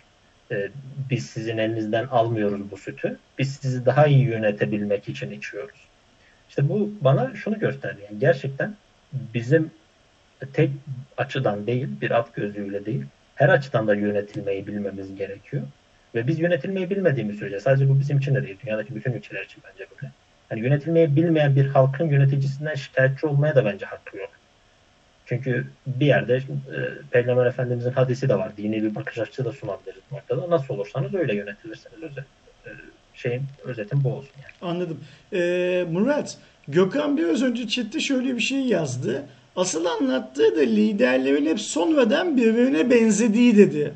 E, 0.51 0.69
biz 1.09 1.25
sizin 1.25 1.57
elinizden 1.57 2.07
almıyoruz 2.07 2.71
bu 2.71 2.77
sütü. 2.77 3.17
Biz 3.39 3.55
sizi 3.55 3.85
daha 3.85 4.07
iyi 4.07 4.23
yönetebilmek 4.23 5.09
için 5.09 5.31
içiyoruz. 5.31 5.79
İşte 6.49 6.69
bu 6.69 6.91
bana 7.01 7.35
şunu 7.35 7.59
gösterdi. 7.59 8.01
Yani 8.09 8.19
gerçekten 8.19 8.75
bizim 9.13 9.71
tek 10.53 10.69
açıdan 11.17 11.67
değil, 11.67 11.87
bir 12.01 12.11
alt 12.11 12.35
gözlüğüyle 12.35 12.85
değil, 12.85 13.05
her 13.35 13.49
açıdan 13.49 13.87
da 13.87 13.95
yönetilmeyi 13.95 14.67
bilmemiz 14.67 15.15
gerekiyor. 15.15 15.63
Ve 16.15 16.27
biz 16.27 16.39
yönetilmeyi 16.39 16.89
bilmediğimiz 16.89 17.39
sürece, 17.39 17.59
sadece 17.59 17.89
bu 17.89 17.99
bizim 17.99 18.17
için 18.17 18.35
de 18.35 18.43
değil, 18.43 18.57
dünyadaki 18.65 18.95
bütün 18.95 19.13
ülkeler 19.13 19.45
için 19.45 19.63
bence 19.71 19.85
böyle. 19.91 20.11
Hani 20.49 20.59
yönetilmeyi 20.61 21.15
bilmeyen 21.15 21.55
bir 21.55 21.65
halkın 21.65 22.09
yöneticisinden 22.09 22.75
şikayetçi 22.75 23.27
olmaya 23.27 23.55
da 23.55 23.65
bence 23.65 23.85
hakkı 23.85 24.17
yok. 24.17 24.29
Çünkü 25.25 25.67
bir 25.87 26.05
yerde 26.05 26.35
e, 26.35 26.41
Peygamber 27.11 27.45
Efendimizin 27.45 27.91
hadisi 27.91 28.29
de 28.29 28.35
var. 28.35 28.57
Dini 28.57 28.83
bir 28.83 28.95
bakış 28.95 29.17
açısı 29.17 29.45
da 29.45 29.51
sunabiliriz 29.51 30.01
bu 30.11 30.15
noktada. 30.15 30.49
Nasıl 30.49 30.73
olursanız 30.73 31.13
öyle 31.13 31.35
yönetilirsiniz. 31.35 32.03
Özet, 32.03 32.23
e, 32.65 32.69
şeyin 33.13 33.41
özetim 33.63 34.03
bu 34.03 34.13
olsun 34.13 34.31
yani. 34.35 34.71
Anladım. 34.71 34.99
Ee, 35.33 35.85
Murat, 35.91 36.37
Gökhan 36.67 37.17
biraz 37.17 37.43
önce 37.43 37.67
chatte 37.67 37.99
şöyle 37.99 38.35
bir 38.35 38.41
şey 38.41 38.59
yazdı. 38.59 39.23
Asıl 39.55 39.85
anlattığı 39.85 40.55
da 40.55 40.61
liderlerin 40.61 41.45
hep 41.45 41.59
sonradan 41.59 42.37
birbirine 42.37 42.89
benzediği 42.89 43.57
dedi. 43.57 43.93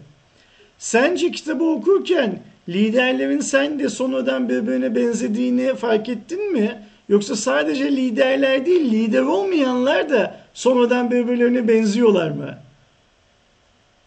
Sence 0.77 1.31
kitabı 1.31 1.63
okurken 1.63 2.39
liderlerin 2.69 3.39
sen 3.39 3.79
de 3.79 3.89
sonradan 3.89 4.49
birbirine 4.49 4.95
benzediğini 4.95 5.75
fark 5.75 6.09
ettin 6.09 6.53
mi? 6.53 6.83
Yoksa 7.09 7.35
sadece 7.35 7.91
liderler 7.91 8.65
değil, 8.65 8.91
lider 8.91 9.21
olmayanlar 9.21 10.09
da 10.09 10.39
sonradan 10.53 11.11
birbirlerine 11.11 11.67
benziyorlar 11.67 12.31
mı? 12.31 12.57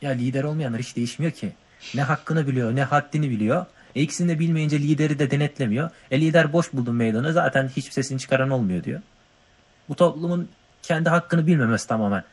Ya 0.02 0.10
lider 0.10 0.44
olmayanlar 0.44 0.80
hiç 0.80 0.96
değişmiyor 0.96 1.32
ki. 1.32 1.52
Ne 1.94 2.02
hakkını 2.02 2.46
biliyor 2.46 2.76
ne 2.76 2.82
haddini 2.82 3.30
biliyor. 3.30 3.66
E 3.94 4.02
ikisini 4.02 4.28
de 4.28 4.38
bilmeyince 4.38 4.78
lideri 4.78 5.18
de 5.18 5.30
denetlemiyor. 5.30 5.90
E 6.10 6.20
lider 6.20 6.52
boş 6.52 6.72
buldum 6.72 6.96
meydanı 6.96 7.32
zaten 7.32 7.68
hiçbir 7.68 7.92
sesini 7.92 8.18
çıkaran 8.18 8.50
olmuyor 8.50 8.84
diyor. 8.84 9.00
Bu 9.88 9.94
toplumun 9.94 10.48
kendi 10.82 11.08
hakkını 11.08 11.46
bilmemesi 11.46 11.88
tamamen. 11.88 12.24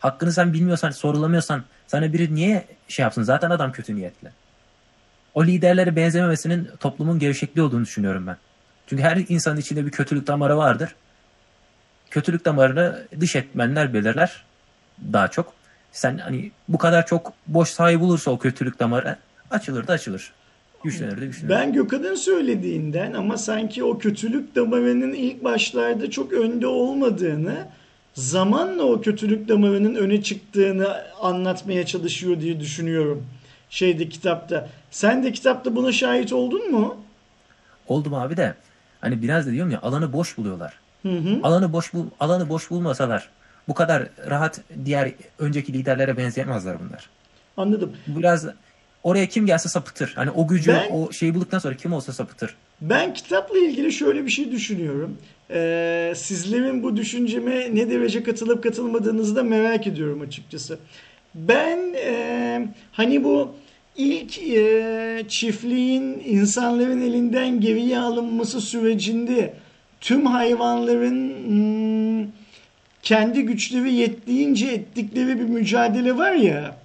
Hakkını 0.00 0.32
sen 0.32 0.52
bilmiyorsan, 0.52 0.90
sorulamıyorsan 0.90 1.64
sana 1.86 2.12
biri 2.12 2.34
niye 2.34 2.64
şey 2.88 3.02
yapsın? 3.02 3.22
Zaten 3.22 3.50
adam 3.50 3.72
kötü 3.72 3.96
niyetli. 3.96 4.28
O 5.36 5.44
liderlere 5.44 5.96
benzememesinin 5.96 6.68
toplumun 6.80 7.18
gevşekliği 7.18 7.66
olduğunu 7.66 7.84
düşünüyorum 7.84 8.26
ben. 8.26 8.36
Çünkü 8.86 9.02
her 9.02 9.16
insanın 9.28 9.60
içinde 9.60 9.86
bir 9.86 9.90
kötülük 9.90 10.26
damarı 10.26 10.56
vardır. 10.56 10.94
Kötülük 12.10 12.44
damarını 12.44 13.06
dış 13.20 13.36
etmenler 13.36 13.94
belirler 13.94 14.44
daha 15.12 15.28
çok. 15.28 15.52
Sen 15.92 16.18
hani 16.18 16.50
bu 16.68 16.78
kadar 16.78 17.06
çok 17.06 17.32
boş 17.46 17.68
sahip 17.68 18.02
olursa 18.02 18.30
o 18.30 18.38
kötülük 18.38 18.78
damarı 18.78 19.16
açılır 19.50 19.86
da 19.86 19.92
açılır. 19.92 20.32
Güçlenir 20.84 21.20
de 21.20 21.26
güçlenir. 21.26 21.48
Ben 21.48 21.72
Gökhan'ın 21.72 22.14
söylediğinden 22.14 23.12
ama 23.12 23.36
sanki 23.36 23.84
o 23.84 23.98
kötülük 23.98 24.54
damarının 24.54 25.12
ilk 25.12 25.44
başlarda 25.44 26.10
çok 26.10 26.32
önde 26.32 26.66
olmadığını, 26.66 27.56
zamanla 28.14 28.82
o 28.82 29.00
kötülük 29.00 29.48
damarının 29.48 29.94
öne 29.94 30.22
çıktığını 30.22 30.96
anlatmaya 31.20 31.86
çalışıyor 31.86 32.40
diye 32.40 32.60
düşünüyorum. 32.60 33.26
Şeyde 33.70 34.08
kitapta. 34.08 34.68
Sen 34.90 35.24
de 35.24 35.32
kitapta 35.32 35.76
buna 35.76 35.92
şahit 35.92 36.32
oldun 36.32 36.70
mu? 36.72 36.96
Oldum 37.88 38.14
abi 38.14 38.36
de 38.36 38.54
hani 39.00 39.22
biraz 39.22 39.46
da 39.46 39.50
diyorum 39.52 39.70
ya 39.72 39.80
alanı 39.82 40.12
boş 40.12 40.38
buluyorlar. 40.38 40.72
Hı 41.02 41.08
hı. 41.12 41.40
Alanı 41.42 41.72
boş 41.72 41.94
bul 41.94 42.06
alanı 42.20 42.48
boş 42.48 42.70
bulmasalar 42.70 43.28
bu 43.68 43.74
kadar 43.74 44.08
rahat 44.30 44.60
diğer 44.84 45.12
önceki 45.38 45.72
liderlere 45.72 46.16
benzeyemezler 46.16 46.76
bunlar. 46.80 47.10
Anladım. 47.56 47.92
Biraz 48.06 48.46
oraya 49.02 49.26
kim 49.28 49.46
gelse 49.46 49.68
sapıtır. 49.68 50.12
Hani 50.16 50.30
o 50.30 50.48
gücü, 50.48 50.72
Ben- 50.72 50.90
o 50.90 51.12
şeyi 51.12 51.34
bulduktan 51.34 51.58
sonra 51.58 51.74
kim 51.74 51.92
olsa 51.92 52.12
sapıtır. 52.12 52.56
Ben 52.80 53.14
kitapla 53.14 53.58
ilgili 53.58 53.92
şöyle 53.92 54.24
bir 54.24 54.30
şey 54.30 54.52
düşünüyorum. 54.52 55.18
Ee, 55.50 56.12
sizlerin 56.16 56.82
bu 56.82 56.96
düşünceme 56.96 57.74
ne 57.74 57.90
derece 57.90 58.22
katılıp 58.22 58.62
katılmadığınızı 58.62 59.36
da 59.36 59.42
merak 59.42 59.86
ediyorum 59.86 60.20
açıkçası. 60.20 60.78
Ben 61.36 61.78
e, 61.94 62.68
hani 62.92 63.24
bu 63.24 63.54
ilk 63.96 64.38
e, 64.38 65.24
çiftliğin 65.28 66.22
insanların 66.24 67.00
elinden 67.00 67.60
geriye 67.60 67.98
alınması 67.98 68.60
sürecinde 68.60 69.54
tüm 70.00 70.26
hayvanların 70.26 71.28
hmm, 71.46 72.30
kendi 73.02 73.42
güçleri 73.42 73.92
yettiğince 73.92 74.66
ettikleri 74.66 75.40
bir 75.40 75.44
mücadele 75.44 76.16
var 76.16 76.32
ya. 76.32 76.76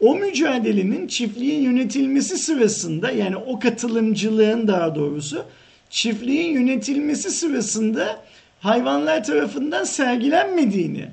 O 0.00 0.14
mücadelenin 0.14 1.06
çiftliğin 1.06 1.62
yönetilmesi 1.62 2.38
sırasında 2.38 3.10
yani 3.10 3.36
o 3.36 3.58
katılımcılığın 3.58 4.68
daha 4.68 4.94
doğrusu 4.94 5.44
çiftliğin 5.90 6.52
yönetilmesi 6.52 7.30
sırasında 7.30 8.20
hayvanlar 8.60 9.24
tarafından 9.24 9.84
sergilenmediğini 9.84 11.04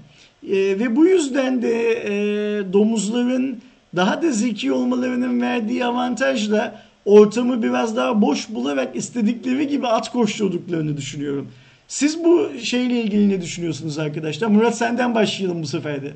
e, 0.48 0.80
ve 0.80 0.96
bu 0.96 1.06
yüzden 1.06 1.62
de 1.62 1.92
e, 1.92 2.74
domuzların 2.74 3.62
daha 3.96 4.22
da 4.22 4.32
zeki 4.32 4.72
olmalarının 4.72 5.42
verdiği 5.42 5.86
avantajla 5.86 6.84
ortamı 7.06 7.64
biraz 7.64 7.96
daha 7.96 8.22
boş 8.22 8.50
bularak 8.50 8.96
istedikleri 8.96 9.68
gibi 9.68 9.88
at 9.88 10.12
koşturduklarını 10.12 10.98
düşünüyorum. 10.98 11.52
Siz 11.88 12.24
bu 12.24 12.52
şeyle 12.64 13.02
ilgili 13.02 13.30
ne 13.30 13.42
düşünüyorsunuz 13.42 14.00
arkadaşlar? 14.00 14.48
Murat 14.48 14.78
senden 14.78 15.16
başlayalım 15.16 15.64
bu 15.64 15.68
sefer 15.68 16.02
de. 16.02 16.14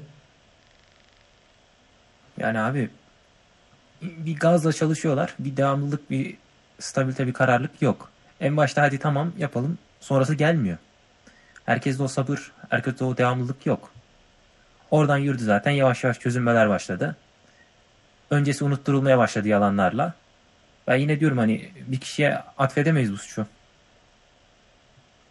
Yani 2.38 2.60
abi 2.60 2.90
bir 4.02 4.36
gazla 4.36 4.74
çalışıyorlar. 4.74 5.36
Bir 5.40 5.58
devamlılık, 5.58 6.12
bir 6.12 6.36
stabilite, 6.80 7.28
bir 7.28 7.34
kararlılık 7.34 7.82
yok. 7.82 8.10
En 8.40 8.58
başta 8.58 8.82
hadi 8.82 9.00
tamam 9.00 9.32
yapalım. 9.38 9.78
Sonrası 10.00 10.36
gelmiyor. 10.36 10.78
Herkeste 11.66 12.04
o 12.04 12.08
sabır, 12.08 12.52
herkeste 12.70 13.06
o 13.06 13.18
devamlılık 13.18 13.66
yok. 13.66 13.92
Oradan 14.92 15.18
yürüdü 15.18 15.44
zaten. 15.44 15.72
Yavaş 15.72 16.04
yavaş 16.04 16.20
çözülmeler 16.20 16.70
başladı. 16.70 17.16
Öncesi 18.30 18.64
unutturulmaya 18.64 19.18
başladı 19.18 19.48
yalanlarla. 19.48 20.14
Ben 20.88 20.96
yine 20.96 21.20
diyorum 21.20 21.38
hani 21.38 21.70
bir 21.88 22.00
kişiye 22.00 22.38
atfedemeyiz 22.58 23.14
bu 23.14 23.18
suçu. 23.18 23.46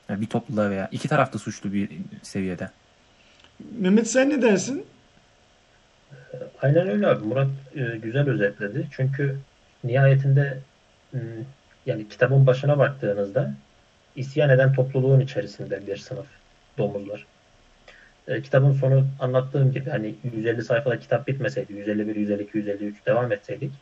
Yani 0.09 0.21
bir 0.21 0.27
topluluğa 0.27 0.71
veya 0.71 0.89
iki 0.93 1.09
taraf 1.09 1.33
da 1.33 1.39
suçlu 1.39 1.73
bir 1.73 1.91
seviyede. 2.23 2.71
Mehmet 3.79 4.11
sen 4.11 4.31
ne 4.31 4.43
dersin? 4.43 4.87
Aynen 6.63 6.89
öyle 6.89 7.07
abi. 7.07 7.25
Murat 7.25 7.49
e, 7.75 7.97
güzel 7.97 8.29
özetledi. 8.29 8.87
Çünkü 8.91 9.37
nihayetinde 9.85 10.59
yani 11.87 12.09
kitabın 12.09 12.47
başına 12.47 12.79
baktığınızda 12.79 13.55
isyan 14.17 14.51
eden 14.51 14.73
topluluğun 14.73 15.21
içerisinde 15.21 15.87
bir 15.87 15.97
sınıf 15.97 16.27
domuzlar. 16.79 17.27
E, 18.29 18.43
kitabın 18.43 18.73
sonu 18.73 19.07
anlattığım 19.21 19.73
gibi 19.73 19.91
hani 19.91 20.15
150 20.35 20.65
sayfada 20.65 20.99
kitap 20.99 21.27
bitmeseydi 21.27 21.73
151, 21.73 22.17
152, 22.17 22.59
153 22.59 23.07
devam 23.07 23.33
etseydik 23.33 23.73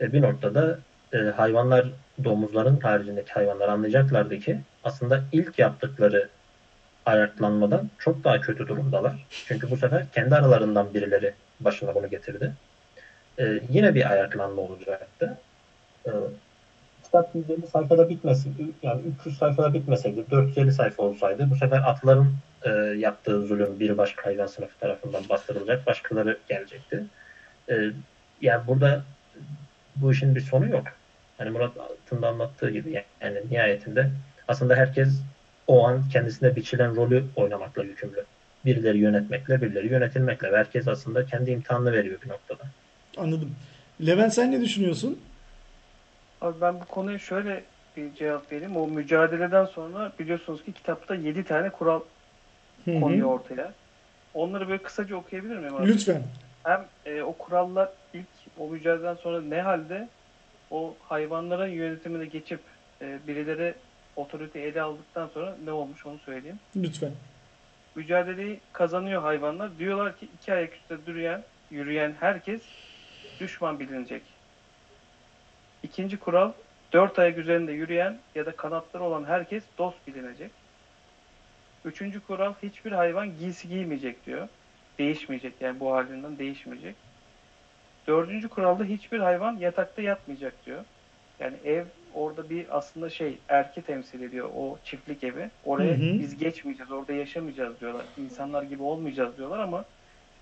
e, 0.00 0.12
bir 0.12 0.22
noktada 0.22 0.78
e, 1.12 1.18
hayvanlar 1.18 1.86
domuzların 2.24 2.80
haricindeki 2.80 3.32
hayvanlar 3.32 3.68
anlayacaklardı 3.68 4.38
ki 4.38 4.60
aslında 4.84 5.24
ilk 5.32 5.58
yaptıkları 5.58 6.28
ayaklanmadan 7.06 7.90
çok 7.98 8.24
daha 8.24 8.40
kötü 8.40 8.68
durumdalar. 8.68 9.26
Çünkü 9.48 9.70
bu 9.70 9.76
sefer 9.76 10.06
kendi 10.14 10.34
aralarından 10.34 10.94
birileri 10.94 11.34
başına 11.60 11.94
bunu 11.94 12.08
getirdi. 12.08 12.52
Ee, 13.38 13.60
yine 13.68 13.94
bir 13.94 14.10
ayaklanma 14.10 14.62
olacaktı. 14.62 15.38
Ee, 16.06 16.10
kitap 17.04 17.34
150 17.34 17.66
sayfada 17.66 18.08
bitmesi, 18.08 18.48
yani 18.82 19.00
300 19.20 19.38
sayfada 19.38 19.74
bitmeseydi, 19.74 20.30
450 20.30 20.72
sayfa 20.72 21.02
olsaydı 21.02 21.50
bu 21.50 21.56
sefer 21.56 21.82
atların 21.86 22.34
e, 22.64 22.70
yaptığı 22.98 23.42
zulüm 23.42 23.80
bir 23.80 23.98
başka 23.98 24.26
hayvan 24.26 24.46
sınıfı 24.46 24.78
tarafından 24.78 25.22
bastırılacak, 25.28 25.86
başkaları 25.86 26.38
gelecekti. 26.48 27.04
E, 27.70 27.74
yani 28.40 28.66
burada 28.66 29.02
bu 29.96 30.12
işin 30.12 30.34
bir 30.34 30.40
sonu 30.40 30.68
yok. 30.68 30.84
Hani 31.38 31.50
Murat'ın 31.50 32.22
da 32.22 32.28
anlattığı 32.28 32.70
gibi 32.70 33.04
yani 33.20 33.38
nihayetinde 33.50 34.10
aslında 34.48 34.76
herkes 34.76 35.20
o 35.66 35.86
an 35.86 36.02
kendisine 36.12 36.56
biçilen 36.56 36.96
rolü 36.96 37.24
oynamakla 37.36 37.82
yükümlü. 37.82 38.24
Birileri 38.64 38.98
yönetmekle, 38.98 39.62
birileri 39.62 39.88
yönetilmekle. 39.88 40.56
Herkes 40.56 40.88
aslında 40.88 41.26
kendi 41.26 41.50
imtihanını 41.50 41.92
veriyor 41.92 42.18
bir 42.24 42.28
noktada. 42.28 42.62
Anladım. 43.16 43.54
Levent 44.06 44.34
sen 44.34 44.52
ne 44.52 44.60
düşünüyorsun? 44.60 45.20
Abi 46.40 46.60
ben 46.60 46.80
bu 46.80 46.84
konuya 46.84 47.18
şöyle 47.18 47.64
bir 47.96 48.14
cevap 48.14 48.52
vereyim. 48.52 48.76
O 48.76 48.86
mücadeleden 48.86 49.64
sonra 49.64 50.12
biliyorsunuz 50.18 50.64
ki 50.64 50.72
kitapta 50.72 51.14
7 51.14 51.44
tane 51.44 51.70
kural 51.70 52.00
Hı 52.84 52.90
hı. 52.90 53.00
konuyor 53.00 53.28
ortaya. 53.28 53.72
Onları 54.34 54.68
böyle 54.68 54.82
kısaca 54.82 55.16
okuyabilir 55.16 55.56
miyim 55.56 55.76
abi? 55.76 55.88
Lütfen. 55.88 56.22
Hem 56.62 56.86
e, 57.06 57.22
o 57.22 57.32
kurallar 57.32 57.88
ilk 58.14 58.26
o 58.58 58.68
mücadeleden 58.68 59.14
sonra 59.14 59.40
ne 59.40 59.62
halde 59.62 60.08
o 60.70 60.94
hayvanların 61.08 61.68
yönetimine 61.68 62.26
geçip 62.26 62.60
e, 63.02 63.18
birileri 63.28 63.74
otorite 64.16 64.60
ele 64.60 64.82
aldıktan 64.82 65.28
sonra 65.34 65.56
ne 65.64 65.72
olmuş 65.72 66.06
onu 66.06 66.18
söyleyeyim. 66.18 66.58
Lütfen. 66.76 67.12
Mücadeleyi 67.94 68.60
kazanıyor 68.72 69.22
hayvanlar. 69.22 69.78
Diyorlar 69.78 70.18
ki 70.18 70.28
iki 70.38 70.52
ayak 70.52 70.74
üstte 70.74 71.06
duruyan, 71.06 71.42
yürüyen 71.70 72.14
herkes 72.20 72.62
düşman 73.40 73.80
bilinecek. 73.80 74.22
İkinci 75.82 76.16
kural 76.16 76.52
dört 76.92 77.18
ayak 77.18 77.38
üzerinde 77.38 77.72
yürüyen 77.72 78.18
ya 78.34 78.46
da 78.46 78.56
kanatları 78.56 79.04
olan 79.04 79.24
herkes 79.24 79.62
dost 79.78 80.06
bilinecek. 80.06 80.50
Üçüncü 81.84 82.20
kural 82.20 82.54
hiçbir 82.62 82.92
hayvan 82.92 83.38
giysi 83.38 83.68
giymeyecek 83.68 84.26
diyor. 84.26 84.48
Değişmeyecek 84.98 85.54
yani 85.60 85.80
bu 85.80 85.92
halinden 85.92 86.38
değişmeyecek. 86.38 86.94
Dördüncü 88.06 88.48
kuralda 88.48 88.84
hiçbir 88.84 89.18
hayvan 89.18 89.56
yatakta 89.56 90.02
yatmayacak 90.02 90.66
diyor. 90.66 90.84
Yani 91.40 91.56
ev 91.64 91.84
orada 92.14 92.50
bir 92.50 92.76
aslında 92.76 93.10
şey 93.10 93.38
erki 93.48 93.82
temsil 93.82 94.22
ediyor 94.22 94.50
o 94.56 94.78
çiftlik 94.84 95.24
evi. 95.24 95.50
Oraya 95.64 95.92
Hı 95.92 95.96
hı. 95.96 96.18
biz 96.18 96.38
geçmeyeceğiz, 96.38 96.92
orada 96.92 97.12
yaşamayacağız 97.12 97.80
diyorlar. 97.80 98.04
İnsanlar 98.18 98.62
gibi 98.62 98.82
olmayacağız 98.82 99.36
diyorlar 99.36 99.58
ama 99.58 99.84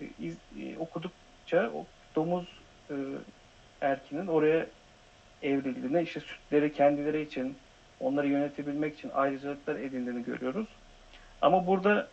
e, 0.00 0.04
iz, 0.20 0.36
e, 0.60 0.78
okudukça 0.78 1.70
o 1.74 1.86
domuz 2.14 2.48
e, 2.90 2.94
erkinin 3.80 4.26
oraya 4.26 4.66
evrildiğine 5.42 6.02
işte 6.02 6.20
sütleri 6.20 6.72
kendileri 6.72 7.22
için 7.22 7.56
onları 8.00 8.28
yönetebilmek 8.28 8.98
için 8.98 9.10
ayrıcalıklar 9.14 9.76
edindiğini 9.76 10.24
görüyoruz. 10.24 10.66
Ama 11.42 11.66
burada 11.66 12.08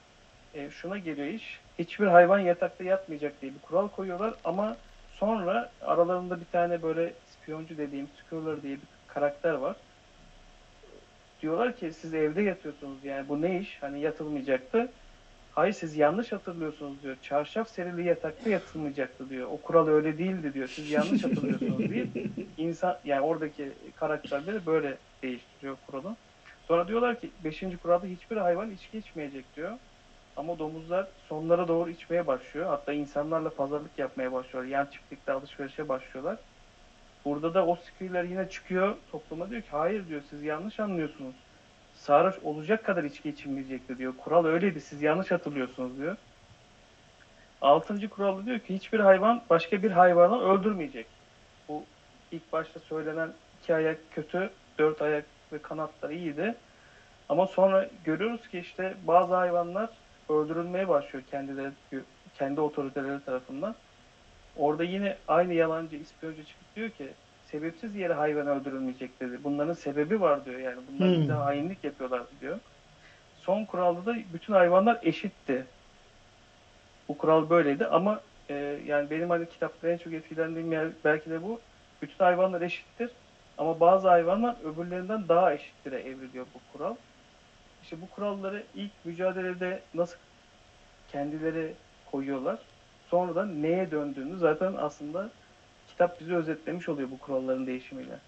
e, 0.53 0.69
şuna 0.69 0.97
geliyor 0.97 1.27
iş. 1.27 1.59
Hiçbir 1.79 2.07
hayvan 2.07 2.39
yatakta 2.39 2.83
yatmayacak 2.83 3.41
diye 3.41 3.53
bir 3.53 3.59
kural 3.59 3.87
koyuyorlar 3.87 4.33
ama 4.43 4.77
sonra 5.09 5.71
aralarında 5.81 6.39
bir 6.39 6.45
tane 6.45 6.83
böyle 6.83 7.13
spiyoncu 7.25 7.77
dediğim 7.77 8.07
Squirrel 8.07 8.61
diye 8.61 8.75
bir 8.75 8.87
karakter 9.07 9.53
var. 9.53 9.75
Diyorlar 11.41 11.75
ki 11.75 11.93
siz 11.93 12.13
evde 12.13 12.41
yatıyorsunuz 12.41 13.05
yani 13.05 13.29
bu 13.29 13.41
ne 13.41 13.59
iş? 13.59 13.77
Hani 13.81 14.01
yatılmayacaktı. 14.01 14.93
Hayır 15.51 15.73
siz 15.73 15.97
yanlış 15.97 16.31
hatırlıyorsunuz 16.31 17.03
diyor. 17.03 17.15
Çarşaf 17.21 17.69
serili 17.69 18.07
yatakta 18.07 18.49
yatılmayacaktı 18.49 19.29
diyor. 19.29 19.47
O 19.51 19.61
kural 19.61 19.87
öyle 19.87 20.17
değildi 20.17 20.53
diyor. 20.53 20.67
Siz 20.67 20.91
yanlış 20.91 21.23
hatırlıyorsunuz 21.23 21.89
diye 21.89 22.07
insan 22.57 22.99
yani 23.03 23.21
oradaki 23.21 23.73
karakterleri 23.95 24.65
böyle 24.65 24.97
değiştiriyor 25.23 25.77
kuralı. 25.87 26.17
Sonra 26.67 26.87
diyorlar 26.87 27.19
ki 27.19 27.29
5. 27.43 27.63
kuralda 27.83 28.05
hiçbir 28.05 28.37
hayvan 28.37 28.71
içki 28.71 28.97
içmeyecek 28.97 29.55
diyor. 29.55 29.71
Ama 30.37 30.59
domuzlar 30.59 31.07
sonlara 31.29 31.67
doğru 31.67 31.89
içmeye 31.89 32.27
başlıyor. 32.27 32.67
Hatta 32.67 32.93
insanlarla 32.93 33.49
pazarlık 33.49 33.99
yapmaya 33.99 34.31
başlıyorlar. 34.31 34.71
Yan 34.71 34.85
çiftlikte 34.85 35.31
alışverişe 35.31 35.89
başlıyorlar. 35.89 36.37
Burada 37.25 37.53
da 37.53 37.65
o 37.65 37.75
skiller 37.75 38.23
yine 38.23 38.49
çıkıyor 38.49 38.95
topluma 39.11 39.49
diyor 39.49 39.61
ki 39.61 39.67
hayır 39.71 40.07
diyor 40.07 40.21
siz 40.29 40.43
yanlış 40.43 40.79
anlıyorsunuz. 40.79 41.35
Sarhoş 41.95 42.35
olacak 42.43 42.85
kadar 42.85 43.03
içki 43.03 43.29
içilmeyecekti 43.29 43.97
diyor. 43.97 44.13
Kural 44.23 44.45
öyleydi 44.45 44.81
siz 44.81 45.01
yanlış 45.01 45.31
hatırlıyorsunuz 45.31 45.97
diyor. 45.97 46.15
Altıncı 47.61 48.09
kuralda 48.09 48.45
diyor 48.45 48.59
ki 48.59 48.75
hiçbir 48.75 48.99
hayvan 48.99 49.41
başka 49.49 49.83
bir 49.83 49.91
hayvanı 49.91 50.41
öldürmeyecek. 50.41 51.07
Bu 51.67 51.83
ilk 52.31 52.53
başta 52.53 52.79
söylenen 52.79 53.29
iki 53.61 53.75
ayak 53.75 53.97
kötü, 54.11 54.49
dört 54.79 55.01
ayak 55.01 55.25
ve 55.53 55.61
kanatlar 55.61 56.09
iyiydi. 56.09 56.55
Ama 57.29 57.47
sonra 57.47 57.89
görüyoruz 58.05 58.47
ki 58.47 58.59
işte 58.59 58.93
bazı 59.07 59.35
hayvanlar 59.35 59.89
öldürülmeye 60.29 60.87
başlıyor 60.87 61.25
kendileri 61.31 61.71
kendi 62.37 62.61
otoriteleri 62.61 63.25
tarafından. 63.25 63.75
Orada 64.55 64.83
yine 64.83 65.17
aynı 65.27 65.53
yalancı 65.53 65.95
ispiyoncu 65.95 66.45
çıkıp 66.45 66.75
diyor 66.75 66.89
ki 66.89 67.13
sebepsiz 67.45 67.95
yere 67.95 68.13
hayvan 68.13 68.47
öldürülmeyecek 68.47 69.19
dedi. 69.19 69.43
Bunların 69.43 69.73
sebebi 69.73 70.21
var 70.21 70.45
diyor 70.45 70.59
yani. 70.59 70.81
Bunlar 70.91 71.11
Hmm. 71.13 71.21
bize 71.21 71.33
hainlik 71.33 71.83
yapıyorlar 71.83 72.21
diyor. 72.41 72.59
Son 73.35 73.65
kuralda 73.65 74.05
da 74.05 74.15
bütün 74.33 74.53
hayvanlar 74.53 74.99
eşitti. 75.03 75.65
Bu 77.07 77.17
kural 77.17 77.49
böyleydi 77.49 77.85
ama 77.85 78.21
e, 78.49 78.79
yani 78.85 79.09
benim 79.09 79.29
hani 79.29 79.49
kitapta 79.49 79.89
en 79.89 79.97
çok 79.97 80.13
etkilendiğim 80.13 80.71
yer 80.71 80.87
belki 81.05 81.29
de 81.29 81.43
bu. 81.43 81.61
Bütün 82.01 82.23
hayvanlar 82.23 82.61
eşittir 82.61 83.11
ama 83.57 83.79
bazı 83.79 84.07
hayvanlar 84.07 84.55
öbürlerinden 84.63 85.27
daha 85.29 85.53
eşittire 85.53 85.99
evriliyor 85.99 86.45
bu 86.53 86.77
kural. 86.77 86.95
İşte 87.83 88.01
bu 88.01 88.09
kuralları 88.15 88.63
ilk 88.75 88.91
mücadelede 89.05 89.79
nasıl 89.93 90.17
kendileri 91.11 91.73
koyuyorlar. 92.11 92.59
Sonradan 93.09 93.63
neye 93.63 93.91
döndüğünü 93.91 94.37
zaten 94.37 94.73
aslında 94.77 95.29
kitap 95.89 96.21
bize 96.21 96.35
özetlemiş 96.35 96.89
oluyor 96.89 97.11
bu 97.11 97.17
kuralların 97.17 97.67
değişimiyle. 97.67 98.19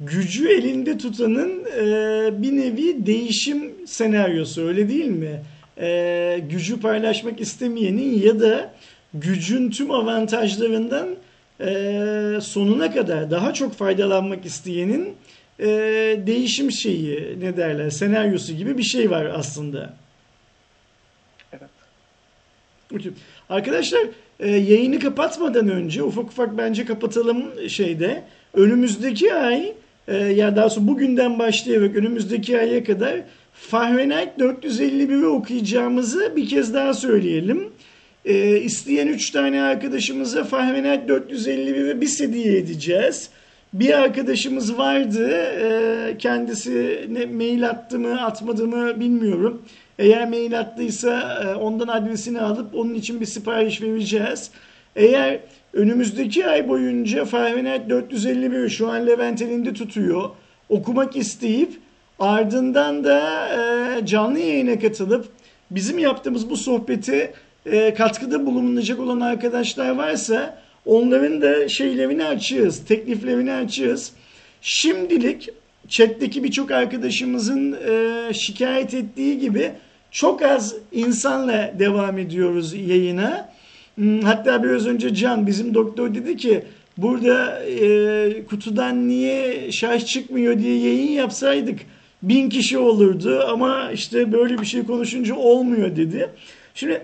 Gücü 0.00 0.48
elinde 0.48 0.98
tutanın 0.98 1.64
e, 1.64 2.42
bir 2.42 2.56
nevi 2.56 3.06
değişim 3.06 3.86
senaryosu 3.86 4.68
öyle 4.68 4.88
değil 4.88 5.10
mi? 5.10 5.42
E, 5.78 6.40
gücü 6.50 6.80
paylaşmak 6.80 7.40
istemeyenin 7.40 8.22
ya 8.22 8.40
da 8.40 8.74
gücün 9.14 9.70
tüm 9.70 9.90
avantajlarından 9.90 11.08
e, 11.60 12.38
sonuna 12.40 12.94
kadar 12.94 13.30
daha 13.30 13.54
çok 13.54 13.74
faydalanmak 13.74 14.46
isteyenin 14.46 15.16
e, 15.60 15.66
değişim 16.26 16.72
şeyi 16.72 17.40
ne 17.40 17.56
derler 17.56 17.90
senaryosu 17.90 18.52
gibi 18.52 18.78
bir 18.78 18.82
şey 18.82 19.10
var 19.10 19.24
aslında. 19.24 19.94
Evet. 21.52 21.70
Arkadaşlar 23.48 24.06
e, 24.40 24.50
yayını 24.50 24.98
kapatmadan 24.98 25.68
önce 25.68 26.02
ufak 26.02 26.24
ufak 26.24 26.58
bence 26.58 26.84
kapatalım 26.84 27.68
şeyde. 27.68 28.22
Önümüzdeki 28.54 29.34
ay 29.34 29.72
e, 30.08 30.16
ya 30.16 30.56
daha 30.56 30.70
sonra 30.70 30.88
bugünden 30.88 31.38
başlayarak 31.38 31.96
önümüzdeki 31.96 32.58
aya 32.58 32.84
kadar 32.84 33.20
Fahrenheit 33.52 34.38
451'i 34.38 35.26
okuyacağımızı 35.26 36.36
bir 36.36 36.48
kez 36.48 36.74
daha 36.74 36.94
söyleyelim. 36.94 37.68
E, 38.26 38.60
isteyen 38.60 39.08
3 39.08 39.30
tane 39.30 39.62
arkadaşımıza 39.62 40.44
Fahrenheit 40.44 41.10
451'i 41.10 42.00
bir 42.00 42.20
hediye 42.20 42.58
edeceğiz. 42.58 43.30
Bir 43.72 43.98
arkadaşımız 43.98 44.78
vardı. 44.78 45.28
e, 45.30 46.18
kendisi 46.18 47.06
ne 47.10 47.26
mail 47.26 47.68
attı 47.68 47.98
mı 47.98 48.24
atmadı 48.24 48.66
mı 48.66 49.00
bilmiyorum. 49.00 49.62
Eğer 49.98 50.28
mail 50.28 50.58
attıysa 50.60 51.42
e, 51.44 51.54
ondan 51.54 51.88
adresini 51.88 52.40
alıp 52.40 52.74
onun 52.74 52.94
için 52.94 53.20
bir 53.20 53.26
sipariş 53.26 53.82
vereceğiz. 53.82 54.50
Eğer 54.96 55.38
önümüzdeki 55.72 56.46
ay 56.46 56.68
boyunca 56.68 57.24
Fahrenheit 57.24 57.90
451 57.90 58.68
şu 58.68 58.88
an 58.88 59.06
Levent 59.06 59.42
elinde 59.42 59.72
tutuyor. 59.72 60.30
Okumak 60.68 61.16
isteyip 61.16 61.72
ardından 62.18 63.04
da 63.04 63.48
e, 63.48 64.06
canlı 64.06 64.38
yayına 64.38 64.78
katılıp 64.78 65.26
bizim 65.70 65.98
yaptığımız 65.98 66.50
bu 66.50 66.56
sohbete 66.56 67.32
e, 67.72 67.94
katkıda 67.94 68.46
bulunacak 68.46 69.00
olan 69.00 69.20
arkadaşlar 69.20 69.90
varsa 69.90 70.58
onların 70.84 71.42
da 71.42 71.68
şeylerini 71.68 72.24
açığız, 72.24 72.84
tekliflerini 72.84 73.52
açığız. 73.52 74.12
Şimdilik 74.62 75.48
chat'teki 75.88 76.44
birçok 76.44 76.70
arkadaşımızın 76.70 77.76
e, 77.88 78.34
şikayet 78.34 78.94
ettiği 78.94 79.38
gibi 79.38 79.72
çok 80.10 80.42
az 80.42 80.74
insanla 80.92 81.74
devam 81.78 82.18
ediyoruz 82.18 82.74
yayına. 82.74 83.48
Hmm, 83.94 84.20
Hatta 84.20 84.62
biraz 84.62 84.86
önce 84.86 85.14
Can 85.14 85.46
bizim 85.46 85.74
doktor 85.74 86.14
dedi 86.14 86.36
ki 86.36 86.62
burada 86.96 87.62
e, 87.64 88.44
kutudan 88.46 89.08
niye 89.08 89.72
şarj 89.72 90.04
çıkmıyor 90.04 90.58
diye 90.58 90.78
yayın 90.78 91.12
yapsaydık 91.12 91.78
bin 92.22 92.48
kişi 92.48 92.78
olurdu 92.78 93.44
ama 93.48 93.90
işte 93.92 94.32
böyle 94.32 94.58
bir 94.58 94.66
şey 94.66 94.84
konuşunca 94.84 95.34
olmuyor 95.34 95.96
dedi. 95.96 96.30
Şimdi 96.74 97.02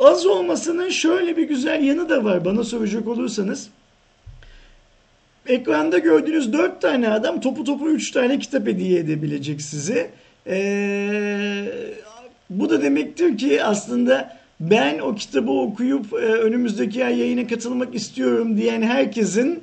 az 0.00 0.26
olmasının 0.26 0.88
şöyle 0.88 1.36
bir 1.36 1.48
güzel 1.48 1.82
yanı 1.82 2.08
da 2.08 2.24
var 2.24 2.44
bana 2.44 2.64
soracak 2.64 3.08
olursanız. 3.08 3.68
Ekranda 5.46 5.98
gördüğünüz 5.98 6.52
dört 6.52 6.82
tane 6.82 7.08
adam 7.08 7.40
topu 7.40 7.64
topu 7.64 7.90
üç 7.90 8.10
tane 8.10 8.38
kitap 8.38 8.66
hediye 8.66 8.98
edebilecek 9.00 9.62
size. 9.62 10.10
Ee, 10.46 11.64
bu 12.50 12.70
da 12.70 12.82
demektir 12.82 13.38
ki 13.38 13.64
aslında 13.64 14.36
ben 14.60 14.98
o 14.98 15.14
kitabı 15.14 15.50
okuyup 15.50 16.12
e, 16.12 16.16
önümüzdeki 16.16 17.04
ay 17.04 17.18
yayına 17.18 17.46
katılmak 17.46 17.94
istiyorum 17.94 18.56
diyen 18.56 18.82
herkesin 18.82 19.62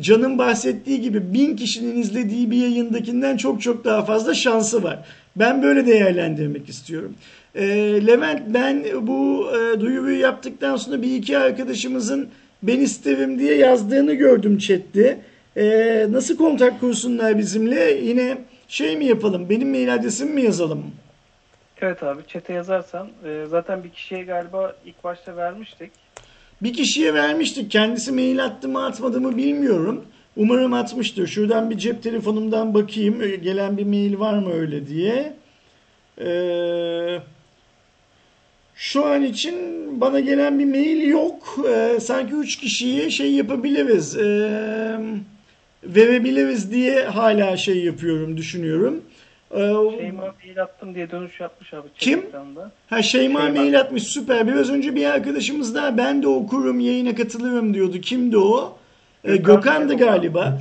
Can'ın 0.00 0.38
bahsettiği 0.38 1.00
gibi 1.00 1.34
bin 1.34 1.56
kişinin 1.56 1.96
izlediği 1.96 2.50
bir 2.50 2.56
yayındakinden 2.56 3.36
çok 3.36 3.62
çok 3.62 3.84
daha 3.84 4.04
fazla 4.04 4.34
şansı 4.34 4.82
var. 4.82 4.98
Ben 5.36 5.62
böyle 5.62 5.86
değerlendirmek 5.86 6.68
istiyorum. 6.68 7.14
E, 7.54 7.66
Levent 8.06 8.42
ben 8.54 8.84
bu 9.02 9.50
e, 9.56 9.80
duyuruyu 9.80 10.20
yaptıktan 10.20 10.76
sonra 10.76 11.02
bir 11.02 11.16
iki 11.16 11.38
arkadaşımızın 11.38 12.28
ben 12.62 12.80
isterim 12.80 13.38
diye 13.38 13.56
yazdığını 13.56 14.14
gördüm 14.14 14.58
chatte. 14.58 15.20
E, 15.56 16.06
nasıl 16.10 16.36
kontak 16.36 16.80
kursunlar 16.80 17.38
bizimle? 17.38 17.92
Yine 17.92 18.38
şey 18.68 18.96
mi 18.96 19.04
yapalım? 19.04 19.48
Benim 19.48 19.70
mail 19.70 19.94
adresimi 19.94 20.32
mi 20.32 20.42
yazalım? 20.42 20.84
Evet 21.80 22.02
abi 22.02 22.22
çete 22.28 22.52
yazarsan 22.52 23.08
e, 23.24 23.46
zaten 23.48 23.84
bir 23.84 23.90
kişiye 23.90 24.22
galiba 24.22 24.76
ilk 24.84 25.04
başta 25.04 25.36
vermiştik. 25.36 25.90
Bir 26.62 26.72
kişiye 26.72 27.14
vermiştik. 27.14 27.70
Kendisi 27.70 28.12
mail 28.12 28.44
attı 28.44 28.68
mı 28.68 28.86
atmadı 28.86 29.20
mı 29.20 29.36
bilmiyorum. 29.36 30.04
Umarım 30.36 30.72
atmıştır. 30.72 31.26
Şuradan 31.26 31.70
bir 31.70 31.78
cep 31.78 32.02
telefonumdan 32.02 32.74
bakayım. 32.74 33.18
Gelen 33.42 33.76
bir 33.76 33.84
mail 33.84 34.18
var 34.18 34.38
mı 34.38 34.52
öyle 34.52 34.86
diye. 34.86 35.34
Ee, 36.20 37.18
şu 38.76 39.04
an 39.06 39.22
için 39.22 39.54
bana 40.00 40.20
gelen 40.20 40.58
bir 40.58 40.64
mail 40.64 41.02
yok. 41.08 41.56
Ee, 41.68 42.00
sanki 42.00 42.34
3 42.34 42.56
kişiye 42.56 43.10
şey 43.10 43.32
yapabiliriz. 43.32 44.16
Ee, 44.16 44.50
verebiliriz 45.84 46.72
diye 46.72 47.04
hala 47.04 47.56
şey 47.56 47.84
yapıyorum, 47.84 48.36
düşünüyorum. 48.36 49.00
Ee, 49.54 49.58
Şeyma 49.98 50.34
mail 50.44 50.62
attım 50.62 50.94
diye 50.94 51.10
dönüş 51.10 51.40
yapmış 51.40 51.74
abi. 51.74 51.88
Kim? 51.98 52.18
ekranında. 52.18 52.70
Ha 52.90 53.02
Şeyma 53.02 53.40
Şeyma. 53.40 53.60
mail 53.60 53.80
atmış 53.80 54.02
süper. 54.02 54.48
Biraz 54.48 54.70
önce 54.70 54.94
bir 54.94 55.04
arkadaşımız 55.04 55.74
daha 55.74 55.96
ben 55.98 56.22
de 56.22 56.28
okurum 56.28 56.80
yayına 56.80 57.14
katılırım 57.14 57.74
diyordu. 57.74 58.00
Kimdi 58.00 58.38
o? 58.38 58.76
Gökhan 59.24 59.42
Gökhan'dı 59.54 59.94
Gökhan. 59.94 60.14
galiba. 60.14 60.58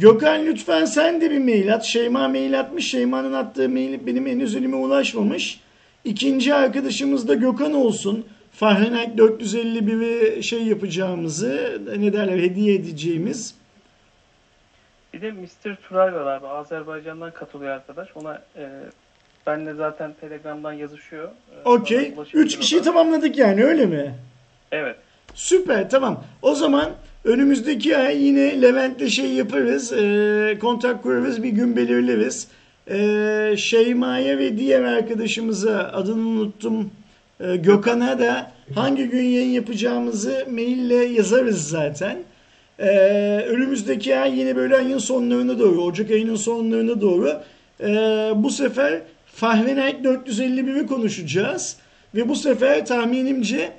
Gökhan 0.00 0.46
lütfen 0.46 0.84
sen 0.84 1.20
de 1.20 1.30
bir 1.30 1.38
mail 1.38 1.74
at. 1.74 1.84
Şeyma 1.84 2.28
mail 2.28 2.60
atmış. 2.60 2.90
Şeyma'nın 2.90 3.32
attığı 3.32 3.68
mail 3.68 4.06
benim 4.06 4.26
henüz 4.26 4.56
elime 4.56 4.76
ulaşmamış. 4.76 5.60
İkinci 6.04 6.54
arkadaşımız 6.54 7.28
da 7.28 7.34
Gökhan 7.34 7.74
olsun. 7.74 8.26
Fahrenheit 8.52 9.18
451'i 9.18 10.42
şey 10.42 10.62
yapacağımızı 10.62 11.82
ne 11.98 12.12
derler 12.12 12.38
hediye 12.38 12.74
edeceğimiz. 12.74 13.54
Bir 15.14 15.22
de 15.22 15.30
Mr. 15.32 15.76
Turay 15.88 16.12
var 16.14 16.36
abi. 16.36 16.46
Azerbaycan'dan 16.46 17.30
katılıyor 17.30 17.70
arkadaş. 17.70 18.08
Ona 18.14 18.42
e, 18.56 18.70
benle 19.46 19.74
zaten 19.74 20.14
Telegram'dan 20.20 20.72
yazışıyor. 20.72 21.28
E, 21.28 21.68
Okey. 21.68 22.14
Üç 22.34 22.58
kişiyi 22.58 22.82
tamamladık 22.82 23.38
yani 23.38 23.64
öyle 23.64 23.86
mi? 23.86 24.14
Evet. 24.72 24.96
Süper 25.34 25.90
tamam. 25.90 26.24
O 26.42 26.54
zaman 26.54 26.90
önümüzdeki 27.24 27.96
ay 27.96 28.22
yine 28.22 28.62
Levent'le 28.62 29.08
şey 29.08 29.32
yaparız. 29.32 29.92
E, 29.92 30.58
kontak 30.60 31.02
kurarız 31.02 31.42
bir 31.42 31.50
gün 31.50 31.76
belirleriz. 31.76 32.48
E, 32.90 33.54
Şeyma'ya 33.56 34.38
ve 34.38 34.58
diğer 34.58 34.82
arkadaşımıza 34.82 35.90
adını 35.94 36.28
unuttum. 36.28 36.90
E, 37.40 37.56
Gökhan'a 37.56 38.18
da 38.18 38.52
hangi 38.74 39.04
gün 39.04 39.22
yayın 39.22 39.50
yapacağımızı 39.50 40.46
maille 40.50 40.94
yazarız 40.94 41.68
zaten. 41.68 42.18
E, 42.78 42.88
önümüzdeki 43.48 44.18
ay 44.18 44.38
yine 44.38 44.56
böyle 44.56 44.76
ayın 44.76 44.98
sonlarına 44.98 45.58
doğru, 45.58 45.82
Ocak 45.82 46.10
ayının 46.10 46.36
sonlarına 46.36 47.00
doğru 47.00 47.40
e, 47.80 47.86
bu 48.36 48.50
sefer 48.50 49.00
Fahrenheit 49.26 50.04
451'i 50.04 50.86
konuşacağız. 50.86 51.76
Ve 52.14 52.28
bu 52.28 52.36
sefer 52.36 52.86
tahminimce 52.86 53.72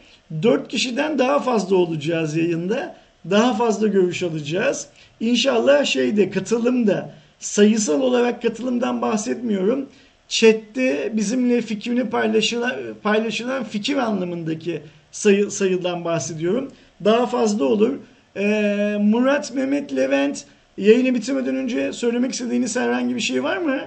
4 0.44 0.68
kişiden 0.68 1.20
daha 1.20 1.40
fazla 1.40 1.76
olacağız 1.76 2.38
yayında. 2.38 2.96
Daha 3.30 3.54
fazla 3.54 3.88
görüş 3.88 4.24
alacağız. 4.24 4.88
İnşallah 5.20 5.86
şeyde 5.86 6.30
katılımda 6.30 7.14
sayısal 7.40 8.02
olarak 8.02 8.42
katılımdan 8.42 9.02
bahsetmiyorum. 9.02 9.90
Chat'te 10.28 11.18
bizimle 11.18 11.62
fikrini 11.62 12.10
paylaşılan, 12.10 12.76
paylaşılan 13.04 13.64
fikir 13.64 13.98
anlamındaki 13.98 14.82
sayı, 15.12 15.52
sayıdan 15.52 16.06
bahsediyorum. 16.06 16.72
Daha 17.06 17.26
fazla 17.28 17.66
olur. 17.66 17.94
Ee, 18.36 18.98
Murat, 19.02 19.54
Mehmet, 19.54 19.96
Levent 19.96 20.46
yayını 20.78 21.16
bitirmeden 21.16 21.56
önce 21.56 21.94
söylemek 21.94 22.32
istediğiniz 22.32 22.76
herhangi 22.78 23.16
bir 23.16 23.20
şey 23.20 23.44
var 23.44 23.58
mı? 23.58 23.82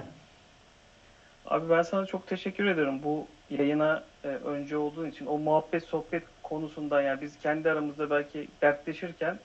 Abi 1.45 1.69
ben 1.69 1.81
sana 1.81 2.05
çok 2.05 2.27
teşekkür 2.27 2.65
ederim 2.65 3.03
bu 3.03 3.27
yayına 3.49 4.03
e, 4.23 4.27
önce 4.27 4.77
olduğun 4.77 5.09
için. 5.09 5.25
O 5.25 5.37
muhabbet 5.37 5.83
sohbet 5.83 6.23
konusundan 6.43 7.01
yani 7.01 7.21
biz 7.21 7.39
kendi 7.43 7.71
aramızda 7.71 8.09
belki 8.09 8.47
dertleşirken 8.61 9.39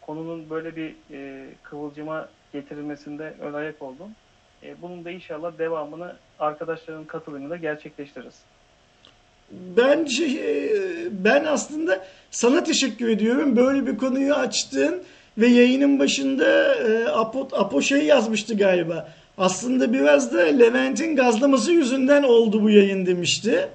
konunun 0.00 0.50
böyle 0.50 0.76
bir 0.76 0.94
e, 1.12 1.46
kıvılcıma 1.62 2.28
getirilmesinde 2.54 3.34
ön 3.40 3.52
ayak 3.52 3.82
oldum. 3.82 4.08
E, 4.62 4.82
bunun 4.82 5.04
da 5.04 5.10
inşallah 5.10 5.58
devamını 5.58 6.16
arkadaşların 6.38 7.04
katılımıyla 7.04 7.56
gerçekleştiririz. 7.56 8.34
Ben 9.50 10.04
şey, 10.04 10.40
ben 11.10 11.44
aslında 11.44 12.04
sana 12.30 12.64
teşekkür 12.64 13.08
ediyorum. 13.08 13.56
Böyle 13.56 13.86
bir 13.86 13.98
konuyu 13.98 14.34
açtın 14.34 15.02
ve 15.38 15.46
yayının 15.46 15.98
başında 15.98 16.74
e, 16.74 17.08
Apo, 17.08 17.48
Apo 17.52 17.82
şey 17.82 18.04
yazmıştı 18.04 18.56
galiba. 18.56 19.08
Aslında 19.38 19.92
biraz 19.92 20.34
da 20.34 20.40
Levent'in 20.40 21.16
gazlaması 21.16 21.72
yüzünden 21.72 22.22
oldu 22.22 22.62
bu 22.62 22.70
yayın 22.70 23.06
demişti. 23.06 23.68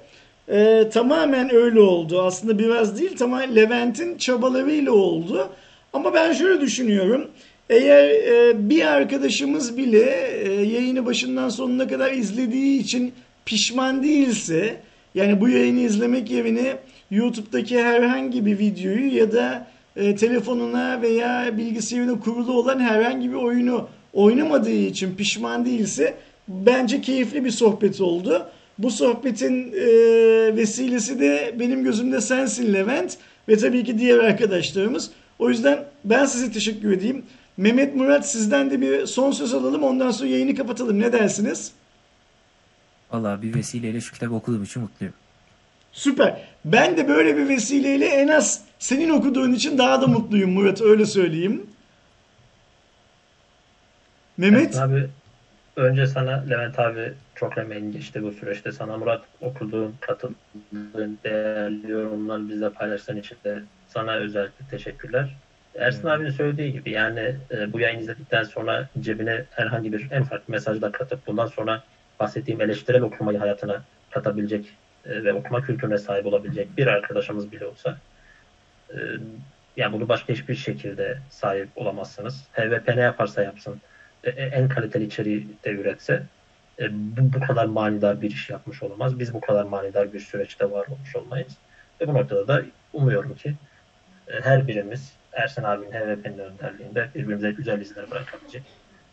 E, 0.48 0.88
tamamen 0.92 1.54
öyle 1.54 1.80
oldu. 1.80 2.22
Aslında 2.22 2.58
biraz 2.58 3.00
değil 3.00 3.16
tamamen 3.16 3.56
Levent'in 3.56 4.18
çabalarıyla 4.18 4.92
oldu. 4.92 5.48
Ama 5.92 6.14
ben 6.14 6.32
şöyle 6.32 6.60
düşünüyorum. 6.60 7.30
Eğer 7.70 8.10
e, 8.10 8.68
bir 8.70 8.86
arkadaşımız 8.86 9.76
bile 9.76 10.30
e, 10.42 10.52
yayını 10.52 11.06
başından 11.06 11.48
sonuna 11.48 11.88
kadar 11.88 12.12
izlediği 12.12 12.80
için 12.80 13.12
pişman 13.46 14.02
değilse 14.02 14.76
yani 15.14 15.40
bu 15.40 15.48
yayını 15.48 15.80
izlemek 15.80 16.30
yerine 16.30 16.76
YouTube'daki 17.10 17.82
herhangi 17.82 18.46
bir 18.46 18.58
videoyu 18.58 19.16
ya 19.16 19.32
da 19.32 19.66
e, 19.96 20.16
telefonuna 20.16 21.02
veya 21.02 21.58
bilgisayarına 21.58 22.20
kurulu 22.20 22.52
olan 22.52 22.80
herhangi 22.80 23.30
bir 23.30 23.36
oyunu 23.36 23.88
oynamadığı 24.12 24.70
için 24.70 25.14
pişman 25.16 25.66
değilse 25.66 26.14
bence 26.48 27.00
keyifli 27.00 27.44
bir 27.44 27.50
sohbet 27.50 28.00
oldu. 28.00 28.46
Bu 28.78 28.90
sohbetin 28.90 29.72
e, 29.72 29.86
vesilesi 30.56 31.20
de 31.20 31.54
benim 31.58 31.84
gözümde 31.84 32.20
sensin 32.20 32.74
Levent 32.74 33.16
ve 33.48 33.56
tabii 33.56 33.84
ki 33.84 33.98
diğer 33.98 34.18
arkadaşlarımız. 34.18 35.10
O 35.38 35.48
yüzden 35.50 35.84
ben 36.04 36.24
size 36.24 36.52
teşekkür 36.52 36.92
edeyim. 36.92 37.24
Mehmet 37.60 37.94
Murat 37.94 38.30
sizden 38.30 38.70
de 38.70 38.80
bir 38.80 39.06
son 39.06 39.30
söz 39.30 39.54
alalım 39.54 39.82
ondan 39.82 40.10
sonra 40.10 40.28
yayını 40.28 40.54
kapatalım. 40.54 41.00
Ne 41.00 41.12
dersiniz? 41.12 41.72
Vallahi 43.10 43.42
bir 43.42 43.54
vesileyle 43.54 44.00
şu 44.00 44.12
kitabı 44.12 44.34
okuduğum 44.34 44.62
için 44.62 44.82
mutluyum. 44.82 45.14
Süper. 45.92 46.42
Ben 46.64 46.96
de 46.96 47.08
böyle 47.08 47.36
bir 47.36 47.48
vesileyle 47.48 48.06
en 48.06 48.28
az 48.28 48.64
senin 48.78 49.10
okuduğun 49.10 49.52
için 49.52 49.78
daha 49.78 50.02
da 50.02 50.06
mutluyum 50.06 50.50
Murat 50.50 50.80
öyle 50.80 51.06
söyleyeyim. 51.06 51.66
Mehmet 54.36 54.66
Ersin 54.66 54.80
abi 54.80 55.08
önce 55.76 56.06
sana 56.06 56.44
Levent 56.50 56.78
abi 56.78 57.12
çok 57.34 57.58
emeğin 57.58 57.92
geçti 57.92 58.22
bu 58.22 58.32
süreçte. 58.32 58.72
Sana 58.72 58.96
Murat 58.96 59.22
okuduğun, 59.40 59.94
katıldığın 60.00 61.18
değerli 61.24 61.90
yorumlar 61.90 62.48
bizle 62.48 62.70
paylaştığın 62.70 63.16
için 63.16 63.36
de 63.44 63.62
sana 63.88 64.14
özellikle 64.14 64.66
teşekkürler. 64.70 65.36
Ersin 65.74 66.06
abinin 66.06 66.30
söylediği 66.30 66.72
gibi 66.72 66.90
yani 66.90 67.36
e, 67.50 67.72
bu 67.72 67.80
yayın 67.80 67.98
izledikten 67.98 68.42
sonra 68.42 68.88
cebine 69.00 69.44
herhangi 69.50 69.92
bir 69.92 70.10
en 70.10 70.24
farklı 70.24 70.52
mesaj 70.52 70.80
da 70.80 70.92
katıp 70.92 71.26
bundan 71.26 71.46
sonra 71.46 71.82
bahsettiğim 72.20 72.60
eleştirel 72.60 73.02
okumayı 73.02 73.38
hayatına 73.38 73.82
katabilecek 74.10 74.66
e, 75.06 75.24
ve 75.24 75.32
okuma 75.32 75.62
kültürüne 75.62 75.98
sahip 75.98 76.26
olabilecek 76.26 76.76
bir 76.76 76.86
arkadaşımız 76.86 77.52
bile 77.52 77.66
olsa 77.66 77.98
e, 78.90 78.96
yani 79.76 79.92
bunu 79.92 80.08
başka 80.08 80.32
hiçbir 80.32 80.54
şekilde 80.54 81.18
sahip 81.30 81.68
olamazsınız. 81.76 82.44
HVP 82.52 82.88
ne 82.88 83.00
yaparsa 83.00 83.42
yapsın 83.42 83.80
e, 84.24 84.30
e, 84.30 84.44
en 84.44 84.68
kaliteli 84.68 85.04
içeriği 85.04 85.48
de 85.64 85.70
üretse 85.70 86.22
e, 86.78 86.88
bu, 86.92 87.32
bu 87.32 87.40
kadar 87.40 87.64
manidar 87.64 88.22
bir 88.22 88.30
iş 88.30 88.50
yapmış 88.50 88.82
olamaz. 88.82 89.18
Biz 89.18 89.34
bu 89.34 89.40
kadar 89.40 89.64
manidar 89.64 90.12
bir 90.12 90.20
süreçte 90.20 90.70
var 90.70 90.86
olmuş 90.86 91.16
olmayız. 91.16 91.56
Ve 92.00 92.08
bu 92.08 92.14
noktada 92.14 92.48
da 92.48 92.62
umuyorum 92.92 93.34
ki 93.34 93.54
e, 94.28 94.40
her 94.40 94.68
birimiz 94.68 95.12
Ersin 95.32 95.62
abinin 95.62 95.92
HVP'nin 95.92 96.38
önderliğinde 96.38 97.08
birbirimize 97.14 97.50
güzel 97.50 97.80
izler 97.80 98.10
bırakabilecek 98.10 98.62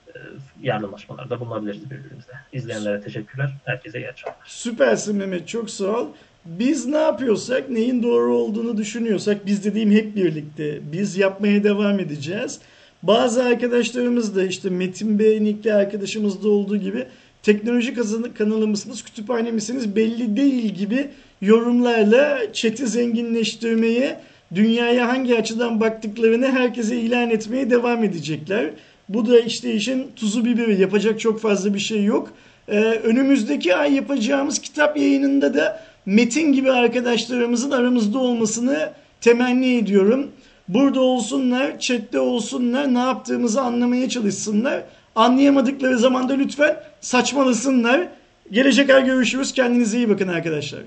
e, 0.07 0.19
yardımlaşmalarda 0.61 1.39
bulunabiliriz 1.39 1.85
birbirimize. 1.85 2.31
İzleyenlere 2.53 3.01
teşekkürler. 3.01 3.49
Herkese 3.65 3.99
iyi 3.99 4.09
akşamlar. 4.09 4.37
Süpersin 4.45 5.15
Mehmet 5.15 5.47
çok 5.47 5.69
sağ 5.69 5.85
ol. 5.85 6.07
Biz 6.45 6.85
ne 6.85 6.97
yapıyorsak, 6.97 7.69
neyin 7.69 8.03
doğru 8.03 8.35
olduğunu 8.35 8.77
düşünüyorsak, 8.77 9.45
biz 9.45 9.65
dediğim 9.65 9.91
hep 9.91 10.15
birlikte, 10.15 10.91
biz 10.91 11.17
yapmaya 11.17 11.63
devam 11.63 11.99
edeceğiz. 11.99 12.59
Bazı 13.03 13.43
arkadaşlarımız 13.43 14.35
da 14.35 14.43
işte 14.43 14.69
Metin 14.69 15.19
Beğenikli 15.19 15.73
arkadaşımız 15.73 16.43
da 16.43 16.49
olduğu 16.49 16.77
gibi 16.77 17.07
teknoloji 17.43 17.93
kanalı 18.37 18.67
mısınız, 18.67 19.03
kütüphane 19.03 19.51
misiniz 19.51 19.95
belli 19.95 20.37
değil 20.37 20.73
gibi 20.73 21.09
yorumlarla 21.41 22.53
chat'i 22.53 22.87
zenginleştirmeye, 22.87 24.19
dünyaya 24.55 25.07
hangi 25.07 25.37
açıdan 25.37 25.79
baktıklarını 25.79 26.51
herkese 26.51 26.97
ilan 26.97 27.29
etmeye 27.29 27.69
devam 27.69 28.03
edecekler. 28.03 28.69
Bu 29.09 29.27
da 29.27 29.39
işte 29.39 29.73
işin 29.73 30.11
tuzu 30.15 30.45
biberi. 30.45 30.81
Yapacak 30.81 31.19
çok 31.19 31.41
fazla 31.41 31.73
bir 31.73 31.79
şey 31.79 32.03
yok. 32.03 32.33
Ee, 32.67 32.79
önümüzdeki 32.79 33.75
ay 33.75 33.93
yapacağımız 33.95 34.59
kitap 34.59 34.97
yayınında 34.97 35.53
da 35.53 35.83
Metin 36.05 36.53
gibi 36.53 36.71
arkadaşlarımızın 36.71 37.71
aramızda 37.71 38.19
olmasını 38.19 38.91
temenni 39.21 39.75
ediyorum. 39.75 40.31
Burada 40.67 41.01
olsunlar, 41.01 41.79
chatte 41.79 42.19
olsunlar, 42.19 42.93
ne 42.93 42.99
yaptığımızı 42.99 43.61
anlamaya 43.61 44.09
çalışsınlar. 44.09 44.83
Anlayamadıkları 45.15 45.97
zaman 45.97 46.29
da 46.29 46.33
lütfen 46.33 46.83
saçmalasınlar. 47.01 48.07
Gelecek 48.51 48.89
ay 48.89 49.05
görüşürüz. 49.05 49.53
Kendinize 49.53 49.97
iyi 49.97 50.09
bakın 50.09 50.27
arkadaşlar. 50.27 50.81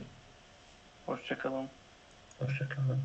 Hoşçakalın. 1.07 1.65
Hoşçakalın. 2.39 2.99